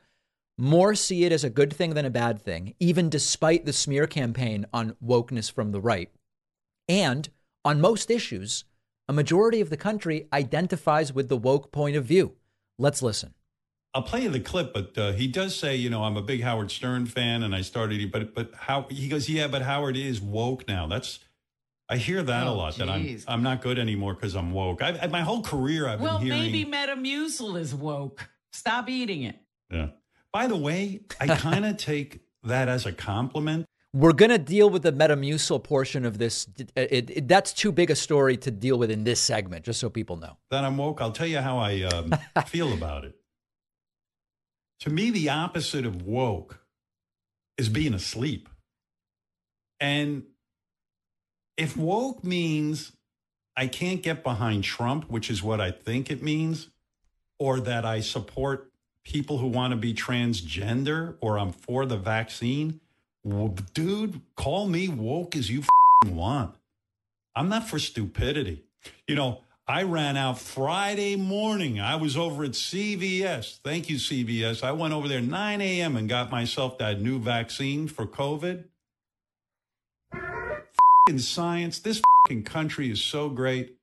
more 0.58 0.94
see 0.94 1.24
it 1.24 1.32
as 1.32 1.44
a 1.44 1.50
good 1.50 1.74
thing 1.74 1.93
than 1.93 2.06
a 2.06 2.10
bad 2.10 2.41
thing, 2.41 2.76
even 2.80 3.10
despite 3.10 3.66
the 3.66 3.74
smear 3.74 4.08
campaign 4.08 4.66
on 4.74 4.95
wokeness 5.04 5.50
from 5.52 5.72
the 5.72 5.82
right. 5.82 6.12
And 6.89 7.30
on 7.64 7.80
most 7.80 8.12
issues, 8.12 8.66
a 9.08 9.14
majority 9.14 9.62
of 9.62 9.70
the 9.70 9.78
country 9.78 10.28
identifies 10.34 11.14
with 11.14 11.30
the 11.30 11.38
woke 11.38 11.72
point 11.72 11.95
of 11.95 12.06
view. 12.06 12.36
Let's 12.78 13.02
listen. 13.02 13.34
I'll 13.94 14.04
play 14.04 14.22
you 14.22 14.30
the 14.30 14.39
clip, 14.39 14.74
but 14.74 14.98
uh, 14.98 15.12
he 15.12 15.28
does 15.28 15.56
say, 15.56 15.76
you 15.76 15.89
know, 15.89 16.04
I'm 16.04 16.16
a 16.16 16.22
big 16.22 16.44
Howard 16.44 16.72
Stern 16.72 17.06
fan, 17.06 17.44
and 17.44 17.54
I 17.54 17.62
started, 17.62 18.12
but 18.12 18.34
but 18.34 18.52
how 18.56 18.86
he 18.89 19.10
goes, 19.10 19.30
yeah, 19.30 19.48
but 19.48 19.62
Howard 19.64 19.98
is 19.98 20.22
woke 20.22 20.68
now. 20.68 20.88
That's 20.88 21.20
I 21.89 21.98
hear 21.98 22.24
that 22.24 22.48
Oh, 22.48 22.52
a 22.52 22.54
lot. 22.54 22.76
That 22.78 22.89
I'm. 22.89 23.20
I'm 23.28 23.44
not 23.44 23.62
good 23.62 23.78
anymore 23.78 24.14
because 24.14 24.34
I'm 24.36 24.54
woke. 24.54 24.82
I, 24.82 24.98
I, 25.02 25.08
my 25.08 25.22
whole 25.22 25.42
career, 25.44 25.89
I've 25.89 26.00
Well, 26.00 26.20
been 26.20 26.28
hearing. 26.28 26.39
Well, 26.42 26.52
maybe 26.52 26.66
Metamucil 27.10 27.60
is 27.60 27.76
woke. 27.76 28.30
Stop 28.54 28.89
eating 28.89 29.24
it. 29.24 29.36
Yeah. 29.70 29.88
By 30.32 30.48
the 30.48 30.56
way, 30.56 31.02
I 31.20 31.28
kind 31.36 31.66
of 31.66 31.76
take 31.92 32.22
that 32.44 32.70
as 32.70 32.86
a 32.86 32.94
compliment. 32.94 33.66
We're 33.94 34.14
going 34.14 34.32
to 34.32 34.38
deal 34.38 34.70
with 34.70 34.84
the 34.84 34.94
Metamucil 34.94 35.66
portion 35.66 36.06
of 36.06 36.18
this. 36.18 36.48
It, 36.78 37.10
it, 37.10 37.28
that's 37.28 37.52
too 37.52 37.74
big 37.74 37.92
a 37.92 37.96
story 37.96 38.38
to 38.38 38.50
deal 38.52 38.78
with 38.80 38.89
in 38.89 39.04
this 39.04 39.20
segment, 39.20 39.66
just 39.66 39.82
so 39.82 39.89
people 39.89 40.16
know. 40.16 40.38
that 40.50 40.64
I'm 40.64 40.78
woke. 40.78 41.02
I'll 41.02 41.12
tell 41.12 41.28
you 41.28 41.39
how 41.39 41.58
I 41.58 41.82
um, 41.82 42.14
feel 42.48 42.72
about 42.72 43.04
it. 43.04 43.16
To 44.82 44.90
me, 44.90 45.12
the 45.12 45.30
opposite 45.30 45.86
of 45.86 46.02
woke 46.02 46.60
is 47.58 47.70
being 47.70 47.94
asleep. 47.94 48.50
And 49.80 50.24
if 51.58 51.78
woke 51.78 52.24
means 52.24 52.92
I 53.56 53.68
can't 53.68 54.02
get 54.02 54.24
behind 54.24 54.64
Trump, 54.64 55.10
which 55.10 55.30
is 55.30 55.44
what 55.44 55.62
I 55.62 55.72
think 55.72 56.10
it 56.10 56.24
means, 56.24 56.70
or 57.38 57.60
that 57.60 57.86
I 57.86 58.00
support 58.00 58.72
people 59.04 59.38
who 59.38 59.48
want 59.48 59.72
to 59.72 59.78
be 59.78 59.94
transgender 59.94 61.16
or 61.22 61.38
I'm 61.38 61.52
for 61.52 61.86
the 61.86 61.98
vaccine. 61.98 62.80
Well, 63.24 63.50
dude, 63.74 64.22
call 64.36 64.68
me 64.68 64.88
woke 64.88 65.36
as 65.36 65.50
you 65.50 65.64
want. 66.06 66.56
I'm 67.36 67.50
not 67.50 67.68
for 67.68 67.80
stupidity. 67.80 68.64
You 69.08 69.16
know, 69.16 69.42
I 69.72 69.84
ran 69.84 70.17
out 70.17 70.38
Friday 70.38 71.15
morning. 71.15 71.80
I 71.80 71.95
was 71.95 72.17
over 72.17 72.43
at 72.43 72.51
CVS. 72.51 73.59
Thank 73.63 73.89
you, 73.89 73.95
CVS. 73.95 74.65
I 74.65 74.74
went 74.74 74.93
over 74.93 75.07
there 75.07 75.22
9 75.22 75.61
a.m. 75.61 75.95
and 75.95 76.09
got 76.09 76.30
myself 76.30 76.78
that 76.80 76.99
new 76.99 77.19
vaccine 77.19 77.88
for 77.88 78.05
COVID. 78.05 78.65
F***ing 80.13 81.19
science. 81.19 81.80
This 81.80 81.99
f***ing 81.99 82.43
country 82.43 82.91
is 82.91 83.01
so 83.01 83.30
great. 83.30 83.78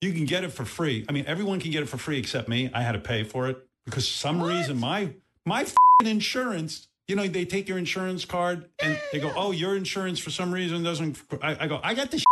You 0.00 0.12
can 0.12 0.24
get 0.24 0.42
it 0.42 0.50
for 0.50 0.64
free. 0.64 1.06
I 1.08 1.12
mean, 1.12 1.26
everyone 1.28 1.60
can 1.60 1.70
get 1.70 1.84
it 1.84 1.86
for 1.86 1.96
free 1.96 2.18
except 2.18 2.48
me. 2.48 2.68
I 2.74 2.82
had 2.82 2.92
to 2.92 2.98
pay 2.98 3.22
for 3.22 3.46
it 3.46 3.64
because 3.84 4.08
some 4.08 4.40
what? 4.40 4.48
reason 4.48 4.80
my 4.80 5.12
my 5.46 5.60
f***ing 5.60 6.08
insurance 6.08 6.88
you 7.06 7.16
know, 7.16 7.26
they 7.26 7.46
take 7.46 7.68
your 7.70 7.78
insurance 7.78 8.26
card 8.26 8.68
and 8.82 9.00
they 9.12 9.18
go, 9.18 9.32
"Oh, 9.34 9.50
your 9.50 9.76
insurance 9.76 10.18
for 10.18 10.28
some 10.28 10.52
reason 10.52 10.82
doesn't." 10.82 11.18
I, 11.40 11.56
I 11.60 11.66
go, 11.66 11.80
"I 11.82 11.94
got 11.94 12.10
this." 12.10 12.22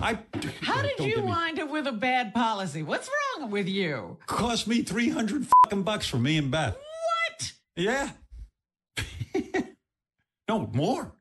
I. 0.00 0.18
How 0.60 0.82
did 0.82 1.00
you 1.00 1.22
wind 1.22 1.58
up 1.58 1.70
with 1.70 1.86
a 1.86 1.92
bad 1.92 2.34
policy? 2.34 2.82
What's 2.82 3.08
wrong 3.38 3.50
with 3.50 3.68
you? 3.68 4.18
Cost 4.26 4.66
me 4.66 4.82
three 4.82 5.08
hundred 5.08 5.46
fucking 5.64 5.82
bucks 5.82 6.06
for 6.06 6.18
me 6.18 6.36
and 6.36 6.50
Beth. 6.50 6.76
What? 6.76 7.52
Yeah. 7.76 8.10
no 10.48 10.66
more. 10.72 11.12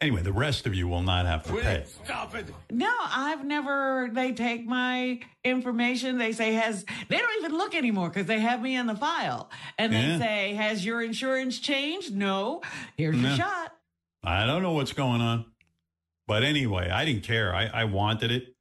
Anyway, 0.00 0.22
the 0.22 0.32
rest 0.32 0.66
of 0.66 0.74
you 0.74 0.88
will 0.88 1.02
not 1.02 1.26
have 1.26 1.44
to 1.44 1.52
pay. 1.52 1.84
Stop 2.04 2.34
it. 2.34 2.46
No, 2.70 2.90
I've 3.04 3.44
never. 3.44 4.08
They 4.10 4.32
take 4.32 4.66
my 4.66 5.20
information. 5.44 6.16
They 6.16 6.32
say 6.32 6.54
has. 6.54 6.86
They 7.08 7.18
don't 7.18 7.38
even 7.38 7.52
look 7.52 7.74
anymore 7.74 8.08
because 8.08 8.26
they 8.26 8.40
have 8.40 8.62
me 8.62 8.76
in 8.76 8.86
the 8.86 8.94
file, 8.94 9.50
and 9.76 9.92
they 9.92 10.00
yeah. 10.00 10.18
say, 10.18 10.54
"Has 10.54 10.86
your 10.86 11.02
insurance 11.02 11.58
changed?" 11.58 12.16
No. 12.16 12.62
Here's 12.96 13.14
no. 13.14 13.28
your 13.28 13.36
shot. 13.36 13.74
I 14.24 14.46
don't 14.46 14.62
know 14.62 14.72
what's 14.72 14.94
going 14.94 15.20
on, 15.20 15.44
but 16.30 16.44
anyway, 16.44 16.88
I 16.88 17.04
didn't 17.04 17.24
care. 17.24 17.52
I, 17.52 17.66
I 17.66 17.84
wanted 17.86 18.30
it. 18.30 18.54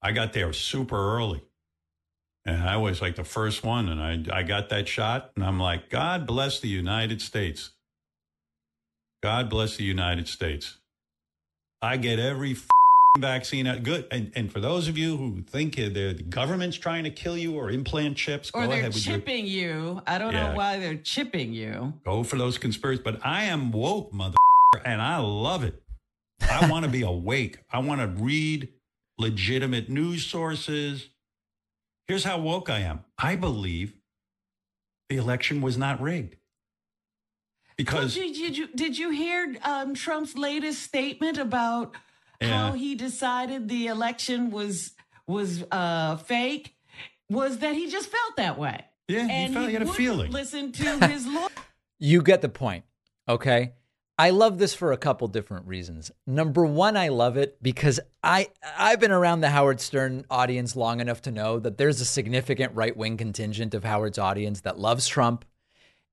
I 0.00 0.12
got 0.12 0.32
there 0.32 0.52
super 0.52 1.16
early, 1.16 1.42
and 2.46 2.62
I 2.62 2.76
was 2.76 3.02
like 3.02 3.16
the 3.16 3.24
first 3.24 3.64
one, 3.64 3.88
and 3.88 4.00
I 4.00 4.38
I 4.38 4.42
got 4.44 4.68
that 4.68 4.86
shot, 4.86 5.32
and 5.34 5.44
I'm 5.44 5.58
like, 5.58 5.90
God 5.90 6.24
bless 6.24 6.60
the 6.60 6.68
United 6.68 7.20
States. 7.20 7.70
God 9.24 9.50
bless 9.50 9.76
the 9.76 9.82
United 9.82 10.28
States. 10.28 10.76
I 11.82 11.96
get 11.96 12.20
every 12.20 12.56
vaccine 13.18 13.66
out. 13.66 13.82
Good. 13.82 14.06
And, 14.12 14.30
and 14.36 14.52
for 14.52 14.60
those 14.60 14.86
of 14.86 14.96
you 14.96 15.16
who 15.16 15.42
think 15.42 15.74
the 15.74 16.14
government's 16.28 16.76
trying 16.76 17.02
to 17.02 17.10
kill 17.10 17.36
you 17.36 17.56
or 17.56 17.72
implant 17.72 18.16
chips, 18.16 18.52
or 18.54 18.68
they're 18.68 18.88
chipping 18.90 19.48
your, 19.48 19.74
you. 19.74 20.02
I 20.06 20.18
don't 20.18 20.32
yeah. 20.32 20.50
know 20.50 20.54
why 20.54 20.78
they're 20.78 20.94
chipping 20.94 21.52
you. 21.52 21.94
Go 22.04 22.22
for 22.22 22.36
those 22.36 22.56
conspiracies. 22.56 23.02
But 23.02 23.26
I 23.26 23.46
am 23.46 23.72
woke, 23.72 24.12
mother, 24.12 24.36
and 24.84 25.02
I 25.02 25.18
love 25.18 25.64
it. 25.64 25.82
I 26.40 26.68
want 26.68 26.84
to 26.84 26.90
be 26.90 27.02
awake. 27.02 27.58
I 27.70 27.78
want 27.78 28.00
to 28.00 28.06
read 28.06 28.68
legitimate 29.18 29.88
news 29.88 30.24
sources. 30.24 31.08
Here's 32.06 32.24
how 32.24 32.38
woke 32.38 32.70
I 32.70 32.80
am. 32.80 33.04
I 33.18 33.36
believe 33.36 33.94
the 35.08 35.16
election 35.16 35.60
was 35.60 35.76
not 35.76 36.00
rigged. 36.00 36.36
Because 37.76 38.14
did 38.14 38.36
you, 38.36 38.46
did 38.46 38.58
you, 38.58 38.68
did 38.74 38.98
you 38.98 39.10
hear 39.10 39.56
um, 39.62 39.94
Trump's 39.94 40.36
latest 40.36 40.82
statement 40.82 41.38
about 41.38 41.94
yeah. 42.40 42.48
how 42.48 42.72
he 42.72 42.96
decided 42.96 43.68
the 43.68 43.86
election 43.86 44.50
was 44.50 44.92
was 45.28 45.62
uh, 45.70 46.16
fake? 46.16 46.74
Was 47.30 47.58
that 47.58 47.74
he 47.74 47.88
just 47.88 48.08
felt 48.08 48.36
that 48.36 48.58
way? 48.58 48.84
Yeah, 49.06 49.28
and 49.30 49.48
he, 49.48 49.54
felt, 49.54 49.66
he, 49.66 49.70
he 49.70 49.72
had 49.74 49.82
a 49.82 49.92
feeling. 49.92 50.32
Listen 50.32 50.72
to 50.72 51.06
his 51.08 51.26
lawyer. 51.26 51.48
You 52.00 52.22
get 52.22 52.42
the 52.42 52.48
point, 52.48 52.84
okay? 53.28 53.74
I 54.20 54.30
love 54.30 54.58
this 54.58 54.74
for 54.74 54.90
a 54.90 54.96
couple 54.96 55.28
different 55.28 55.68
reasons. 55.68 56.10
Number 56.26 56.66
one, 56.66 56.96
I 56.96 57.06
love 57.06 57.36
it 57.36 57.62
because 57.62 58.00
I 58.22 58.48
I've 58.76 58.98
been 58.98 59.12
around 59.12 59.40
the 59.40 59.50
Howard 59.50 59.80
Stern 59.80 60.26
audience 60.28 60.74
long 60.74 61.00
enough 61.00 61.22
to 61.22 61.30
know 61.30 61.60
that 61.60 61.78
there's 61.78 62.00
a 62.00 62.04
significant 62.04 62.74
right 62.74 62.96
wing 62.96 63.16
contingent 63.16 63.74
of 63.74 63.84
Howard's 63.84 64.18
audience 64.18 64.62
that 64.62 64.76
loves 64.76 65.06
Trump, 65.06 65.44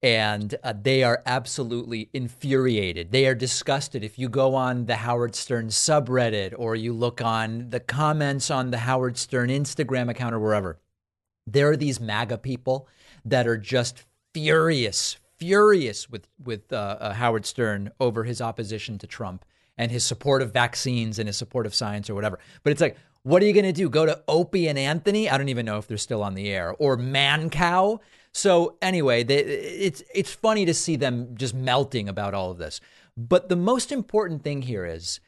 and 0.03 0.53
uh, 0.63 0.73
they 0.79 1.01
are 1.01 1.23
absolutely 1.25 2.11
infuriated. 2.13 3.11
They 3.11 3.25
are 3.25 3.33
disgusted. 3.33 4.03
If 4.03 4.19
you 4.19 4.29
go 4.29 4.53
on 4.53 4.85
the 4.85 4.97
Howard 4.97 5.33
Stern 5.33 5.69
subreddit 5.69 6.53
or 6.55 6.75
you 6.75 6.93
look 6.93 7.23
on 7.23 7.71
the 7.71 7.79
comments 7.79 8.51
on 8.51 8.69
the 8.69 8.77
Howard 8.77 9.17
Stern 9.17 9.49
Instagram 9.49 10.11
account 10.11 10.35
or 10.35 10.39
wherever, 10.39 10.79
there 11.47 11.71
are 11.71 11.77
these 11.77 11.99
MAGA 11.99 12.37
people 12.37 12.87
that 13.23 13.47
are 13.47 13.57
just 13.57 14.03
furious, 14.31 15.17
furious 15.45 16.09
with 16.09 16.27
with 16.43 16.73
uh, 16.73 16.97
uh, 16.99 17.13
Howard 17.13 17.45
Stern 17.45 17.91
over 17.99 18.23
his 18.23 18.41
opposition 18.41 18.97
to 18.97 19.07
Trump 19.07 19.45
and 19.77 19.91
his 19.91 20.03
support 20.03 20.41
of 20.41 20.51
vaccines 20.51 21.19
and 21.19 21.27
his 21.27 21.37
support 21.37 21.65
of 21.67 21.75
science 21.75 22.09
or 22.09 22.15
whatever. 22.15 22.39
But 22.63 22.71
it's 22.71 22.81
like, 22.81 22.97
what 23.23 23.43
are 23.43 23.45
you 23.45 23.53
going 23.53 23.65
to 23.65 23.73
do? 23.73 23.87
Go 23.89 24.05
to 24.05 24.23
Opie 24.27 24.67
and 24.67 24.79
Anthony? 24.79 25.29
I 25.29 25.37
don't 25.37 25.49
even 25.49 25.65
know 25.65 25.77
if 25.77 25.87
they're 25.87 25.97
still 25.97 26.23
on 26.23 26.33
the 26.33 26.49
air 26.49 26.73
or 26.79 26.97
Mancow. 26.97 27.99
So 28.31 28.77
anyway, 28.81 29.23
they, 29.23 29.37
it's 29.37 30.01
it's 30.13 30.33
funny 30.33 30.65
to 30.65 30.73
see 30.73 30.95
them 30.95 31.35
just 31.35 31.53
melting 31.53 32.09
about 32.09 32.33
all 32.33 32.49
of 32.49 32.57
this. 32.57 32.81
But 33.15 33.47
the 33.47 33.55
most 33.55 33.91
important 33.91 34.43
thing 34.43 34.63
here 34.63 34.85
is 34.85 35.19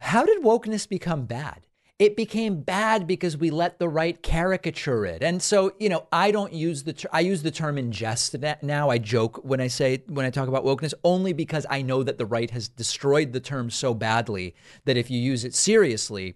how 0.00 0.24
did 0.24 0.42
wokeness 0.42 0.88
become 0.88 1.26
bad? 1.26 1.66
It 2.00 2.16
became 2.16 2.62
bad 2.62 3.06
because 3.06 3.36
we 3.36 3.50
let 3.50 3.78
the 3.78 3.88
right 3.88 4.20
caricature 4.20 5.06
it. 5.06 5.22
And 5.22 5.40
so, 5.40 5.74
you 5.78 5.88
know, 5.88 6.08
I 6.10 6.32
don't 6.32 6.52
use 6.52 6.82
the 6.82 6.92
ter- 6.92 7.08
I 7.12 7.20
use 7.20 7.44
the 7.44 7.52
term 7.52 7.78
in 7.78 7.92
jest 7.92 8.34
now. 8.62 8.90
I 8.90 8.98
joke 8.98 9.44
when 9.44 9.60
I 9.60 9.68
say 9.68 10.02
when 10.08 10.26
I 10.26 10.30
talk 10.30 10.48
about 10.48 10.64
wokeness 10.64 10.94
only 11.04 11.32
because 11.32 11.66
I 11.70 11.82
know 11.82 12.02
that 12.02 12.18
the 12.18 12.26
right 12.26 12.50
has 12.50 12.68
destroyed 12.68 13.32
the 13.32 13.38
term 13.38 13.70
so 13.70 13.94
badly 13.94 14.56
that 14.86 14.96
if 14.96 15.08
you 15.08 15.20
use 15.20 15.44
it 15.44 15.54
seriously, 15.54 16.34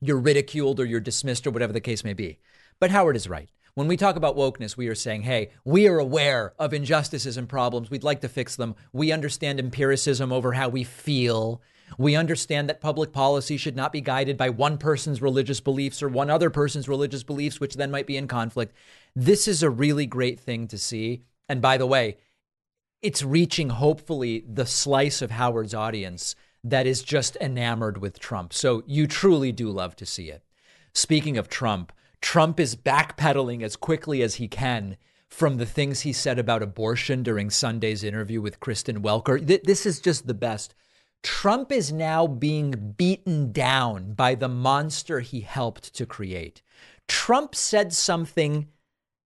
you're 0.00 0.18
ridiculed 0.18 0.80
or 0.80 0.86
you're 0.86 0.98
dismissed 0.98 1.46
or 1.46 1.50
whatever 1.52 1.72
the 1.72 1.80
case 1.80 2.02
may 2.02 2.14
be. 2.14 2.40
But 2.80 2.90
Howard 2.90 3.14
is 3.14 3.28
right. 3.28 3.48
When 3.74 3.86
we 3.86 3.96
talk 3.96 4.16
about 4.16 4.36
wokeness, 4.36 4.76
we 4.76 4.88
are 4.88 4.94
saying, 4.96 5.22
hey, 5.22 5.50
we 5.64 5.86
are 5.86 5.98
aware 5.98 6.54
of 6.58 6.74
injustices 6.74 7.36
and 7.36 7.48
problems. 7.48 7.90
We'd 7.90 8.02
like 8.02 8.22
to 8.22 8.28
fix 8.28 8.56
them. 8.56 8.74
We 8.92 9.12
understand 9.12 9.60
empiricism 9.60 10.32
over 10.32 10.52
how 10.52 10.68
we 10.68 10.82
feel. 10.82 11.62
We 11.98 12.16
understand 12.16 12.68
that 12.68 12.80
public 12.80 13.12
policy 13.12 13.56
should 13.56 13.76
not 13.76 13.92
be 13.92 14.00
guided 14.00 14.36
by 14.36 14.50
one 14.50 14.78
person's 14.78 15.22
religious 15.22 15.60
beliefs 15.60 16.02
or 16.02 16.08
one 16.08 16.30
other 16.30 16.50
person's 16.50 16.88
religious 16.88 17.22
beliefs, 17.22 17.60
which 17.60 17.74
then 17.74 17.90
might 17.90 18.06
be 18.06 18.16
in 18.16 18.28
conflict. 18.28 18.74
This 19.14 19.48
is 19.48 19.62
a 19.62 19.70
really 19.70 20.06
great 20.06 20.38
thing 20.40 20.68
to 20.68 20.78
see. 20.78 21.22
And 21.48 21.60
by 21.60 21.76
the 21.76 21.86
way, 21.86 22.16
it's 23.02 23.22
reaching 23.22 23.70
hopefully 23.70 24.44
the 24.46 24.66
slice 24.66 25.22
of 25.22 25.30
Howard's 25.30 25.74
audience 25.74 26.34
that 26.62 26.86
is 26.86 27.02
just 27.02 27.36
enamored 27.36 27.98
with 27.98 28.20
Trump. 28.20 28.52
So 28.52 28.82
you 28.86 29.06
truly 29.06 29.52
do 29.52 29.70
love 29.70 29.96
to 29.96 30.06
see 30.06 30.30
it. 30.30 30.44
Speaking 30.92 31.38
of 31.38 31.48
Trump, 31.48 31.92
Trump 32.20 32.60
is 32.60 32.76
backpedaling 32.76 33.62
as 33.62 33.76
quickly 33.76 34.22
as 34.22 34.34
he 34.34 34.48
can 34.48 34.96
from 35.28 35.56
the 35.56 35.66
things 35.66 36.00
he 36.00 36.12
said 36.12 36.38
about 36.38 36.62
abortion 36.62 37.22
during 37.22 37.48
Sunday's 37.48 38.04
interview 38.04 38.40
with 38.40 38.60
Kristen 38.60 39.00
Welker. 39.00 39.64
This 39.64 39.86
is 39.86 40.00
just 40.00 40.26
the 40.26 40.34
best. 40.34 40.74
Trump 41.22 41.70
is 41.70 41.92
now 41.92 42.26
being 42.26 42.94
beaten 42.96 43.52
down 43.52 44.14
by 44.14 44.34
the 44.34 44.48
monster 44.48 45.20
he 45.20 45.40
helped 45.40 45.94
to 45.94 46.06
create. 46.06 46.62
Trump 47.08 47.54
said 47.54 47.92
something 47.92 48.68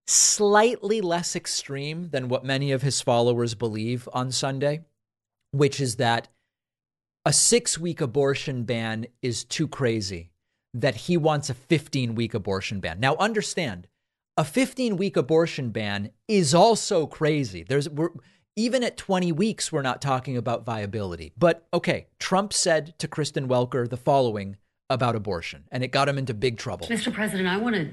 slightly 0.07 1.01
less 1.01 1.35
extreme 1.35 2.09
than 2.09 2.27
what 2.27 2.43
many 2.43 2.71
of 2.71 2.81
his 2.81 3.01
followers 3.01 3.55
believe 3.55 4.07
on 4.13 4.31
Sunday, 4.31 4.81
which 5.51 5.79
is 5.79 5.95
that 5.95 6.27
a 7.25 7.33
six 7.33 7.79
week 7.79 8.01
abortion 8.01 8.63
ban 8.63 9.07
is 9.21 9.43
too 9.43 9.67
crazy 9.67 10.29
that 10.73 10.95
he 10.95 11.17
wants 11.17 11.49
a 11.49 11.53
15 11.53 12.13
week 12.13 12.33
abortion 12.33 12.79
ban. 12.79 12.99
Now, 12.99 13.15
understand, 13.15 13.87
a 14.37 14.43
15 14.43 14.97
week 14.97 15.15
abortion 15.15 15.69
ban 15.69 16.11
is 16.27 16.53
also 16.53 17.07
crazy. 17.07 17.63
There's 17.63 17.89
we're, 17.89 18.09
even 18.55 18.83
at 18.83 18.97
20 18.97 19.31
weeks, 19.31 19.71
we're 19.71 19.81
not 19.81 20.01
talking 20.01 20.37
about 20.37 20.65
viability. 20.65 21.33
But 21.37 21.65
okay, 21.73 22.07
Trump 22.19 22.53
said 22.53 22.97
to 22.99 23.07
Kristen 23.07 23.47
Welker 23.47 23.89
the 23.89 23.97
following 23.97 24.57
about 24.89 25.15
abortion, 25.15 25.65
and 25.71 25.83
it 25.83 25.89
got 25.89 26.07
him 26.07 26.17
into 26.17 26.33
big 26.33 26.57
trouble. 26.57 26.87
Mr. 26.87 27.11
President, 27.11 27.47
I 27.47 27.57
want 27.57 27.75
to 27.75 27.89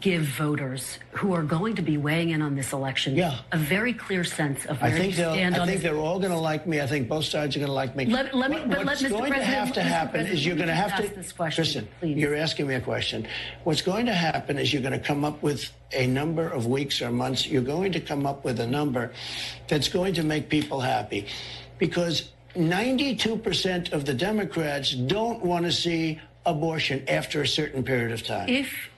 give 0.00 0.22
voters 0.22 0.98
who 1.12 1.32
are 1.32 1.42
going 1.42 1.76
to 1.76 1.82
be 1.82 1.96
weighing 1.96 2.30
in 2.30 2.42
on 2.42 2.54
this 2.54 2.72
election 2.72 3.14
yeah. 3.14 3.38
a 3.52 3.56
very 3.56 3.92
clear 3.92 4.24
sense 4.24 4.64
of 4.66 4.80
where 4.82 4.90
I 4.90 4.94
think 4.94 5.16
you 5.16 5.22
stand 5.22 5.56
I 5.56 5.64
think 5.64 5.80
they're 5.80 5.96
all 5.96 6.18
going 6.18 6.32
to 6.32 6.38
like 6.38 6.66
me. 6.66 6.80
I 6.80 6.86
think 6.86 7.08
both 7.08 7.24
sides 7.24 7.56
are 7.56 7.60
going 7.60 7.68
to 7.68 7.74
like 7.74 7.94
me. 7.94 8.06
Let, 8.06 8.34
let 8.34 8.50
me, 8.50 8.58
what, 8.58 8.68
but 8.70 8.86
what's 8.86 9.02
let, 9.02 9.12
going 9.12 9.32
Mr. 9.32 9.36
to 9.36 9.44
have 9.44 9.72
to 9.74 9.80
Mr. 9.80 9.84
happen 9.84 10.10
President, 10.10 10.38
is 10.38 10.46
you're 10.46 10.56
going 10.56 10.68
to 10.68 10.74
have 10.74 10.96
to. 10.96 11.14
This 11.14 11.32
question, 11.32 11.64
listen, 11.64 11.88
please. 12.00 12.18
you're 12.18 12.34
asking 12.34 12.66
me 12.66 12.74
a 12.74 12.80
question. 12.80 13.26
What's 13.64 13.82
going 13.82 14.06
to 14.06 14.14
happen 14.14 14.58
is 14.58 14.72
you're 14.72 14.82
going 14.82 14.98
to 14.98 15.06
come 15.06 15.24
up 15.24 15.42
with 15.42 15.70
a 15.92 16.06
number 16.06 16.48
of 16.48 16.66
weeks 16.66 17.00
or 17.00 17.10
months. 17.10 17.46
You're 17.46 17.62
going 17.62 17.92
to 17.92 18.00
come 18.00 18.26
up 18.26 18.44
with 18.44 18.60
a 18.60 18.66
number 18.66 19.12
that's 19.68 19.88
going 19.88 20.14
to 20.14 20.22
make 20.22 20.48
people 20.48 20.80
happy, 20.80 21.26
because 21.78 22.30
92% 22.56 23.92
of 23.92 24.04
the 24.04 24.14
Democrats 24.14 24.92
don't 24.92 25.42
want 25.44 25.64
to 25.64 25.72
see 25.72 26.20
abortion 26.44 27.04
after 27.08 27.42
a 27.42 27.46
certain 27.46 27.82
period 27.84 28.12
of 28.12 28.22
time. 28.24 28.48
If 28.48 28.90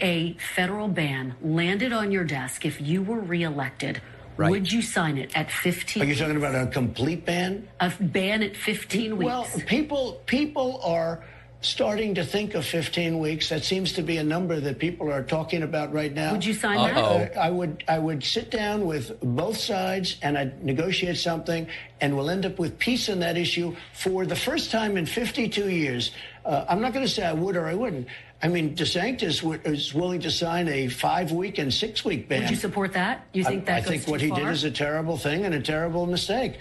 a 0.00 0.34
federal 0.54 0.88
ban 0.88 1.34
landed 1.42 1.92
on 1.92 2.10
your 2.10 2.24
desk, 2.24 2.64
if 2.64 2.80
you 2.80 3.02
were 3.02 3.20
reelected, 3.20 4.00
right. 4.36 4.50
would 4.50 4.70
you 4.70 4.82
sign 4.82 5.18
it 5.18 5.36
at 5.36 5.50
15? 5.50 6.02
Are 6.02 6.06
you 6.06 6.14
talking 6.14 6.36
about 6.36 6.54
a 6.54 6.66
complete 6.66 7.24
ban? 7.24 7.68
A 7.80 7.92
ban 8.00 8.42
at 8.42 8.56
15 8.56 9.16
weeks. 9.16 9.26
Well, 9.26 9.46
people 9.66 10.20
people 10.26 10.80
are 10.82 11.22
starting 11.62 12.14
to 12.14 12.24
think 12.24 12.54
of 12.54 12.64
15 12.64 13.18
weeks. 13.18 13.50
That 13.50 13.64
seems 13.64 13.92
to 13.92 14.02
be 14.02 14.16
a 14.16 14.24
number 14.24 14.60
that 14.60 14.78
people 14.78 15.12
are 15.12 15.22
talking 15.22 15.62
about 15.62 15.92
right 15.92 16.12
now. 16.12 16.32
Would 16.32 16.44
you 16.44 16.54
sign 16.54 16.78
Uh-oh. 16.78 17.18
that? 17.18 17.36
I 17.36 17.50
would. 17.50 17.84
I 17.86 17.98
would 17.98 18.24
sit 18.24 18.50
down 18.50 18.86
with 18.86 19.20
both 19.20 19.58
sides 19.58 20.16
and 20.22 20.38
I'd 20.38 20.64
negotiate 20.64 21.18
something, 21.18 21.66
and 22.00 22.16
we'll 22.16 22.30
end 22.30 22.46
up 22.46 22.58
with 22.58 22.78
peace 22.78 23.08
on 23.08 23.20
that 23.20 23.36
issue 23.36 23.76
for 23.92 24.24
the 24.26 24.36
first 24.36 24.70
time 24.70 24.96
in 24.96 25.06
52 25.06 25.68
years. 25.68 26.12
Uh, 26.44 26.64
I'm 26.68 26.80
not 26.80 26.94
going 26.94 27.04
to 27.04 27.12
say 27.12 27.24
I 27.26 27.34
would 27.34 27.56
or 27.56 27.66
I 27.66 27.74
wouldn't. 27.74 28.08
I 28.42 28.48
mean, 28.48 28.74
DeSantis 28.74 29.42
w- 29.42 29.60
is 29.64 29.92
willing 29.92 30.20
to 30.20 30.30
sign 30.30 30.68
a 30.68 30.88
five-week 30.88 31.58
and 31.58 31.72
six-week 31.72 32.28
ban. 32.28 32.42
Would 32.42 32.50
you 32.50 32.56
support 32.56 32.92
that? 32.94 33.26
You 33.32 33.44
think 33.44 33.66
that? 33.66 33.74
I, 33.74 33.78
I 33.78 33.82
think 33.82 34.08
what 34.08 34.20
he 34.20 34.30
did 34.30 34.48
is 34.48 34.64
a 34.64 34.70
terrible 34.70 35.16
thing 35.16 35.44
and 35.44 35.54
a 35.54 35.60
terrible 35.60 36.06
mistake. 36.06 36.58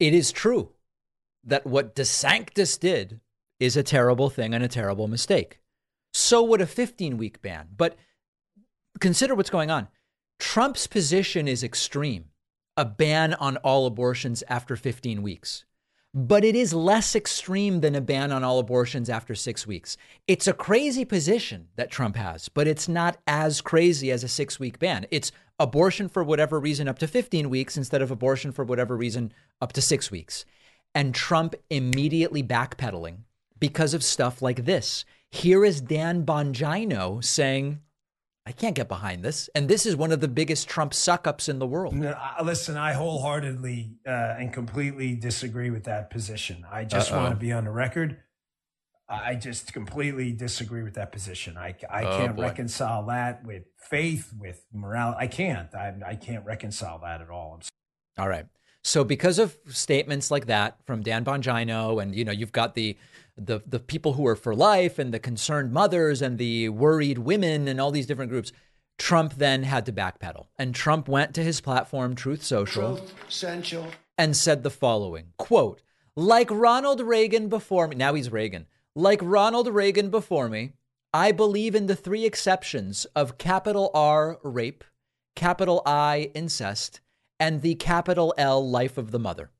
It 0.00 0.14
is 0.14 0.32
true 0.32 0.70
that 1.44 1.66
what 1.66 1.94
DeSantis 1.94 2.78
did 2.78 3.20
is 3.60 3.76
a 3.76 3.82
terrible 3.82 4.30
thing 4.30 4.54
and 4.54 4.64
a 4.64 4.68
terrible 4.68 5.06
mistake. 5.08 5.60
So 6.12 6.42
would 6.42 6.60
a 6.60 6.66
15 6.66 7.16
week 7.16 7.40
ban. 7.40 7.68
But 7.76 7.96
consider 9.00 9.34
what's 9.34 9.50
going 9.50 9.70
on. 9.70 9.88
Trump's 10.38 10.86
position 10.86 11.46
is 11.46 11.62
extreme 11.62 12.26
a 12.76 12.84
ban 12.84 13.34
on 13.34 13.56
all 13.58 13.86
abortions 13.86 14.42
after 14.48 14.74
15 14.74 15.22
weeks. 15.22 15.64
But 16.16 16.44
it 16.44 16.54
is 16.54 16.72
less 16.72 17.16
extreme 17.16 17.80
than 17.80 17.96
a 17.96 18.00
ban 18.00 18.30
on 18.30 18.44
all 18.44 18.60
abortions 18.60 19.10
after 19.10 19.34
six 19.34 19.66
weeks. 19.66 19.96
It's 20.28 20.46
a 20.46 20.52
crazy 20.52 21.04
position 21.04 21.66
that 21.74 21.90
Trump 21.90 22.14
has, 22.14 22.48
but 22.48 22.68
it's 22.68 22.88
not 22.88 23.18
as 23.26 23.60
crazy 23.60 24.12
as 24.12 24.22
a 24.22 24.28
six 24.28 24.60
week 24.60 24.78
ban. 24.78 25.06
It's 25.10 25.32
abortion 25.58 26.08
for 26.08 26.22
whatever 26.22 26.60
reason 26.60 26.86
up 26.86 27.00
to 27.00 27.08
15 27.08 27.50
weeks 27.50 27.76
instead 27.76 28.00
of 28.00 28.12
abortion 28.12 28.52
for 28.52 28.64
whatever 28.64 28.96
reason 28.96 29.32
up 29.60 29.72
to 29.72 29.82
six 29.82 30.10
weeks. 30.12 30.44
And 30.94 31.12
Trump 31.12 31.56
immediately 31.68 32.44
backpedaling 32.44 33.18
because 33.58 33.92
of 33.92 34.04
stuff 34.04 34.40
like 34.40 34.66
this. 34.66 35.04
Here 35.32 35.64
is 35.64 35.80
Dan 35.80 36.24
Bongino 36.24 37.24
saying, 37.24 37.80
I 38.46 38.52
can't 38.52 38.74
get 38.74 38.88
behind 38.88 39.22
this. 39.22 39.48
And 39.54 39.68
this 39.68 39.86
is 39.86 39.96
one 39.96 40.12
of 40.12 40.20
the 40.20 40.28
biggest 40.28 40.68
Trump 40.68 40.92
suck 40.92 41.26
ups 41.26 41.48
in 41.48 41.58
the 41.58 41.66
world. 41.66 41.94
No, 41.94 42.14
listen, 42.42 42.76
I 42.76 42.92
wholeheartedly 42.92 43.92
uh, 44.06 44.36
and 44.38 44.52
completely 44.52 45.14
disagree 45.14 45.70
with 45.70 45.84
that 45.84 46.10
position. 46.10 46.66
I 46.70 46.84
just 46.84 47.10
Uh-oh. 47.10 47.22
want 47.22 47.30
to 47.30 47.36
be 47.36 47.52
on 47.52 47.64
the 47.64 47.70
record. 47.70 48.18
I 49.08 49.34
just 49.34 49.72
completely 49.72 50.32
disagree 50.32 50.82
with 50.82 50.94
that 50.94 51.12
position. 51.12 51.58
I, 51.58 51.74
I 51.90 52.04
oh, 52.04 52.18
can't 52.18 52.36
boy. 52.36 52.42
reconcile 52.42 53.04
that 53.06 53.44
with 53.44 53.64
faith, 53.76 54.32
with 54.38 54.64
morality. 54.72 55.18
I 55.20 55.26
can't. 55.26 55.74
I, 55.74 55.94
I 56.06 56.14
can't 56.16 56.44
reconcile 56.44 56.98
that 57.00 57.20
at 57.20 57.28
all. 57.28 57.60
All 58.18 58.28
right. 58.28 58.46
So 58.82 59.04
because 59.04 59.38
of 59.38 59.56
statements 59.68 60.30
like 60.30 60.46
that 60.46 60.78
from 60.86 61.02
Dan 61.02 61.24
Bongino, 61.24 62.02
and 62.02 62.14
you 62.14 62.24
know, 62.24 62.32
you've 62.32 62.52
got 62.52 62.74
the 62.74 62.96
the 63.36 63.60
the 63.66 63.80
people 63.80 64.14
who 64.14 64.26
are 64.26 64.36
for 64.36 64.54
life 64.54 64.98
and 64.98 65.12
the 65.12 65.18
concerned 65.18 65.72
mothers 65.72 66.22
and 66.22 66.38
the 66.38 66.68
worried 66.68 67.18
women 67.18 67.68
and 67.68 67.80
all 67.80 67.90
these 67.90 68.06
different 68.06 68.30
groups. 68.30 68.52
Trump 68.96 69.34
then 69.34 69.64
had 69.64 69.84
to 69.86 69.92
backpedal. 69.92 70.46
And 70.56 70.72
Trump 70.72 71.08
went 71.08 71.34
to 71.34 71.42
his 71.42 71.60
platform, 71.60 72.14
Truth 72.14 72.44
Social, 72.44 72.96
Truth 72.96 73.14
Central, 73.28 73.88
and 74.16 74.36
said 74.36 74.62
the 74.62 74.70
following 74.70 75.32
quote, 75.36 75.82
like 76.16 76.48
Ronald 76.50 77.00
Reagan 77.00 77.48
before 77.48 77.88
me, 77.88 77.96
now 77.96 78.14
he's 78.14 78.30
Reagan, 78.30 78.66
like 78.94 79.18
Ronald 79.20 79.66
Reagan 79.66 80.10
before 80.10 80.48
me, 80.48 80.74
I 81.12 81.32
believe 81.32 81.74
in 81.74 81.86
the 81.86 81.96
three 81.96 82.24
exceptions 82.24 83.04
of 83.16 83.38
capital 83.38 83.90
R 83.94 84.38
rape, 84.44 84.84
capital 85.34 85.82
I 85.84 86.30
incest, 86.34 87.00
and 87.40 87.62
the 87.62 87.74
capital 87.74 88.32
L 88.38 88.68
life 88.68 88.96
of 88.96 89.10
the 89.10 89.18
mother. 89.18 89.50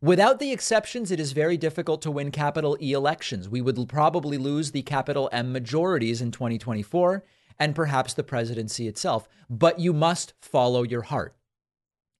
Without 0.00 0.38
the 0.38 0.52
exceptions, 0.52 1.10
it 1.10 1.18
is 1.18 1.32
very 1.32 1.56
difficult 1.56 2.00
to 2.02 2.10
win 2.10 2.30
capital 2.30 2.78
E 2.80 2.92
elections. 2.92 3.48
We 3.48 3.60
would 3.60 3.88
probably 3.88 4.38
lose 4.38 4.70
the 4.70 4.82
capital 4.82 5.28
M 5.32 5.52
majorities 5.52 6.22
in 6.22 6.30
2024 6.30 7.24
and 7.58 7.74
perhaps 7.74 8.14
the 8.14 8.22
presidency 8.22 8.86
itself. 8.86 9.28
But 9.50 9.80
you 9.80 9.92
must 9.92 10.34
follow 10.40 10.84
your 10.84 11.02
heart. 11.02 11.34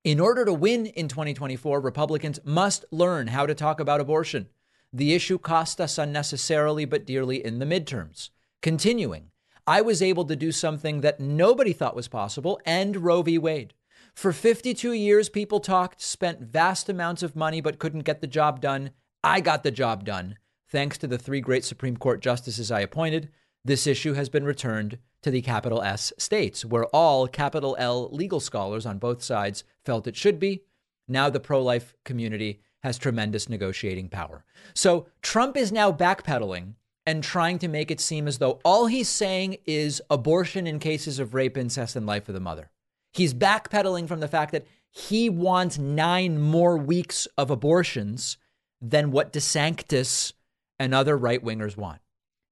In 0.02 0.18
order 0.18 0.44
to 0.44 0.52
win 0.52 0.86
in 0.86 1.06
2024, 1.06 1.80
Republicans 1.80 2.40
must 2.44 2.84
learn 2.90 3.28
how 3.28 3.46
to 3.46 3.54
talk 3.54 3.78
about 3.78 4.00
abortion. 4.00 4.48
The 4.92 5.14
issue 5.14 5.38
cost 5.38 5.80
us 5.80 5.98
unnecessarily 5.98 6.84
but 6.84 7.06
dearly 7.06 7.44
in 7.44 7.60
the 7.60 7.66
midterms. 7.66 8.30
Continuing, 8.60 9.30
I 9.68 9.82
was 9.82 10.02
able 10.02 10.24
to 10.24 10.34
do 10.34 10.50
something 10.50 11.02
that 11.02 11.20
nobody 11.20 11.72
thought 11.72 11.94
was 11.94 12.08
possible 12.08 12.60
end 12.64 12.96
Roe 13.04 13.22
v. 13.22 13.38
Wade. 13.38 13.74
For 14.18 14.32
52 14.32 14.94
years, 14.94 15.28
people 15.28 15.60
talked, 15.60 16.02
spent 16.02 16.40
vast 16.40 16.88
amounts 16.88 17.22
of 17.22 17.36
money, 17.36 17.60
but 17.60 17.78
couldn't 17.78 18.00
get 18.00 18.20
the 18.20 18.26
job 18.26 18.60
done. 18.60 18.90
I 19.22 19.40
got 19.40 19.62
the 19.62 19.70
job 19.70 20.04
done. 20.04 20.38
Thanks 20.66 20.98
to 20.98 21.06
the 21.06 21.18
three 21.18 21.40
great 21.40 21.64
Supreme 21.64 21.96
Court 21.96 22.20
justices 22.20 22.72
I 22.72 22.80
appointed, 22.80 23.28
this 23.64 23.86
issue 23.86 24.14
has 24.14 24.28
been 24.28 24.42
returned 24.42 24.98
to 25.22 25.30
the 25.30 25.40
capital 25.40 25.82
S 25.82 26.12
states, 26.18 26.64
where 26.64 26.86
all 26.86 27.28
capital 27.28 27.76
L 27.78 28.08
legal 28.10 28.40
scholars 28.40 28.86
on 28.86 28.98
both 28.98 29.22
sides 29.22 29.62
felt 29.84 30.08
it 30.08 30.16
should 30.16 30.40
be. 30.40 30.64
Now 31.06 31.30
the 31.30 31.38
pro 31.38 31.62
life 31.62 31.94
community 32.04 32.60
has 32.82 32.98
tremendous 32.98 33.48
negotiating 33.48 34.08
power. 34.08 34.44
So 34.74 35.06
Trump 35.22 35.56
is 35.56 35.70
now 35.70 35.92
backpedaling 35.92 36.74
and 37.06 37.22
trying 37.22 37.60
to 37.60 37.68
make 37.68 37.92
it 37.92 38.00
seem 38.00 38.26
as 38.26 38.38
though 38.38 38.58
all 38.64 38.86
he's 38.86 39.08
saying 39.08 39.58
is 39.64 40.02
abortion 40.10 40.66
in 40.66 40.80
cases 40.80 41.20
of 41.20 41.34
rape, 41.34 41.56
incest, 41.56 41.94
and 41.94 42.04
life 42.04 42.26
of 42.28 42.34
the 42.34 42.40
mother. 42.40 42.72
He's 43.18 43.34
backpedaling 43.34 44.06
from 44.06 44.20
the 44.20 44.28
fact 44.28 44.52
that 44.52 44.64
he 44.90 45.28
wants 45.28 45.76
nine 45.76 46.40
more 46.40 46.78
weeks 46.78 47.26
of 47.36 47.50
abortions 47.50 48.36
than 48.80 49.10
what 49.10 49.32
DeSantis 49.32 50.32
and 50.78 50.94
other 50.94 51.16
right 51.16 51.42
wingers 51.42 51.76
want. 51.76 52.00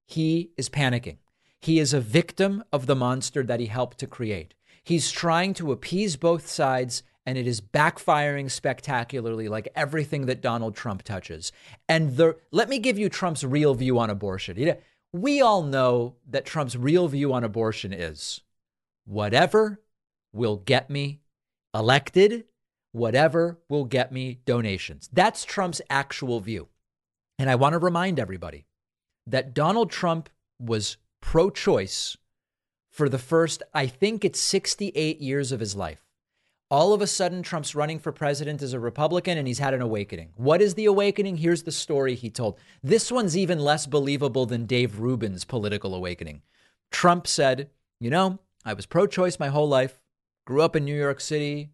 He 0.05 0.51
is 0.57 0.69
panicking. 0.69 1.19
He 1.61 1.79
is 1.79 1.93
a 1.93 2.01
victim 2.01 2.65
of 2.73 2.85
the 2.85 2.97
monster 2.97 3.43
that 3.43 3.61
he 3.61 3.67
helped 3.67 3.97
to 3.99 4.07
create. 4.07 4.55
He's 4.83 5.09
trying 5.09 5.53
to 5.53 5.71
appease 5.71 6.17
both 6.17 6.49
sides, 6.49 7.01
and 7.25 7.37
it 7.37 7.47
is 7.47 7.61
backfiring 7.61 8.51
spectacularly, 8.51 9.47
like 9.47 9.69
everything 9.73 10.25
that 10.25 10.41
Donald 10.41 10.75
Trump 10.75 11.03
touches. 11.03 11.53
And 11.87 12.17
the, 12.17 12.35
let 12.51 12.67
me 12.67 12.79
give 12.79 12.99
you 12.99 13.07
Trump's 13.07 13.45
real 13.45 13.73
view 13.73 13.97
on 13.99 14.09
abortion. 14.09 14.75
We 15.13 15.39
all 15.39 15.63
know 15.63 16.17
that 16.27 16.45
Trump's 16.45 16.75
real 16.75 17.07
view 17.07 17.31
on 17.31 17.45
abortion 17.45 17.93
is 17.93 18.41
whatever 19.05 19.79
will 20.37 20.57
get 20.57 20.89
me 20.89 21.21
elected, 21.73 22.45
whatever 22.91 23.59
will 23.69 23.85
get 23.85 24.11
me 24.11 24.39
donations. 24.45 25.09
That's 25.11 25.43
Trump's 25.43 25.81
actual 25.89 26.39
view. 26.39 26.69
And 27.39 27.49
I 27.49 27.55
want 27.55 27.73
to 27.73 27.79
remind 27.79 28.19
everybody 28.19 28.65
that 29.27 29.53
Donald 29.53 29.91
Trump 29.91 30.29
was 30.59 30.97
pro 31.21 31.49
choice 31.49 32.17
for 32.89 33.09
the 33.09 33.19
first, 33.19 33.61
I 33.73 33.85
think 33.85 34.25
it's 34.25 34.39
68 34.39 35.21
years 35.21 35.51
of 35.51 35.59
his 35.59 35.75
life. 35.75 36.03
All 36.69 36.93
of 36.93 37.01
a 37.01 37.07
sudden, 37.07 37.43
Trump's 37.43 37.75
running 37.75 37.99
for 37.99 38.11
president 38.11 38.61
as 38.61 38.73
a 38.73 38.79
Republican 38.79 39.37
and 39.37 39.47
he's 39.47 39.59
had 39.59 39.73
an 39.73 39.81
awakening. 39.81 40.33
What 40.35 40.61
is 40.61 40.73
the 40.73 40.85
awakening? 40.85 41.37
Here's 41.37 41.63
the 41.63 41.71
story 41.71 42.15
he 42.15 42.29
told. 42.29 42.57
This 42.83 43.11
one's 43.11 43.37
even 43.37 43.59
less 43.59 43.85
believable 43.85 44.45
than 44.45 44.65
Dave 44.65 44.99
Rubin's 44.99 45.45
political 45.45 45.93
awakening. 45.95 46.41
Trump 46.91 47.27
said, 47.27 47.69
You 47.99 48.09
know, 48.09 48.39
I 48.65 48.73
was 48.73 48.85
pro 48.85 49.07
choice 49.07 49.39
my 49.39 49.47
whole 49.47 49.69
life 49.69 50.01
grew 50.47 50.61
up 50.61 50.77
in 50.77 50.85
New 50.85 50.95
York 50.95 51.19
City, 51.19 51.71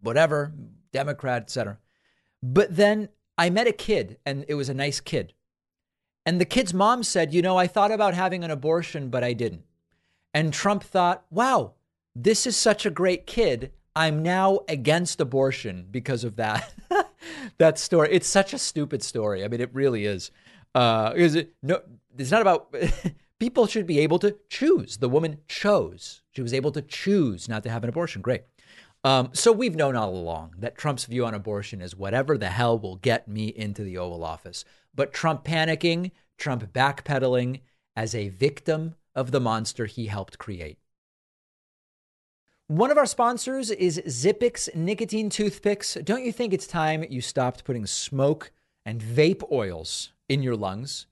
whatever, 0.00 0.52
Democrat, 0.92 1.42
etc. 1.42 1.78
But 2.42 2.74
then 2.74 3.10
I 3.38 3.48
met 3.48 3.68
a 3.68 3.72
kid 3.72 4.18
and 4.26 4.44
it 4.48 4.54
was 4.54 4.68
a 4.68 4.74
nice 4.74 4.98
kid. 4.98 5.34
And 6.26 6.40
the 6.40 6.44
kid's 6.44 6.74
mom 6.74 7.04
said, 7.04 7.32
You 7.32 7.42
know, 7.42 7.56
I 7.56 7.68
thought 7.68 7.92
about 7.92 8.14
having 8.14 8.42
an 8.42 8.50
abortion, 8.50 9.08
but 9.08 9.22
I 9.22 9.34
didn't. 9.34 9.62
And 10.34 10.52
Trump 10.52 10.82
thought, 10.82 11.26
Wow, 11.30 11.74
this 12.12 12.44
is 12.44 12.56
such 12.56 12.84
a 12.84 12.90
great 12.90 13.24
kid. 13.24 13.70
I'm 13.94 14.20
now 14.20 14.60
against 14.68 15.20
abortion 15.20 15.86
because 15.88 16.24
of 16.24 16.34
that. 16.36 16.74
that 17.58 17.78
story. 17.78 18.08
It's 18.10 18.26
such 18.26 18.52
a 18.52 18.58
stupid 18.58 19.04
story. 19.04 19.44
I 19.44 19.48
mean, 19.48 19.60
it 19.60 19.70
really 19.72 20.06
is. 20.06 20.32
Uh, 20.74 21.12
is 21.14 21.36
it 21.36 21.54
no? 21.62 21.80
It's 22.18 22.32
not 22.32 22.42
about 22.42 22.74
people 23.38 23.66
should 23.66 23.86
be 23.86 23.98
able 24.00 24.18
to 24.20 24.36
choose. 24.48 24.98
The 24.98 25.08
woman 25.08 25.38
chose. 25.48 26.22
She 26.32 26.42
was 26.42 26.54
able 26.54 26.72
to 26.72 26.82
choose 26.82 27.48
not 27.48 27.62
to 27.64 27.70
have 27.70 27.82
an 27.82 27.88
abortion. 27.88 28.22
Great. 28.22 28.42
Um, 29.04 29.30
so 29.32 29.52
we've 29.52 29.76
known 29.76 29.94
all 29.94 30.16
along 30.16 30.54
that 30.58 30.76
Trump's 30.76 31.04
view 31.04 31.24
on 31.24 31.34
abortion 31.34 31.80
is 31.80 31.94
whatever 31.94 32.36
the 32.36 32.48
hell 32.48 32.78
will 32.78 32.96
get 32.96 33.28
me 33.28 33.48
into 33.48 33.84
the 33.84 33.98
Oval 33.98 34.24
Office. 34.24 34.64
But 34.94 35.12
Trump 35.12 35.44
panicking, 35.44 36.10
Trump 36.38 36.72
backpedaling 36.72 37.60
as 37.94 38.14
a 38.14 38.30
victim 38.30 38.94
of 39.14 39.30
the 39.30 39.40
monster 39.40 39.86
he 39.86 40.06
helped 40.06 40.38
create. 40.38 40.78
One 42.68 42.90
of 42.90 42.98
our 42.98 43.06
sponsors 43.06 43.70
is 43.70 44.02
Zippix 44.06 44.74
nicotine 44.74 45.30
toothpicks. 45.30 45.94
Don't 46.02 46.24
you 46.24 46.32
think 46.32 46.52
it's 46.52 46.66
time 46.66 47.04
you 47.08 47.20
stopped 47.20 47.64
putting 47.64 47.86
smoke 47.86 48.50
and 48.84 49.00
vape 49.00 49.48
oils 49.52 50.12
in 50.28 50.42
your 50.42 50.56
lungs? 50.56 51.06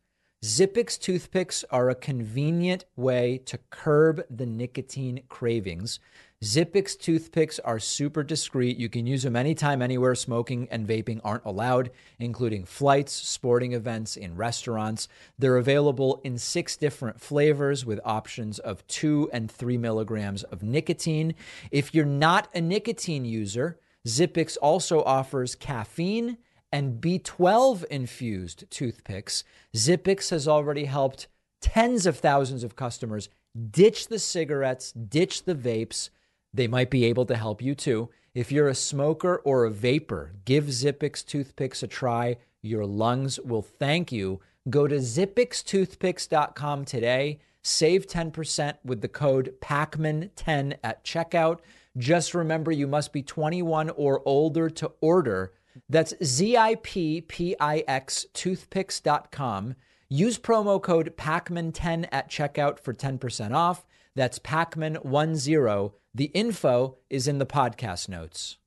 Zippix 0.44 1.00
toothpicks 1.00 1.64
are 1.70 1.88
a 1.88 1.94
convenient 1.94 2.84
way 2.96 3.38
to 3.46 3.56
curb 3.70 4.22
the 4.28 4.44
nicotine 4.44 5.22
cravings. 5.30 6.00
Zippix 6.42 6.98
toothpicks 6.98 7.58
are 7.60 7.78
super 7.78 8.22
discreet. 8.22 8.76
You 8.76 8.90
can 8.90 9.06
use 9.06 9.22
them 9.22 9.36
anytime, 9.36 9.80
anywhere 9.80 10.14
smoking 10.14 10.68
and 10.70 10.86
vaping 10.86 11.22
aren't 11.24 11.46
allowed, 11.46 11.90
including 12.18 12.66
flights, 12.66 13.14
sporting 13.14 13.72
events, 13.72 14.18
in 14.18 14.36
restaurants. 14.36 15.08
They're 15.38 15.56
available 15.56 16.20
in 16.24 16.36
six 16.36 16.76
different 16.76 17.22
flavors 17.22 17.86
with 17.86 17.98
options 18.04 18.58
of 18.58 18.86
two 18.86 19.30
and 19.32 19.50
three 19.50 19.78
milligrams 19.78 20.42
of 20.42 20.62
nicotine. 20.62 21.34
If 21.70 21.94
you're 21.94 22.04
not 22.04 22.48
a 22.54 22.60
nicotine 22.60 23.24
user, 23.24 23.78
Zippix 24.06 24.58
also 24.60 25.02
offers 25.04 25.54
caffeine 25.54 26.36
and 26.74 27.00
B12 27.00 27.84
infused 27.84 28.68
toothpicks. 28.68 29.44
Zippix 29.76 30.30
has 30.30 30.48
already 30.48 30.86
helped 30.86 31.28
tens 31.60 32.04
of 32.04 32.18
thousands 32.18 32.64
of 32.64 32.74
customers 32.74 33.28
ditch 33.70 34.08
the 34.08 34.18
cigarettes, 34.18 34.90
ditch 34.90 35.44
the 35.44 35.54
vapes. 35.54 36.10
They 36.52 36.66
might 36.66 36.90
be 36.90 37.04
able 37.04 37.26
to 37.26 37.36
help 37.36 37.62
you 37.62 37.76
too. 37.76 38.10
If 38.34 38.50
you're 38.50 38.66
a 38.66 38.74
smoker 38.74 39.36
or 39.44 39.64
a 39.64 39.70
vapor, 39.70 40.32
give 40.44 40.64
Zippix 40.64 41.24
toothpicks 41.24 41.84
a 41.84 41.86
try. 41.86 42.38
Your 42.60 42.84
lungs 42.84 43.38
will 43.38 43.62
thank 43.62 44.10
you. 44.10 44.40
Go 44.68 44.88
to 44.88 44.96
zippixtoothpicks.com 44.96 46.86
today. 46.86 47.38
Save 47.62 48.08
10% 48.08 48.74
with 48.84 49.00
the 49.00 49.06
code 49.06 49.54
PAKMAN10 49.60 50.78
at 50.82 51.04
checkout. 51.04 51.60
Just 51.96 52.34
remember 52.34 52.72
you 52.72 52.88
must 52.88 53.12
be 53.12 53.22
21 53.22 53.90
or 53.90 54.22
older 54.26 54.68
to 54.70 54.90
order. 55.00 55.52
That's 55.88 56.14
Z-I-P-P-I-X 56.22 58.26
toothpicks.com. 58.34 59.74
Use 60.08 60.38
promo 60.38 60.82
code 60.82 61.14
PAKMAN10 61.16 62.08
at 62.12 62.30
checkout 62.30 62.78
for 62.78 62.94
10% 62.94 63.54
off. 63.54 63.84
That's 64.14 64.38
PAKMAN10. 64.38 65.92
The 66.14 66.24
info 66.26 66.98
is 67.10 67.26
in 67.26 67.38
the 67.38 67.46
podcast 67.46 68.08
notes. 68.08 68.58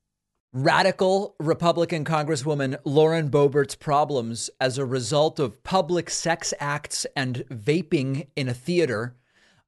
Radical 0.52 1.36
Republican 1.38 2.04
Congresswoman 2.04 2.78
Lauren 2.84 3.30
Boebert's 3.30 3.74
problems 3.74 4.50
as 4.60 4.78
a 4.78 4.84
result 4.84 5.38
of 5.38 5.62
public 5.62 6.08
sex 6.08 6.54
acts 6.58 7.06
and 7.14 7.44
vaping 7.50 8.28
in 8.34 8.48
a 8.48 8.54
theater 8.54 9.14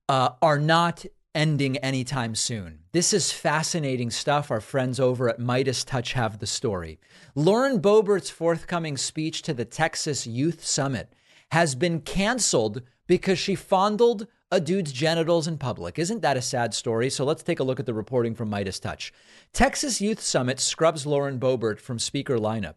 uh, 0.09 0.31
are 0.41 0.59
not 0.59 1.05
ending 1.35 1.77
anytime 1.79 2.35
soon. 2.35 2.81
This 2.93 3.13
is 3.13 3.33
fascinating 3.33 4.11
stuff. 4.11 4.51
Our 4.51 4.61
friends 4.61 4.99
over 4.99 5.29
at 5.29 5.39
Midas 5.39 5.85
Touch 5.85 6.13
have 6.15 6.39
the 6.39 6.47
story. 6.47 6.99
Lauren 7.35 7.81
Boebert's 7.81 8.31
forthcoming 8.31 8.97
speech 8.97 9.43
to 9.43 9.55
the 9.55 9.65
Texas 9.65 10.27
Youth 10.27 10.65
Summit 10.65 11.13
has 11.53 11.75
been 11.75 12.01
canceled 12.01 12.83
because 13.07 13.39
she 13.39 13.55
fondled 13.55 14.27
a 14.53 14.61
dude's 14.61 14.93
genitals 14.93 15.47
in 15.47 15.59
public. 15.59 15.99
Isn't 15.99 16.23
that 16.23 16.37
a 16.37 16.43
sad 16.43 16.75
story? 16.75 17.09
So 17.11 17.25
let's 17.25 17.43
take 17.43 17.61
a 17.61 17.65
look 17.65 17.79
at 17.79 17.87
the 17.87 17.95
reporting 17.95 18.35
from 18.35 18.51
Midas 18.51 18.81
Touch. 18.81 19.13
Texas 19.53 20.01
Youth 20.01 20.21
Summit 20.21 20.59
scrubs 20.59 21.07
Lauren 21.07 21.39
Boebert 21.39 21.79
from 21.79 21.99
speaker 21.99 22.37
lineup. 22.37 22.77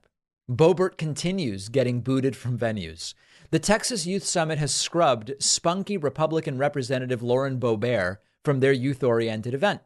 Boebert 0.49 0.97
continues 0.97 1.69
getting 1.69 2.01
booted 2.01 2.35
from 2.35 2.59
venues. 2.59 3.13
The 3.49 3.59
Texas 3.59 4.05
Youth 4.05 4.23
Summit 4.23 4.59
has 4.59 4.73
scrubbed 4.73 5.33
spunky 5.39 5.97
Republican 5.97 6.57
Representative 6.57 7.23
Lauren 7.23 7.59
Boebert 7.59 8.17
from 8.43 8.59
their 8.59 8.71
youth 8.71 9.03
oriented 9.03 9.53
event. 9.53 9.81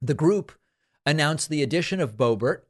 The 0.00 0.14
group 0.14 0.52
announced 1.04 1.48
the 1.48 1.62
addition 1.62 2.00
of 2.00 2.16
Boebert 2.16 2.62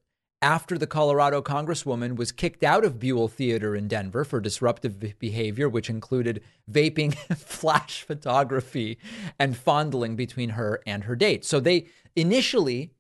after 0.42 0.76
the 0.76 0.88
Colorado 0.88 1.40
Congresswoman 1.40 2.16
was 2.16 2.32
kicked 2.32 2.64
out 2.64 2.84
of 2.84 2.98
Buell 2.98 3.28
Theater 3.28 3.76
in 3.76 3.86
Denver 3.86 4.24
for 4.24 4.40
disruptive 4.40 4.98
behavior, 5.18 5.68
which 5.68 5.88
included 5.88 6.42
vaping, 6.70 7.14
flash 7.36 8.02
photography, 8.02 8.98
and 9.38 9.56
fondling 9.56 10.16
between 10.16 10.50
her 10.50 10.82
and 10.84 11.04
her 11.04 11.14
date. 11.14 11.44
So 11.44 11.60
they 11.60 11.86
initially 12.16 12.92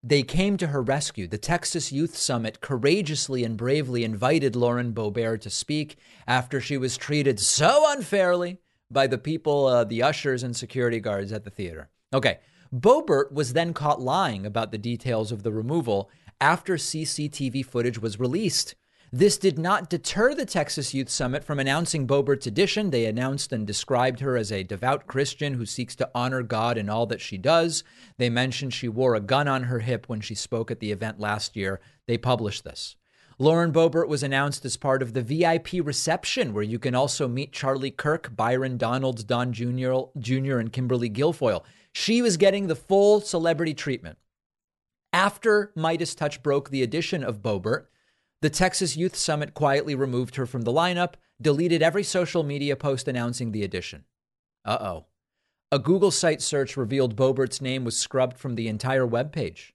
they 0.00 0.22
came 0.22 0.56
to 0.58 0.68
her 0.68 0.80
rescue. 0.80 1.26
The 1.26 1.38
Texas 1.38 1.90
Youth 1.90 2.16
Summit 2.16 2.60
courageously 2.60 3.42
and 3.42 3.56
bravely 3.56 4.04
invited 4.04 4.54
Lauren 4.54 4.92
Boebert 4.92 5.40
to 5.40 5.50
speak 5.50 5.96
after 6.24 6.60
she 6.60 6.76
was 6.76 6.96
treated 6.96 7.40
so 7.40 7.84
unfairly 7.90 8.58
by 8.90 9.06
the 9.06 9.18
people, 9.18 9.66
uh, 9.66 9.84
the 9.84 10.02
ushers 10.02 10.42
and 10.42 10.56
security 10.56 11.00
guards 11.00 11.32
at 11.32 11.44
the 11.44 11.50
theater. 11.50 11.88
Okay. 12.12 12.38
Boebert 12.74 13.32
was 13.32 13.52
then 13.52 13.72
caught 13.72 14.00
lying 14.00 14.44
about 14.44 14.72
the 14.72 14.78
details 14.78 15.32
of 15.32 15.42
the 15.42 15.52
removal 15.52 16.10
after 16.40 16.76
CCTV 16.76 17.64
footage 17.64 18.00
was 18.00 18.20
released. 18.20 18.74
This 19.10 19.38
did 19.38 19.58
not 19.58 19.88
deter 19.88 20.34
the 20.34 20.44
Texas 20.44 20.92
Youth 20.92 21.08
Summit 21.08 21.42
from 21.42 21.58
announcing 21.58 22.06
Boebert's 22.06 22.46
addition. 22.46 22.90
They 22.90 23.06
announced 23.06 23.52
and 23.52 23.66
described 23.66 24.20
her 24.20 24.36
as 24.36 24.52
a 24.52 24.64
devout 24.64 25.06
Christian 25.06 25.54
who 25.54 25.64
seeks 25.64 25.96
to 25.96 26.10
honor 26.14 26.42
God 26.42 26.76
in 26.76 26.90
all 26.90 27.06
that 27.06 27.22
she 27.22 27.38
does. 27.38 27.84
They 28.18 28.28
mentioned 28.28 28.74
she 28.74 28.88
wore 28.88 29.14
a 29.14 29.20
gun 29.20 29.48
on 29.48 29.64
her 29.64 29.78
hip 29.78 30.10
when 30.10 30.20
she 30.20 30.34
spoke 30.34 30.70
at 30.70 30.80
the 30.80 30.92
event 30.92 31.18
last 31.18 31.56
year. 31.56 31.80
They 32.06 32.18
published 32.18 32.64
this. 32.64 32.96
Lauren 33.40 33.72
Boebert 33.72 34.08
was 34.08 34.24
announced 34.24 34.64
as 34.64 34.76
part 34.76 35.00
of 35.00 35.12
the 35.12 35.22
VIP 35.22 35.74
reception, 35.84 36.52
where 36.52 36.64
you 36.64 36.78
can 36.80 36.96
also 36.96 37.28
meet 37.28 37.52
Charlie 37.52 37.92
Kirk, 37.92 38.34
Byron 38.34 38.76
Donalds, 38.76 39.22
Don 39.22 39.52
Jr., 39.52 39.92
Jr., 40.18 40.58
and 40.58 40.72
Kimberly 40.72 41.08
Guilfoyle. 41.08 41.62
She 41.92 42.20
was 42.20 42.36
getting 42.36 42.66
the 42.66 42.74
full 42.74 43.20
celebrity 43.20 43.74
treatment. 43.74 44.18
After 45.12 45.72
Midas 45.76 46.16
Touch 46.16 46.42
broke 46.42 46.70
the 46.70 46.82
addition 46.82 47.22
of 47.22 47.40
Boebert, 47.40 47.86
the 48.42 48.50
Texas 48.50 48.96
Youth 48.96 49.14
Summit 49.14 49.54
quietly 49.54 49.94
removed 49.94 50.34
her 50.36 50.46
from 50.46 50.62
the 50.62 50.72
lineup, 50.72 51.14
deleted 51.40 51.80
every 51.80 52.04
social 52.04 52.42
media 52.42 52.74
post 52.74 53.06
announcing 53.06 53.52
the 53.52 53.62
addition. 53.62 54.04
Uh 54.64 54.78
oh. 54.80 55.06
A 55.70 55.78
Google 55.78 56.10
site 56.10 56.42
search 56.42 56.76
revealed 56.76 57.16
Boebert's 57.16 57.60
name 57.60 57.84
was 57.84 57.96
scrubbed 57.96 58.38
from 58.38 58.54
the 58.54 58.68
entire 58.68 59.06
webpage. 59.06 59.72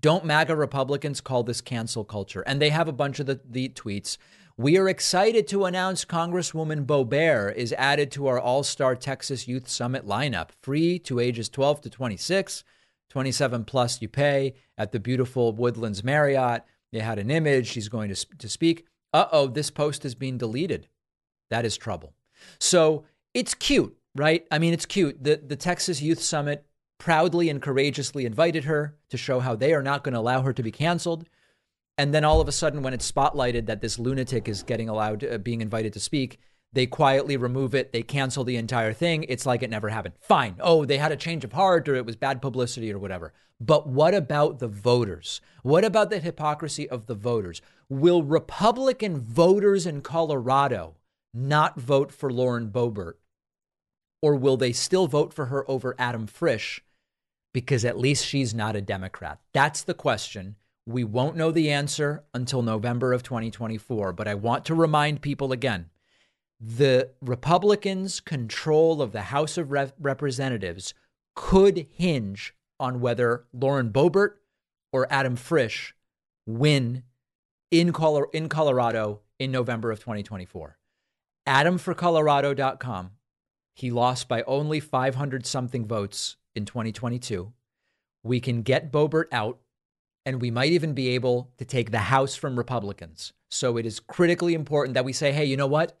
Don't 0.00 0.24
MAGA 0.24 0.56
Republicans 0.56 1.20
call 1.20 1.42
this 1.42 1.60
cancel 1.60 2.04
culture? 2.04 2.42
And 2.42 2.60
they 2.60 2.70
have 2.70 2.88
a 2.88 2.92
bunch 2.92 3.20
of 3.20 3.26
the, 3.26 3.40
the 3.48 3.68
tweets. 3.68 4.16
We 4.56 4.76
are 4.78 4.88
excited 4.88 5.46
to 5.48 5.64
announce 5.64 6.04
Congresswoman 6.04 6.86
Boebert 6.86 7.54
is 7.54 7.72
added 7.74 8.10
to 8.12 8.26
our 8.26 8.38
All 8.38 8.62
Star 8.62 8.94
Texas 8.94 9.48
Youth 9.48 9.68
Summit 9.68 10.06
lineup, 10.06 10.50
free 10.62 10.98
to 11.00 11.20
ages 11.20 11.48
12 11.48 11.82
to 11.82 11.90
26. 11.90 12.64
27 13.10 13.64
plus 13.64 14.00
you 14.00 14.08
pay 14.08 14.54
at 14.78 14.92
the 14.92 15.00
beautiful 15.00 15.52
Woodlands 15.52 16.04
Marriott. 16.04 16.62
They 16.92 17.00
had 17.00 17.18
an 17.18 17.30
image. 17.30 17.66
She's 17.66 17.88
going 17.88 18.12
to, 18.14 18.26
to 18.38 18.48
speak. 18.48 18.86
Uh 19.12 19.26
oh, 19.32 19.48
this 19.48 19.70
post 19.70 20.04
is 20.04 20.14
being 20.14 20.38
deleted. 20.38 20.88
That 21.50 21.64
is 21.64 21.76
trouble. 21.76 22.14
So 22.58 23.04
it's 23.34 23.54
cute, 23.54 23.96
right? 24.14 24.46
I 24.50 24.58
mean, 24.58 24.72
it's 24.72 24.86
cute. 24.86 25.22
The, 25.22 25.40
the 25.44 25.56
Texas 25.56 26.00
Youth 26.00 26.20
Summit 26.20 26.64
proudly 27.00 27.48
and 27.48 27.60
courageously 27.60 28.24
invited 28.24 28.64
her 28.64 28.96
to 29.08 29.16
show 29.16 29.40
how 29.40 29.56
they 29.56 29.72
are 29.72 29.82
not 29.82 30.04
going 30.04 30.12
to 30.12 30.20
allow 30.20 30.42
her 30.42 30.52
to 30.52 30.62
be 30.62 30.70
canceled. 30.70 31.26
And 31.98 32.14
then 32.14 32.24
all 32.24 32.40
of 32.40 32.46
a 32.46 32.52
sudden, 32.52 32.82
when 32.82 32.94
it's 32.94 33.10
spotlighted 33.10 33.66
that 33.66 33.80
this 33.80 33.98
lunatic 33.98 34.48
is 34.48 34.62
getting 34.62 34.88
allowed, 34.88 35.24
uh, 35.24 35.38
being 35.38 35.60
invited 35.60 35.92
to 35.94 36.00
speak, 36.00 36.38
they 36.72 36.86
quietly 36.86 37.36
remove 37.36 37.74
it. 37.74 37.92
They 37.92 38.02
cancel 38.02 38.44
the 38.44 38.56
entire 38.56 38.92
thing. 38.92 39.24
It's 39.24 39.44
like 39.44 39.62
it 39.62 39.70
never 39.70 39.88
happened. 39.88 40.14
Fine. 40.20 40.56
Oh, 40.60 40.84
they 40.84 40.98
had 40.98 41.10
a 41.10 41.16
change 41.16 41.42
of 41.42 41.52
heart 41.52 41.88
or 41.88 41.96
it 41.96 42.06
was 42.06 42.16
bad 42.16 42.40
publicity 42.40 42.92
or 42.92 42.98
whatever. 42.98 43.32
But 43.60 43.88
what 43.88 44.14
about 44.14 44.60
the 44.60 44.68
voters? 44.68 45.40
What 45.62 45.84
about 45.84 46.10
the 46.10 46.20
hypocrisy 46.20 46.88
of 46.88 47.06
the 47.06 47.14
voters? 47.14 47.60
Will 47.88 48.22
Republican 48.22 49.20
voters 49.20 49.84
in 49.84 50.00
Colorado 50.00 50.94
not 51.34 51.80
vote 51.80 52.12
for 52.12 52.32
Lauren 52.32 52.68
Boebert? 52.68 53.14
Or 54.22 54.36
will 54.36 54.56
they 54.56 54.72
still 54.72 55.06
vote 55.06 55.34
for 55.34 55.46
her 55.46 55.68
over 55.68 55.96
Adam 55.98 56.26
Frisch 56.26 56.82
because 57.52 57.84
at 57.84 57.98
least 57.98 58.26
she's 58.26 58.54
not 58.54 58.76
a 58.76 58.80
Democrat? 58.80 59.40
That's 59.52 59.82
the 59.82 59.94
question. 59.94 60.56
We 60.86 61.04
won't 61.04 61.36
know 61.36 61.50
the 61.50 61.70
answer 61.70 62.24
until 62.34 62.62
November 62.62 63.12
of 63.12 63.22
2024. 63.22 64.12
But 64.12 64.28
I 64.28 64.34
want 64.34 64.64
to 64.66 64.74
remind 64.74 65.22
people 65.22 65.52
again 65.52 65.90
the 66.60 67.10
Republicans' 67.22 68.20
control 68.20 69.00
of 69.00 69.12
the 69.12 69.22
House 69.22 69.56
of 69.56 69.70
Re- 69.70 69.92
Representatives 69.98 70.92
could 71.34 71.86
hinge 71.90 72.54
on 72.78 73.00
whether 73.00 73.44
Lauren 73.52 73.90
Boebert 73.90 74.34
or 74.92 75.10
Adam 75.10 75.36
Frisch 75.36 75.94
win 76.46 77.04
in, 77.70 77.92
Colo- 77.92 78.28
in 78.32 78.48
Colorado 78.48 79.20
in 79.38 79.50
November 79.50 79.90
of 79.90 80.00
2024. 80.00 80.78
AdamForColorado.com. 81.46 83.12
He 83.74 83.90
lost 83.90 84.28
by 84.28 84.42
only 84.42 84.80
500 84.80 85.46
something 85.46 85.86
votes 85.86 86.36
in 86.60 86.66
2022. 86.66 87.52
We 88.22 88.40
can 88.40 88.62
get 88.62 88.92
Boebert 88.92 89.26
out, 89.32 89.58
and 90.24 90.40
we 90.40 90.50
might 90.50 90.72
even 90.72 90.92
be 90.92 91.08
able 91.08 91.50
to 91.58 91.64
take 91.64 91.90
the 91.90 91.98
House 91.98 92.36
from 92.36 92.56
Republicans. 92.56 93.32
So 93.50 93.76
it 93.76 93.86
is 93.86 93.98
critically 93.98 94.54
important 94.54 94.94
that 94.94 95.04
we 95.04 95.12
say, 95.12 95.32
hey, 95.32 95.44
you 95.44 95.56
know 95.56 95.66
what? 95.66 95.98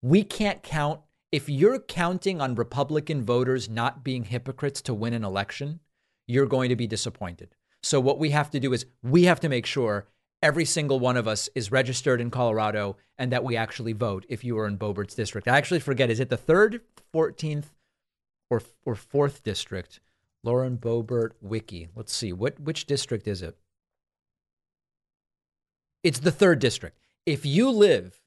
We 0.00 0.22
can't 0.22 0.62
count. 0.62 1.00
If 1.32 1.48
you're 1.48 1.78
counting 1.78 2.40
on 2.40 2.54
Republican 2.54 3.22
voters 3.22 3.68
not 3.68 4.02
being 4.02 4.24
hypocrites 4.24 4.80
to 4.82 4.94
win 4.94 5.12
an 5.12 5.24
election, 5.24 5.80
you're 6.26 6.46
going 6.46 6.70
to 6.70 6.76
be 6.76 6.86
disappointed. 6.86 7.54
So, 7.82 8.00
what 8.00 8.18
we 8.18 8.30
have 8.30 8.50
to 8.50 8.60
do 8.60 8.72
is 8.72 8.86
we 9.02 9.24
have 9.24 9.40
to 9.40 9.48
make 9.48 9.66
sure 9.66 10.06
every 10.42 10.64
single 10.64 10.98
one 10.98 11.16
of 11.16 11.28
us 11.28 11.48
is 11.54 11.70
registered 11.70 12.20
in 12.20 12.30
Colorado 12.30 12.96
and 13.18 13.30
that 13.32 13.44
we 13.44 13.56
actually 13.56 13.92
vote 13.92 14.24
if 14.28 14.42
you 14.44 14.58
are 14.58 14.66
in 14.66 14.78
Boebert's 14.78 15.14
district. 15.14 15.48
I 15.48 15.58
actually 15.58 15.80
forget, 15.80 16.10
is 16.10 16.20
it 16.20 16.30
the 16.30 16.36
third, 16.36 16.80
14th, 17.14 17.66
or, 18.50 18.62
or 18.84 18.94
fourth 18.94 19.42
district? 19.42 20.00
Lauren 20.42 20.76
Boebert 20.76 21.32
Wiki. 21.40 21.88
Let's 21.94 22.14
see. 22.14 22.32
What 22.32 22.58
which 22.60 22.86
district 22.86 23.28
is 23.28 23.42
it? 23.42 23.56
It's 26.02 26.20
the 26.20 26.30
third 26.30 26.58
district. 26.58 26.98
If 27.26 27.44
you 27.44 27.70
live 27.70 28.20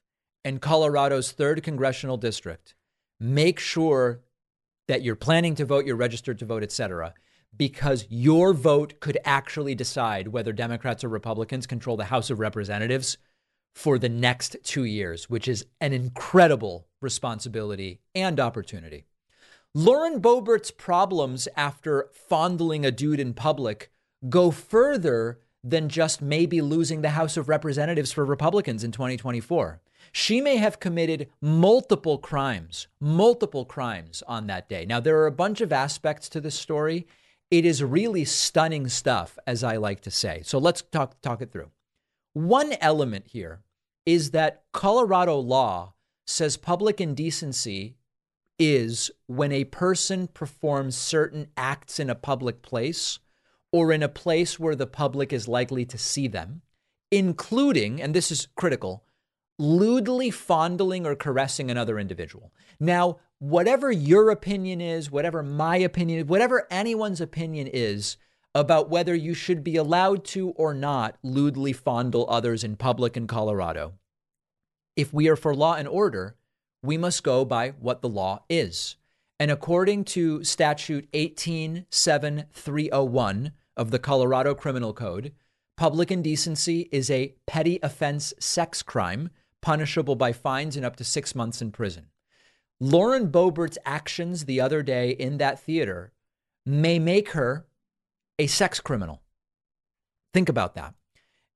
in 0.44 0.60
Colorado's 0.60 1.32
third 1.32 1.62
congressional 1.62 2.16
district, 2.16 2.74
make 3.18 3.58
sure 3.58 4.20
that 4.86 5.02
you're 5.02 5.16
planning 5.16 5.54
to 5.56 5.64
vote, 5.64 5.86
you're 5.86 5.96
registered 5.96 6.38
to 6.38 6.44
vote, 6.44 6.62
etc., 6.62 7.14
because 7.56 8.06
your 8.08 8.52
vote 8.52 9.00
could 9.00 9.18
actually 9.24 9.74
decide 9.74 10.28
whether 10.28 10.52
Democrats 10.52 11.04
or 11.04 11.08
Republicans 11.08 11.66
control 11.66 11.96
the 11.96 12.04
House 12.04 12.30
of 12.30 12.40
Representatives 12.40 13.16
for 13.74 13.98
the 13.98 14.08
next 14.08 14.56
two 14.62 14.84
years, 14.84 15.30
which 15.30 15.48
is 15.48 15.64
an 15.80 15.92
incredible 15.92 16.86
responsibility 17.00 18.00
and 18.14 18.38
opportunity. 18.38 19.06
Lauren 19.76 20.20
Boebert's 20.20 20.70
problems 20.70 21.48
after 21.56 22.08
fondling 22.12 22.86
a 22.86 22.92
dude 22.92 23.18
in 23.18 23.34
public 23.34 23.90
go 24.28 24.52
further 24.52 25.40
than 25.64 25.88
just 25.88 26.22
maybe 26.22 26.60
losing 26.60 27.02
the 27.02 27.10
House 27.10 27.36
of 27.36 27.48
Representatives 27.48 28.12
for 28.12 28.24
Republicans 28.24 28.84
in 28.84 28.92
2024. 28.92 29.80
She 30.12 30.40
may 30.40 30.58
have 30.58 30.78
committed 30.78 31.28
multiple 31.40 32.18
crimes, 32.18 32.86
multiple 33.00 33.64
crimes 33.64 34.22
on 34.28 34.46
that 34.46 34.68
day. 34.68 34.86
Now, 34.86 35.00
there 35.00 35.18
are 35.18 35.26
a 35.26 35.32
bunch 35.32 35.60
of 35.60 35.72
aspects 35.72 36.28
to 36.28 36.40
this 36.40 36.54
story. 36.54 37.08
It 37.50 37.64
is 37.64 37.82
really 37.82 38.24
stunning 38.24 38.86
stuff, 38.86 39.40
as 39.44 39.64
I 39.64 39.76
like 39.78 40.02
to 40.02 40.10
say. 40.12 40.42
So 40.44 40.58
let's 40.58 40.82
talk, 40.82 41.20
talk 41.20 41.42
it 41.42 41.50
through. 41.50 41.72
One 42.32 42.74
element 42.80 43.26
here 43.26 43.64
is 44.06 44.30
that 44.30 44.62
Colorado 44.72 45.36
law 45.36 45.94
says 46.28 46.56
public 46.56 47.00
indecency 47.00 47.96
is 48.58 49.10
when 49.26 49.52
a 49.52 49.64
person 49.64 50.28
performs 50.28 50.96
certain 50.96 51.48
acts 51.56 51.98
in 51.98 52.08
a 52.08 52.14
public 52.14 52.62
place 52.62 53.18
or 53.72 53.92
in 53.92 54.02
a 54.02 54.08
place 54.08 54.58
where 54.58 54.76
the 54.76 54.86
public 54.86 55.32
is 55.32 55.48
likely 55.48 55.84
to 55.84 55.98
see 55.98 56.28
them, 56.28 56.62
including, 57.10 58.00
and 58.00 58.14
this 58.14 58.30
is 58.30 58.48
critical, 58.56 59.04
lewdly 59.58 60.30
fondling 60.30 61.06
or 61.06 61.14
caressing 61.14 61.70
another 61.70 61.98
individual. 61.98 62.52
Now, 62.78 63.18
whatever 63.38 63.90
your 63.90 64.30
opinion 64.30 64.80
is, 64.80 65.10
whatever 65.10 65.42
my 65.42 65.76
opinion 65.76 66.20
is, 66.20 66.24
whatever 66.26 66.66
anyone's 66.70 67.20
opinion 67.20 67.68
is 67.72 68.16
about 68.54 68.88
whether 68.88 69.14
you 69.14 69.34
should 69.34 69.64
be 69.64 69.76
allowed 69.76 70.24
to 70.24 70.50
or 70.50 70.72
not 70.72 71.18
lewdly 71.22 71.72
fondle 71.72 72.26
others 72.28 72.62
in 72.62 72.76
public 72.76 73.16
in 73.16 73.26
Colorado, 73.26 73.94
if 74.96 75.12
we 75.12 75.28
are 75.28 75.36
for 75.36 75.54
law 75.54 75.74
and 75.74 75.88
order, 75.88 76.36
we 76.84 76.96
must 76.98 77.24
go 77.24 77.44
by 77.44 77.70
what 77.80 78.00
the 78.02 78.08
law 78.08 78.44
is. 78.48 78.94
And 79.40 79.50
according 79.50 80.04
to 80.04 80.44
statute 80.44 81.08
187301 81.12 83.52
of 83.76 83.90
the 83.90 83.98
Colorado 83.98 84.54
Criminal 84.54 84.92
Code, 84.92 85.32
public 85.76 86.12
indecency 86.12 86.88
is 86.92 87.10
a 87.10 87.34
petty 87.46 87.80
offense 87.82 88.32
sex 88.38 88.82
crime 88.82 89.30
punishable 89.62 90.14
by 90.14 90.32
fines 90.32 90.76
and 90.76 90.84
up 90.84 90.94
to 90.96 91.04
six 91.04 91.34
months 91.34 91.62
in 91.62 91.72
prison. 91.72 92.08
Lauren 92.80 93.28
Boebert's 93.28 93.78
actions 93.86 94.44
the 94.44 94.60
other 94.60 94.82
day 94.82 95.08
in 95.10 95.38
that 95.38 95.58
theater 95.58 96.12
may 96.66 96.98
make 96.98 97.30
her 97.30 97.64
a 98.38 98.46
sex 98.46 98.78
criminal. 98.78 99.22
Think 100.34 100.50
about 100.50 100.74
that. 100.74 100.92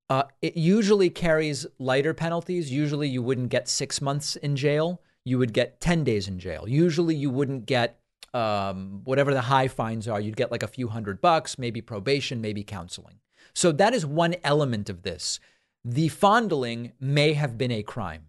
Uh, 0.08 0.22
it 0.40 0.56
usually 0.56 1.10
carries 1.10 1.66
lighter 1.78 2.14
penalties. 2.14 2.72
Usually, 2.72 3.08
you 3.08 3.22
wouldn't 3.22 3.50
get 3.50 3.68
six 3.68 4.00
months 4.00 4.36
in 4.36 4.56
jail 4.56 5.02
you 5.28 5.38
would 5.38 5.52
get 5.52 5.80
10 5.80 6.04
days 6.04 6.26
in 6.26 6.38
jail. 6.38 6.66
Usually 6.66 7.14
you 7.14 7.30
wouldn't 7.30 7.66
get 7.66 8.00
um, 8.34 9.02
whatever 9.04 9.34
the 9.34 9.42
high 9.42 9.68
fines 9.68 10.08
are. 10.08 10.20
You'd 10.20 10.36
get 10.36 10.50
like 10.50 10.62
a 10.62 10.68
few 10.68 10.88
hundred 10.88 11.20
bucks, 11.20 11.58
maybe 11.58 11.80
probation, 11.80 12.40
maybe 12.40 12.64
counseling. 12.64 13.20
So 13.54 13.72
that 13.72 13.94
is 13.94 14.06
one 14.06 14.36
element 14.42 14.88
of 14.88 15.02
this. 15.02 15.38
The 15.84 16.08
fondling 16.08 16.92
may 17.00 17.34
have 17.34 17.58
been 17.58 17.70
a 17.70 17.82
crime. 17.82 18.26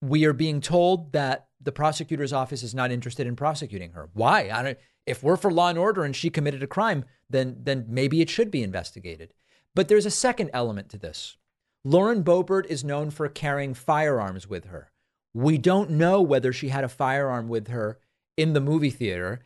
We 0.00 0.24
are 0.24 0.32
being 0.32 0.60
told 0.60 1.12
that 1.12 1.48
the 1.60 1.72
prosecutor's 1.72 2.32
office 2.32 2.62
is 2.62 2.74
not 2.74 2.90
interested 2.90 3.26
in 3.26 3.36
prosecuting 3.36 3.92
her. 3.92 4.10
Why? 4.12 4.50
I 4.50 4.62
don't, 4.62 4.78
if 5.06 5.22
we're 5.22 5.36
for 5.36 5.52
law 5.52 5.68
and 5.68 5.78
order 5.78 6.04
and 6.04 6.14
she 6.14 6.30
committed 6.30 6.62
a 6.62 6.66
crime, 6.66 7.04
then, 7.30 7.56
then 7.62 7.86
maybe 7.88 8.20
it 8.20 8.30
should 8.30 8.50
be 8.50 8.62
investigated. 8.62 9.32
But 9.74 9.88
there's 9.88 10.06
a 10.06 10.10
second 10.10 10.50
element 10.52 10.88
to 10.90 10.98
this. 10.98 11.36
Lauren 11.84 12.22
Boebert 12.22 12.66
is 12.66 12.84
known 12.84 13.10
for 13.10 13.28
carrying 13.28 13.74
firearms 13.74 14.48
with 14.48 14.66
her. 14.66 14.91
We 15.34 15.58
don't 15.58 15.90
know 15.90 16.20
whether 16.20 16.52
she 16.52 16.68
had 16.68 16.84
a 16.84 16.88
firearm 16.88 17.48
with 17.48 17.68
her 17.68 17.98
in 18.36 18.52
the 18.52 18.60
movie 18.60 18.90
theater. 18.90 19.44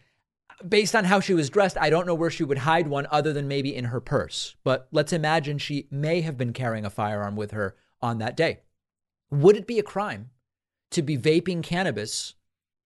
Based 0.66 0.96
on 0.96 1.04
how 1.04 1.20
she 1.20 1.34
was 1.34 1.50
dressed, 1.50 1.76
I 1.78 1.90
don't 1.90 2.06
know 2.06 2.14
where 2.14 2.30
she 2.30 2.44
would 2.44 2.58
hide 2.58 2.88
one 2.88 3.06
other 3.10 3.32
than 3.32 3.46
maybe 3.46 3.74
in 3.74 3.86
her 3.86 4.00
purse. 4.00 4.56
But 4.64 4.88
let's 4.90 5.12
imagine 5.12 5.58
she 5.58 5.86
may 5.90 6.22
have 6.22 6.36
been 6.36 6.52
carrying 6.52 6.84
a 6.84 6.90
firearm 6.90 7.36
with 7.36 7.50
her 7.50 7.76
on 8.00 8.18
that 8.18 8.36
day. 8.36 8.60
Would 9.30 9.56
it 9.56 9.66
be 9.66 9.78
a 9.78 9.84
crime 9.84 10.30
to 10.92 11.02
be 11.02 11.18
vaping 11.18 11.62
cannabis 11.62 12.34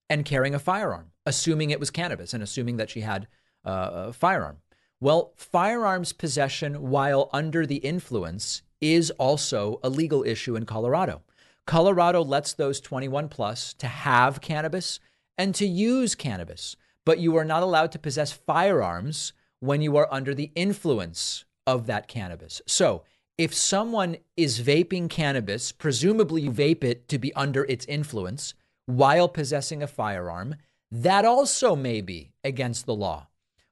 and 0.09 0.25
carrying 0.25 0.55
a 0.55 0.59
firearm, 0.59 1.13
assuming 1.25 1.71
it 1.71 1.81
was 1.81 1.91
cannabis 1.91 2.35
and 2.35 2.43
assuming 2.43 2.77
that 2.79 2.91
she 2.91 3.03
had 3.03 3.29
uh, 3.65 3.91
a 3.93 4.13
firearm? 4.13 4.59
Well, 5.01 5.33
firearms 5.37 6.13
possession 6.13 6.91
while 6.91 7.31
under 7.33 7.65
the 7.67 7.77
influence 7.77 8.63
is 8.81 9.11
also 9.13 9.81
a 9.83 9.89
legal 9.89 10.25
issue 10.25 10.57
in 10.57 10.67
Colorado. 10.67 11.23
Colorado 11.67 12.23
lets 12.25 12.53
those 12.53 12.81
21 12.81 13.29
plus 13.29 13.75
to 13.75 13.87
have 13.87 14.41
cannabis 14.41 15.01
and 15.39 15.55
to 15.55 15.67
use 15.67 16.15
cannabis, 16.15 16.77
but 17.07 17.19
you 17.19 17.37
are 17.37 17.45
not 17.45 17.63
allowed 17.63 17.93
to 17.93 17.99
possess 17.99 18.33
firearms 18.33 19.33
when 19.61 19.81
you 19.81 19.97
are 19.97 20.09
under 20.13 20.35
the 20.35 20.51
influence 20.55 21.45
of 21.67 21.87
that 21.87 22.09
cannabis. 22.09 22.61
So, 22.67 23.05
if 23.39 23.55
someone 23.55 24.19
is 24.37 24.61
vaping 24.61 25.09
cannabis, 25.09 25.73
presumably 25.73 26.43
you 26.43 26.51
vape 26.51 26.85
it 26.85 27.09
to 27.09 27.19
be 27.19 27.33
under 27.33 27.65
its 27.65 27.87
influence 27.87 28.53
while 28.85 29.29
possessing 29.29 29.83
a 29.83 29.87
firearm, 29.87 30.57
that 30.91 31.25
also 31.25 31.75
may 31.75 32.03
be 32.03 32.33
against 32.45 32.85
the 32.85 32.95
law. 32.95 33.29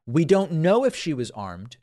We 0.06 0.24
don't 0.24 0.52
know 0.52 0.84
if 0.84 0.96
she 0.96 1.12
was 1.12 1.30
armed. 1.32 1.76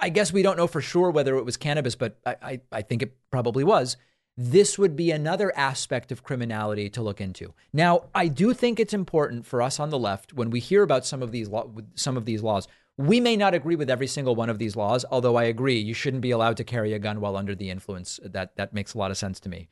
I 0.00 0.08
guess 0.08 0.32
we 0.32 0.42
don't 0.42 0.56
know 0.56 0.66
for 0.66 0.80
sure 0.80 1.10
whether 1.10 1.36
it 1.36 1.44
was 1.44 1.58
cannabis, 1.58 1.94
but 1.94 2.18
I, 2.24 2.36
I, 2.40 2.60
I 2.72 2.82
think 2.82 3.02
it 3.02 3.16
probably 3.30 3.64
was 3.64 3.98
this 4.36 4.78
would 4.78 4.96
be 4.96 5.10
another 5.10 5.56
aspect 5.56 6.10
of 6.10 6.24
criminality 6.24 6.90
to 6.90 7.02
look 7.02 7.20
into. 7.20 7.54
Now, 7.72 8.04
I 8.14 8.28
do 8.28 8.52
think 8.52 8.80
it's 8.80 8.94
important 8.94 9.46
for 9.46 9.62
us 9.62 9.78
on 9.78 9.90
the 9.90 9.98
left 9.98 10.32
when 10.32 10.50
we 10.50 10.60
hear 10.60 10.82
about 10.82 11.06
some 11.06 11.22
of 11.22 11.30
these 11.30 11.48
lo- 11.48 11.72
some 11.94 12.16
of 12.16 12.24
these 12.24 12.42
laws. 12.42 12.66
We 12.96 13.20
may 13.20 13.36
not 13.36 13.54
agree 13.54 13.76
with 13.76 13.90
every 13.90 14.06
single 14.06 14.36
one 14.36 14.50
of 14.50 14.58
these 14.58 14.76
laws, 14.76 15.04
although 15.10 15.36
I 15.36 15.44
agree 15.44 15.78
you 15.78 15.94
shouldn't 15.94 16.22
be 16.22 16.30
allowed 16.30 16.56
to 16.58 16.64
carry 16.64 16.92
a 16.92 16.98
gun 16.98 17.20
while 17.20 17.36
under 17.36 17.54
the 17.54 17.70
influence. 17.70 18.18
That 18.24 18.56
that 18.56 18.74
makes 18.74 18.94
a 18.94 18.98
lot 18.98 19.10
of 19.10 19.16
sense 19.16 19.38
to 19.40 19.48
me. 19.48 19.68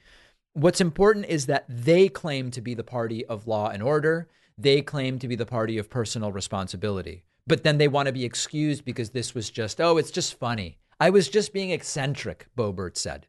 What's 0.55 0.81
important 0.81 1.27
is 1.27 1.47
that 1.47 1.65
they 1.69 2.09
claim 2.09 2.51
to 2.51 2.61
be 2.61 2.75
the 2.75 2.85
party 2.85 3.25
of 3.27 3.47
law 3.47 3.71
and 3.71 3.83
order. 3.83 4.29
They 4.59 4.83
claim 4.83 5.19
to 5.21 5.29
be 5.29 5.35
the 5.35 5.47
party 5.47 5.79
of 5.79 5.89
personal 5.89 6.31
responsibility. 6.31 7.25
But 7.47 7.65
then 7.65 7.79
they 7.79 7.89
want 7.89 8.07
to 8.07 8.13
be 8.13 8.25
excused 8.25 8.85
because 8.85 9.11
this 9.11 9.35
was 9.35 9.51
just, 9.51 9.81
oh, 9.81 9.97
it's 9.97 10.11
just 10.11 10.39
funny. 10.39 10.79
I 11.01 11.11
was 11.11 11.29
just 11.29 11.53
being 11.53 11.71
eccentric, 11.71 12.47
Boebert 12.57 12.97
said. 12.97 13.27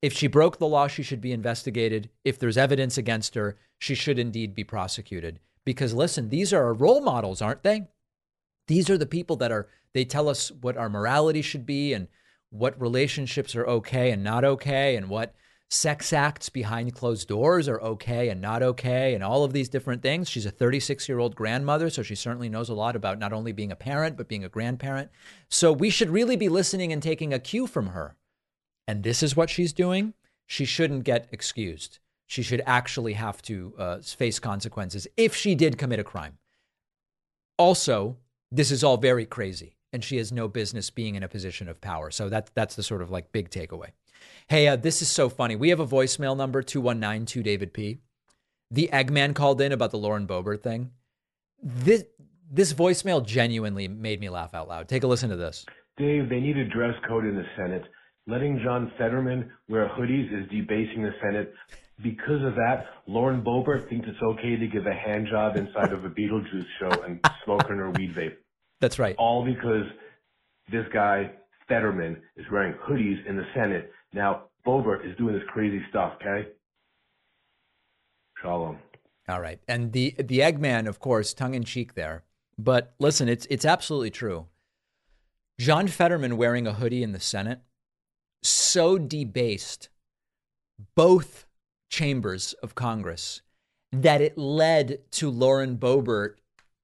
If 0.00 0.12
she 0.12 0.28
broke 0.28 0.58
the 0.58 0.66
law, 0.66 0.86
she 0.86 1.02
should 1.02 1.20
be 1.20 1.32
investigated. 1.32 2.10
If 2.24 2.38
there's 2.38 2.56
evidence 2.56 2.96
against 2.96 3.34
her, 3.34 3.56
she 3.78 3.94
should 3.94 4.18
indeed 4.18 4.54
be 4.54 4.64
prosecuted. 4.64 5.40
Because 5.64 5.92
listen, 5.92 6.28
these 6.28 6.52
are 6.52 6.64
our 6.64 6.72
role 6.72 7.00
models, 7.00 7.42
aren't 7.42 7.64
they? 7.64 7.88
These 8.68 8.88
are 8.90 8.98
the 8.98 9.06
people 9.06 9.36
that 9.36 9.50
are, 9.50 9.68
they 9.94 10.04
tell 10.04 10.28
us 10.28 10.52
what 10.52 10.76
our 10.76 10.88
morality 10.88 11.42
should 11.42 11.66
be 11.66 11.92
and 11.92 12.08
what 12.50 12.80
relationships 12.80 13.56
are 13.56 13.66
okay 13.66 14.10
and 14.10 14.22
not 14.22 14.44
okay 14.44 14.94
and 14.94 15.08
what 15.08 15.34
sex 15.70 16.12
acts 16.12 16.48
behind 16.48 16.94
closed 16.94 17.28
doors 17.28 17.68
are 17.68 17.80
okay 17.82 18.30
and 18.30 18.40
not 18.40 18.62
okay 18.62 19.14
and 19.14 19.22
all 19.22 19.44
of 19.44 19.52
these 19.52 19.68
different 19.68 20.00
things. 20.00 20.28
She's 20.28 20.46
a 20.46 20.50
36 20.50 21.08
year 21.08 21.18
old 21.18 21.34
grandmother, 21.34 21.90
so 21.90 22.02
she 22.02 22.14
certainly 22.14 22.48
knows 22.48 22.68
a 22.68 22.74
lot 22.74 22.94
about 22.94 23.18
not 23.18 23.32
only 23.32 23.52
being 23.52 23.72
a 23.72 23.76
parent, 23.76 24.16
but 24.16 24.28
being 24.28 24.44
a 24.44 24.48
grandparent. 24.48 25.10
So 25.48 25.72
we 25.72 25.90
should 25.90 26.10
really 26.10 26.36
be 26.36 26.48
listening 26.48 26.92
and 26.92 27.02
taking 27.02 27.34
a 27.34 27.38
cue 27.38 27.66
from 27.66 27.88
her 27.88 28.16
and 28.88 29.02
this 29.02 29.22
is 29.22 29.36
what 29.36 29.50
she's 29.50 29.74
doing, 29.74 30.14
she 30.46 30.64
shouldn't 30.64 31.04
get 31.04 31.28
excused. 31.30 31.98
She 32.26 32.42
should 32.42 32.62
actually 32.66 33.12
have 33.12 33.40
to 33.42 33.74
uh, 33.78 33.98
face 33.98 34.38
consequences 34.38 35.06
if 35.16 35.36
she 35.36 35.54
did 35.54 35.78
commit 35.78 36.00
a 36.00 36.04
crime. 36.04 36.38
Also, 37.58 38.16
this 38.50 38.70
is 38.70 38.82
all 38.82 38.96
very 38.96 39.26
crazy, 39.26 39.76
and 39.92 40.02
she 40.02 40.16
has 40.16 40.32
no 40.32 40.48
business 40.48 40.88
being 40.90 41.16
in 41.16 41.22
a 41.22 41.28
position 41.28 41.68
of 41.68 41.80
power. 41.82 42.10
So 42.10 42.30
that, 42.30 42.50
that's 42.54 42.76
the 42.76 42.82
sort 42.82 43.02
of 43.02 43.10
like 43.10 43.30
big 43.30 43.50
takeaway. 43.50 43.90
Hey, 44.48 44.66
uh, 44.66 44.76
this 44.76 45.02
is 45.02 45.08
so 45.08 45.28
funny. 45.28 45.54
We 45.54 45.68
have 45.68 45.80
a 45.80 45.86
voicemail 45.86 46.36
number 46.36 46.62
2192 46.62 47.42
David 47.42 47.74
P. 47.74 47.98
The 48.70 48.88
Eggman 48.90 49.34
called 49.34 49.60
in 49.60 49.72
about 49.72 49.90
the 49.90 49.98
Lauren 49.98 50.26
Boebert 50.26 50.62
thing. 50.62 50.92
This, 51.62 52.04
This 52.50 52.72
voicemail 52.72 53.24
genuinely 53.24 53.86
made 53.86 54.20
me 54.20 54.30
laugh 54.30 54.54
out 54.54 54.68
loud. 54.68 54.88
Take 54.88 55.02
a 55.02 55.06
listen 55.06 55.28
to 55.28 55.36
this. 55.36 55.66
Dave, 55.98 56.30
they 56.30 56.40
need 56.40 56.56
a 56.56 56.64
dress 56.64 56.94
code 57.06 57.26
in 57.26 57.36
the 57.36 57.44
Senate. 57.56 57.84
Letting 58.28 58.60
John 58.62 58.92
Fetterman 58.98 59.50
wear 59.70 59.88
hoodies 59.88 60.30
is 60.30 60.46
debasing 60.50 61.02
the 61.02 61.12
Senate. 61.22 61.54
Because 62.02 62.44
of 62.44 62.54
that, 62.56 62.84
Lauren 63.06 63.40
Boebert 63.40 63.88
thinks 63.88 64.06
it's 64.06 64.22
okay 64.22 64.54
to 64.54 64.66
give 64.66 64.86
a 64.86 64.92
hand 64.92 65.28
job 65.30 65.56
inside 65.56 65.94
of 65.94 66.04
a 66.04 66.10
Beetlejuice 66.10 66.66
show 66.78 66.90
and 67.04 67.24
smoke 67.46 67.70
in 67.70 67.78
her 67.78 67.90
weed 67.92 68.14
vape. 68.14 68.36
That's 68.80 68.98
right. 68.98 69.16
All 69.16 69.46
because 69.46 69.86
this 70.70 70.84
guy, 70.92 71.30
Fetterman, 71.68 72.18
is 72.36 72.44
wearing 72.52 72.74
hoodies 72.86 73.24
in 73.26 73.38
the 73.38 73.46
Senate. 73.54 73.90
Now, 74.12 74.42
Boebert 74.66 75.10
is 75.10 75.16
doing 75.16 75.32
this 75.32 75.44
crazy 75.48 75.80
stuff, 75.88 76.12
okay? 76.20 76.48
Shalom. 78.42 78.78
All 79.26 79.40
right. 79.40 79.58
And 79.66 79.94
the 79.94 80.14
the 80.18 80.40
Eggman, 80.40 80.86
of 80.86 81.00
course, 81.00 81.32
tongue 81.32 81.54
in 81.54 81.64
cheek 81.64 81.94
there. 81.94 82.24
But 82.58 82.92
listen, 82.98 83.26
it's 83.26 83.46
it's 83.48 83.64
absolutely 83.64 84.10
true. 84.10 84.48
John 85.58 85.88
Fetterman 85.88 86.36
wearing 86.36 86.66
a 86.66 86.74
hoodie 86.74 87.02
in 87.02 87.12
the 87.12 87.20
Senate 87.20 87.60
so 88.42 88.98
debased 88.98 89.88
both 90.94 91.46
chambers 91.90 92.52
of 92.62 92.74
Congress 92.74 93.42
that 93.92 94.20
it 94.20 94.36
led 94.36 95.00
to 95.12 95.30
Lauren 95.30 95.76
Boebert 95.76 96.34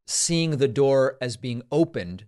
seeing 0.07 0.57
the 0.59 0.69
door 0.69 1.17
as 1.21 1.37
being 1.37 1.63
opened 1.71 2.27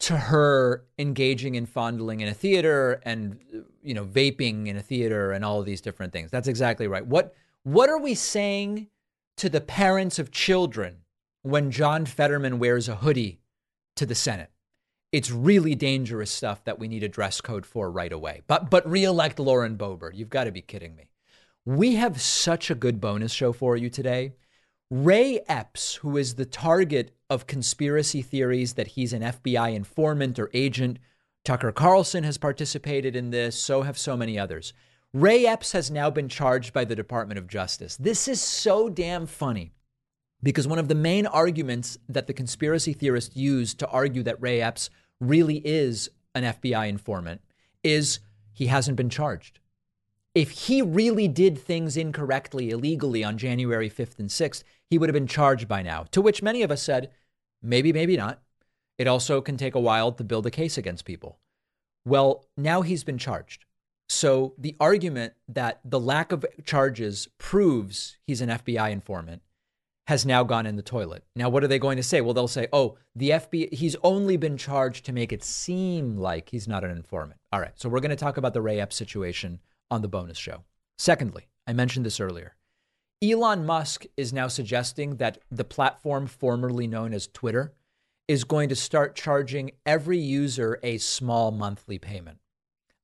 to 0.00 0.16
her 0.16 0.84
engaging 0.98 1.54
in 1.54 1.66
fondling 1.66 2.20
in 2.20 2.28
a 2.28 2.34
theater 2.34 3.00
and 3.04 3.38
you 3.82 3.94
know 3.94 4.04
vaping 4.04 4.66
in 4.66 4.76
a 4.76 4.82
theater 4.82 5.32
and 5.32 5.44
all 5.44 5.62
these 5.62 5.80
different 5.80 6.12
things. 6.12 6.30
That's 6.30 6.48
exactly 6.48 6.86
right. 6.86 7.06
What 7.06 7.34
what 7.62 7.88
are 7.88 7.98
we 7.98 8.14
saying 8.14 8.88
to 9.36 9.48
the 9.48 9.60
parents 9.60 10.18
of 10.18 10.30
children 10.30 10.98
when 11.42 11.70
John 11.70 12.06
Fetterman 12.06 12.58
wears 12.58 12.88
a 12.88 12.96
hoodie 12.96 13.40
to 13.96 14.06
the 14.06 14.14
Senate? 14.14 14.50
It's 15.14 15.30
really 15.30 15.76
dangerous 15.76 16.32
stuff 16.32 16.64
that 16.64 16.80
we 16.80 16.88
need 16.88 17.04
a 17.04 17.08
dress 17.08 17.40
code 17.40 17.64
for 17.64 17.88
right 17.88 18.12
away. 18.12 18.42
But 18.48 18.68
but 18.68 18.84
reelect 18.90 19.38
Lauren 19.38 19.78
Boebert. 19.78 20.16
You've 20.16 20.28
got 20.28 20.42
to 20.42 20.50
be 20.50 20.60
kidding 20.60 20.96
me. 20.96 21.08
We 21.64 21.94
have 21.94 22.20
such 22.20 22.68
a 22.68 22.74
good 22.74 23.00
bonus 23.00 23.30
show 23.30 23.52
for 23.52 23.76
you 23.76 23.88
today. 23.88 24.32
Ray 24.90 25.38
Epps, 25.46 25.94
who 25.94 26.16
is 26.16 26.34
the 26.34 26.44
target 26.44 27.14
of 27.30 27.46
conspiracy 27.46 28.22
theories 28.22 28.72
that 28.72 28.88
he's 28.88 29.12
an 29.12 29.22
FBI 29.22 29.72
informant 29.72 30.40
or 30.40 30.50
agent, 30.52 30.98
Tucker 31.44 31.70
Carlson 31.70 32.24
has 32.24 32.36
participated 32.36 33.14
in 33.14 33.30
this, 33.30 33.54
so 33.54 33.82
have 33.82 33.96
so 33.96 34.16
many 34.16 34.36
others. 34.36 34.72
Ray 35.12 35.46
Epps 35.46 35.70
has 35.70 35.92
now 35.92 36.10
been 36.10 36.28
charged 36.28 36.72
by 36.72 36.84
the 36.84 36.96
Department 36.96 37.38
of 37.38 37.46
Justice. 37.46 37.96
This 37.98 38.26
is 38.26 38.40
so 38.40 38.88
damn 38.88 39.26
funny 39.26 39.74
because 40.42 40.66
one 40.66 40.80
of 40.80 40.88
the 40.88 40.94
main 40.96 41.24
arguments 41.26 41.98
that 42.08 42.26
the 42.26 42.34
conspiracy 42.34 42.92
theorists 42.92 43.36
use 43.36 43.74
to 43.74 43.88
argue 43.88 44.24
that 44.24 44.42
Ray 44.42 44.60
Epps 44.60 44.90
really 45.28 45.58
is 45.64 46.10
an 46.34 46.44
FBI 46.44 46.88
informant 46.88 47.40
is 47.82 48.20
he 48.52 48.66
hasn't 48.66 48.96
been 48.96 49.10
charged 49.10 49.60
if 50.34 50.50
he 50.50 50.82
really 50.82 51.28
did 51.28 51.56
things 51.56 51.96
incorrectly, 51.96 52.70
illegally 52.70 53.22
on 53.22 53.38
January 53.38 53.88
5th 53.88 54.18
and 54.18 54.28
6th, 54.28 54.64
he 54.90 54.98
would 54.98 55.08
have 55.08 55.14
been 55.14 55.26
charged 55.26 55.68
by 55.68 55.82
now. 55.82 56.04
To 56.10 56.20
which 56.20 56.42
many 56.42 56.62
of 56.62 56.70
us 56.70 56.82
said, 56.82 57.10
maybe, 57.62 57.92
maybe 57.92 58.16
not. 58.16 58.42
It 58.98 59.06
also 59.06 59.40
can 59.40 59.56
take 59.56 59.74
a 59.74 59.80
while 59.80 60.12
to 60.12 60.24
build 60.24 60.46
a 60.46 60.50
case 60.50 60.76
against 60.76 61.04
people. 61.04 61.38
Well, 62.04 62.46
now 62.56 62.82
he's 62.82 63.04
been 63.04 63.18
charged. 63.18 63.64
So 64.08 64.54
the 64.58 64.76
argument 64.78 65.34
that 65.48 65.80
the 65.84 66.00
lack 66.00 66.32
of 66.32 66.44
charges 66.64 67.28
proves 67.38 68.18
he's 68.26 68.40
an 68.40 68.50
FBI 68.50 68.90
informant 68.90 69.42
has 70.06 70.26
now 70.26 70.44
gone 70.44 70.66
in 70.66 70.76
the 70.76 70.82
toilet. 70.82 71.24
Now, 71.34 71.48
what 71.48 71.64
are 71.64 71.68
they 71.68 71.78
going 71.78 71.96
to 71.96 72.02
say? 72.02 72.20
Well, 72.20 72.34
they'll 72.34 72.46
say, 72.46 72.68
oh, 72.72 72.96
the 73.16 73.30
FBI, 73.30 73.72
he's 73.72 73.96
only 74.02 74.36
been 74.36 74.56
charged 74.56 75.06
to 75.06 75.12
make 75.12 75.32
it 75.32 75.42
seem 75.42 76.18
like 76.18 76.50
he's 76.50 76.68
not 76.68 76.84
an 76.84 76.90
informant. 76.90 77.40
All 77.52 77.60
right. 77.60 77.72
So 77.76 77.88
we're 77.88 78.00
going 78.00 78.10
to 78.10 78.16
talk 78.16 78.36
about 78.36 78.52
the 78.52 78.60
Ray 78.60 78.80
Epps 78.80 78.96
situation 78.96 79.60
on 79.90 80.02
the 80.02 80.08
bonus 80.08 80.36
show. 80.36 80.64
Secondly, 80.98 81.48
I 81.66 81.72
mentioned 81.72 82.04
this 82.04 82.20
earlier. 82.20 82.54
Elon 83.22 83.64
Musk 83.64 84.04
is 84.16 84.32
now 84.32 84.48
suggesting 84.48 85.16
that 85.16 85.38
the 85.50 85.64
platform 85.64 86.26
formerly 86.26 86.86
known 86.86 87.14
as 87.14 87.26
Twitter 87.28 87.72
is 88.28 88.44
going 88.44 88.68
to 88.68 88.76
start 88.76 89.14
charging 89.14 89.70
every 89.86 90.18
user 90.18 90.78
a 90.82 90.98
small 90.98 91.50
monthly 91.50 91.98
payment. 91.98 92.38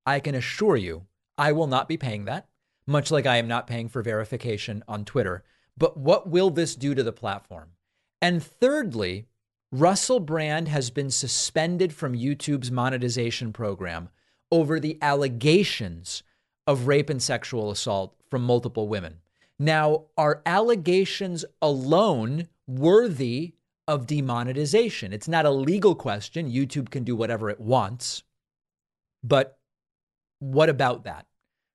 I 0.04 0.20
can 0.20 0.34
assure 0.34 0.76
you, 0.76 1.06
I 1.38 1.52
will 1.52 1.66
not 1.66 1.88
be 1.88 1.96
paying 1.96 2.26
that, 2.26 2.48
much 2.86 3.10
like 3.10 3.26
I 3.26 3.36
am 3.36 3.48
not 3.48 3.66
paying 3.66 3.88
for 3.88 4.02
verification 4.02 4.82
on 4.86 5.04
Twitter. 5.04 5.42
But 5.80 5.96
what 5.96 6.28
will 6.28 6.50
this 6.50 6.76
do 6.76 6.94
to 6.94 7.02
the 7.02 7.10
platform? 7.10 7.70
And 8.22 8.40
thirdly, 8.42 9.26
Russell 9.72 10.20
Brand 10.20 10.68
has 10.68 10.90
been 10.90 11.10
suspended 11.10 11.94
from 11.94 12.14
YouTube's 12.14 12.70
monetization 12.70 13.52
program 13.52 14.10
over 14.52 14.78
the 14.78 14.98
allegations 15.00 16.22
of 16.66 16.86
rape 16.86 17.08
and 17.08 17.22
sexual 17.22 17.70
assault 17.70 18.14
from 18.28 18.42
multiple 18.42 18.88
women. 18.88 19.20
Now, 19.58 20.04
are 20.18 20.42
allegations 20.44 21.46
alone 21.62 22.48
worthy 22.66 23.54
of 23.88 24.06
demonetization? 24.06 25.14
It's 25.14 25.28
not 25.28 25.46
a 25.46 25.50
legal 25.50 25.94
question. 25.94 26.50
YouTube 26.50 26.90
can 26.90 27.04
do 27.04 27.16
whatever 27.16 27.48
it 27.48 27.60
wants. 27.60 28.22
But 29.24 29.58
what 30.40 30.68
about 30.68 31.04
that? 31.04 31.26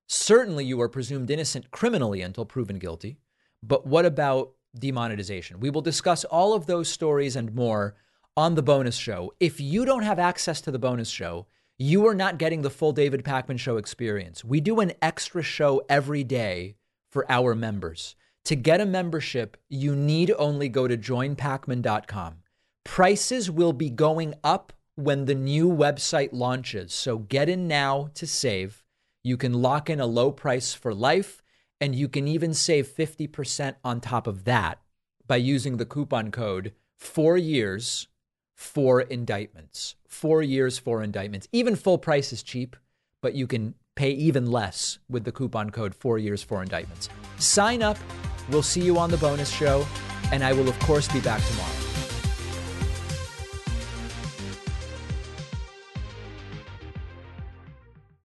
Certainly, 0.08 0.66
you 0.66 0.80
are 0.82 0.90
presumed 0.90 1.32
innocent 1.32 1.72
criminally 1.72 2.22
until 2.22 2.46
proven 2.46 2.78
guilty. 2.78 3.18
But 3.68 3.88
what 3.88 4.06
about 4.06 4.52
demonetization? 4.78 5.60
We 5.60 5.70
will 5.70 5.82
discuss 5.82 6.24
all 6.26 6.54
of 6.54 6.66
those 6.66 6.90
stories 6.90 7.36
and 7.36 7.56
more 7.56 7.96
on 8.38 8.56
the 8.56 8.64
bonus 8.64 8.96
show. 8.96 9.34
If 9.40 9.60
you 9.60 9.86
don't 9.86 10.04
have 10.04 10.20
access 10.20 10.62
to 10.62 10.72
the 10.72 10.80
bonus 10.80 11.10
show, 11.10 11.48
you 11.78 12.06
are 12.08 12.16
not 12.16 12.38
getting 12.38 12.62
the 12.62 12.70
full 12.70 12.92
David 12.92 13.24
Pakman 13.24 13.60
Show 13.60 13.78
experience. 13.78 14.46
We 14.46 14.62
do 14.62 14.80
an 14.80 14.94
extra 15.02 15.42
show 15.42 15.82
every 15.90 16.24
day 16.24 16.76
for 17.12 17.30
our 17.30 17.56
members. 17.56 18.16
To 18.46 18.56
get 18.56 18.80
a 18.80 18.86
membership, 18.86 19.58
you 19.70 19.96
need 19.96 20.32
only 20.38 20.70
go 20.70 20.88
to 20.88 20.96
joinpakman.com. 20.96 22.36
Prices 22.84 23.50
will 23.50 23.74
be 23.74 23.90
going 23.90 24.36
up 24.44 24.72
when 24.96 25.26
the 25.26 25.36
new 25.36 25.70
website 25.70 26.30
launches. 26.32 26.94
So 26.94 27.18
get 27.18 27.50
in 27.50 27.68
now 27.68 28.10
to 28.14 28.28
save. 28.28 28.84
You 29.24 29.36
can 29.36 29.54
lock 29.54 29.90
in 29.90 30.00
a 30.00 30.06
low 30.06 30.32
price 30.32 30.74
for 30.74 30.94
life, 30.94 31.42
and 31.80 31.96
you 31.96 32.08
can 32.08 32.28
even 32.28 32.54
save 32.54 32.88
50% 32.88 33.76
on 33.84 34.02
top 34.02 34.28
of 34.28 34.46
that 34.46 34.80
by 35.28 35.36
using 35.38 35.78
the 35.78 35.86
coupon 35.86 36.32
code 36.32 36.74
four 36.98 37.38
years 37.38 38.08
for 38.54 39.02
indictments. 39.02 39.96
Four 40.08 40.42
years, 40.42 40.78
for 40.78 41.04
indictments. 41.04 41.48
Even 41.52 41.76
full 41.76 41.98
price 41.98 42.32
is 42.32 42.42
cheap, 42.42 42.76
but 43.22 43.36
you 43.36 43.48
can 43.48 43.76
pay 43.96 44.12
even 44.12 44.50
less 44.50 45.00
with 45.10 45.24
the 45.26 45.32
coupon 45.32 45.70
code 45.70 45.94
four 45.94 46.18
years, 46.18 46.42
for 46.42 46.62
indictments. 46.62 47.10
Sign 47.38 47.82
up. 47.82 47.98
We'll 48.50 48.64
see 48.64 48.82
you 48.82 48.98
on 48.98 49.10
the 49.10 49.18
bonus 49.18 49.50
show. 49.50 49.86
And 50.32 50.44
I 50.44 50.54
will, 50.54 50.70
of 50.70 50.80
course, 50.80 51.08
be 51.10 51.20
back 51.20 51.42
tomorrow. 51.46 51.85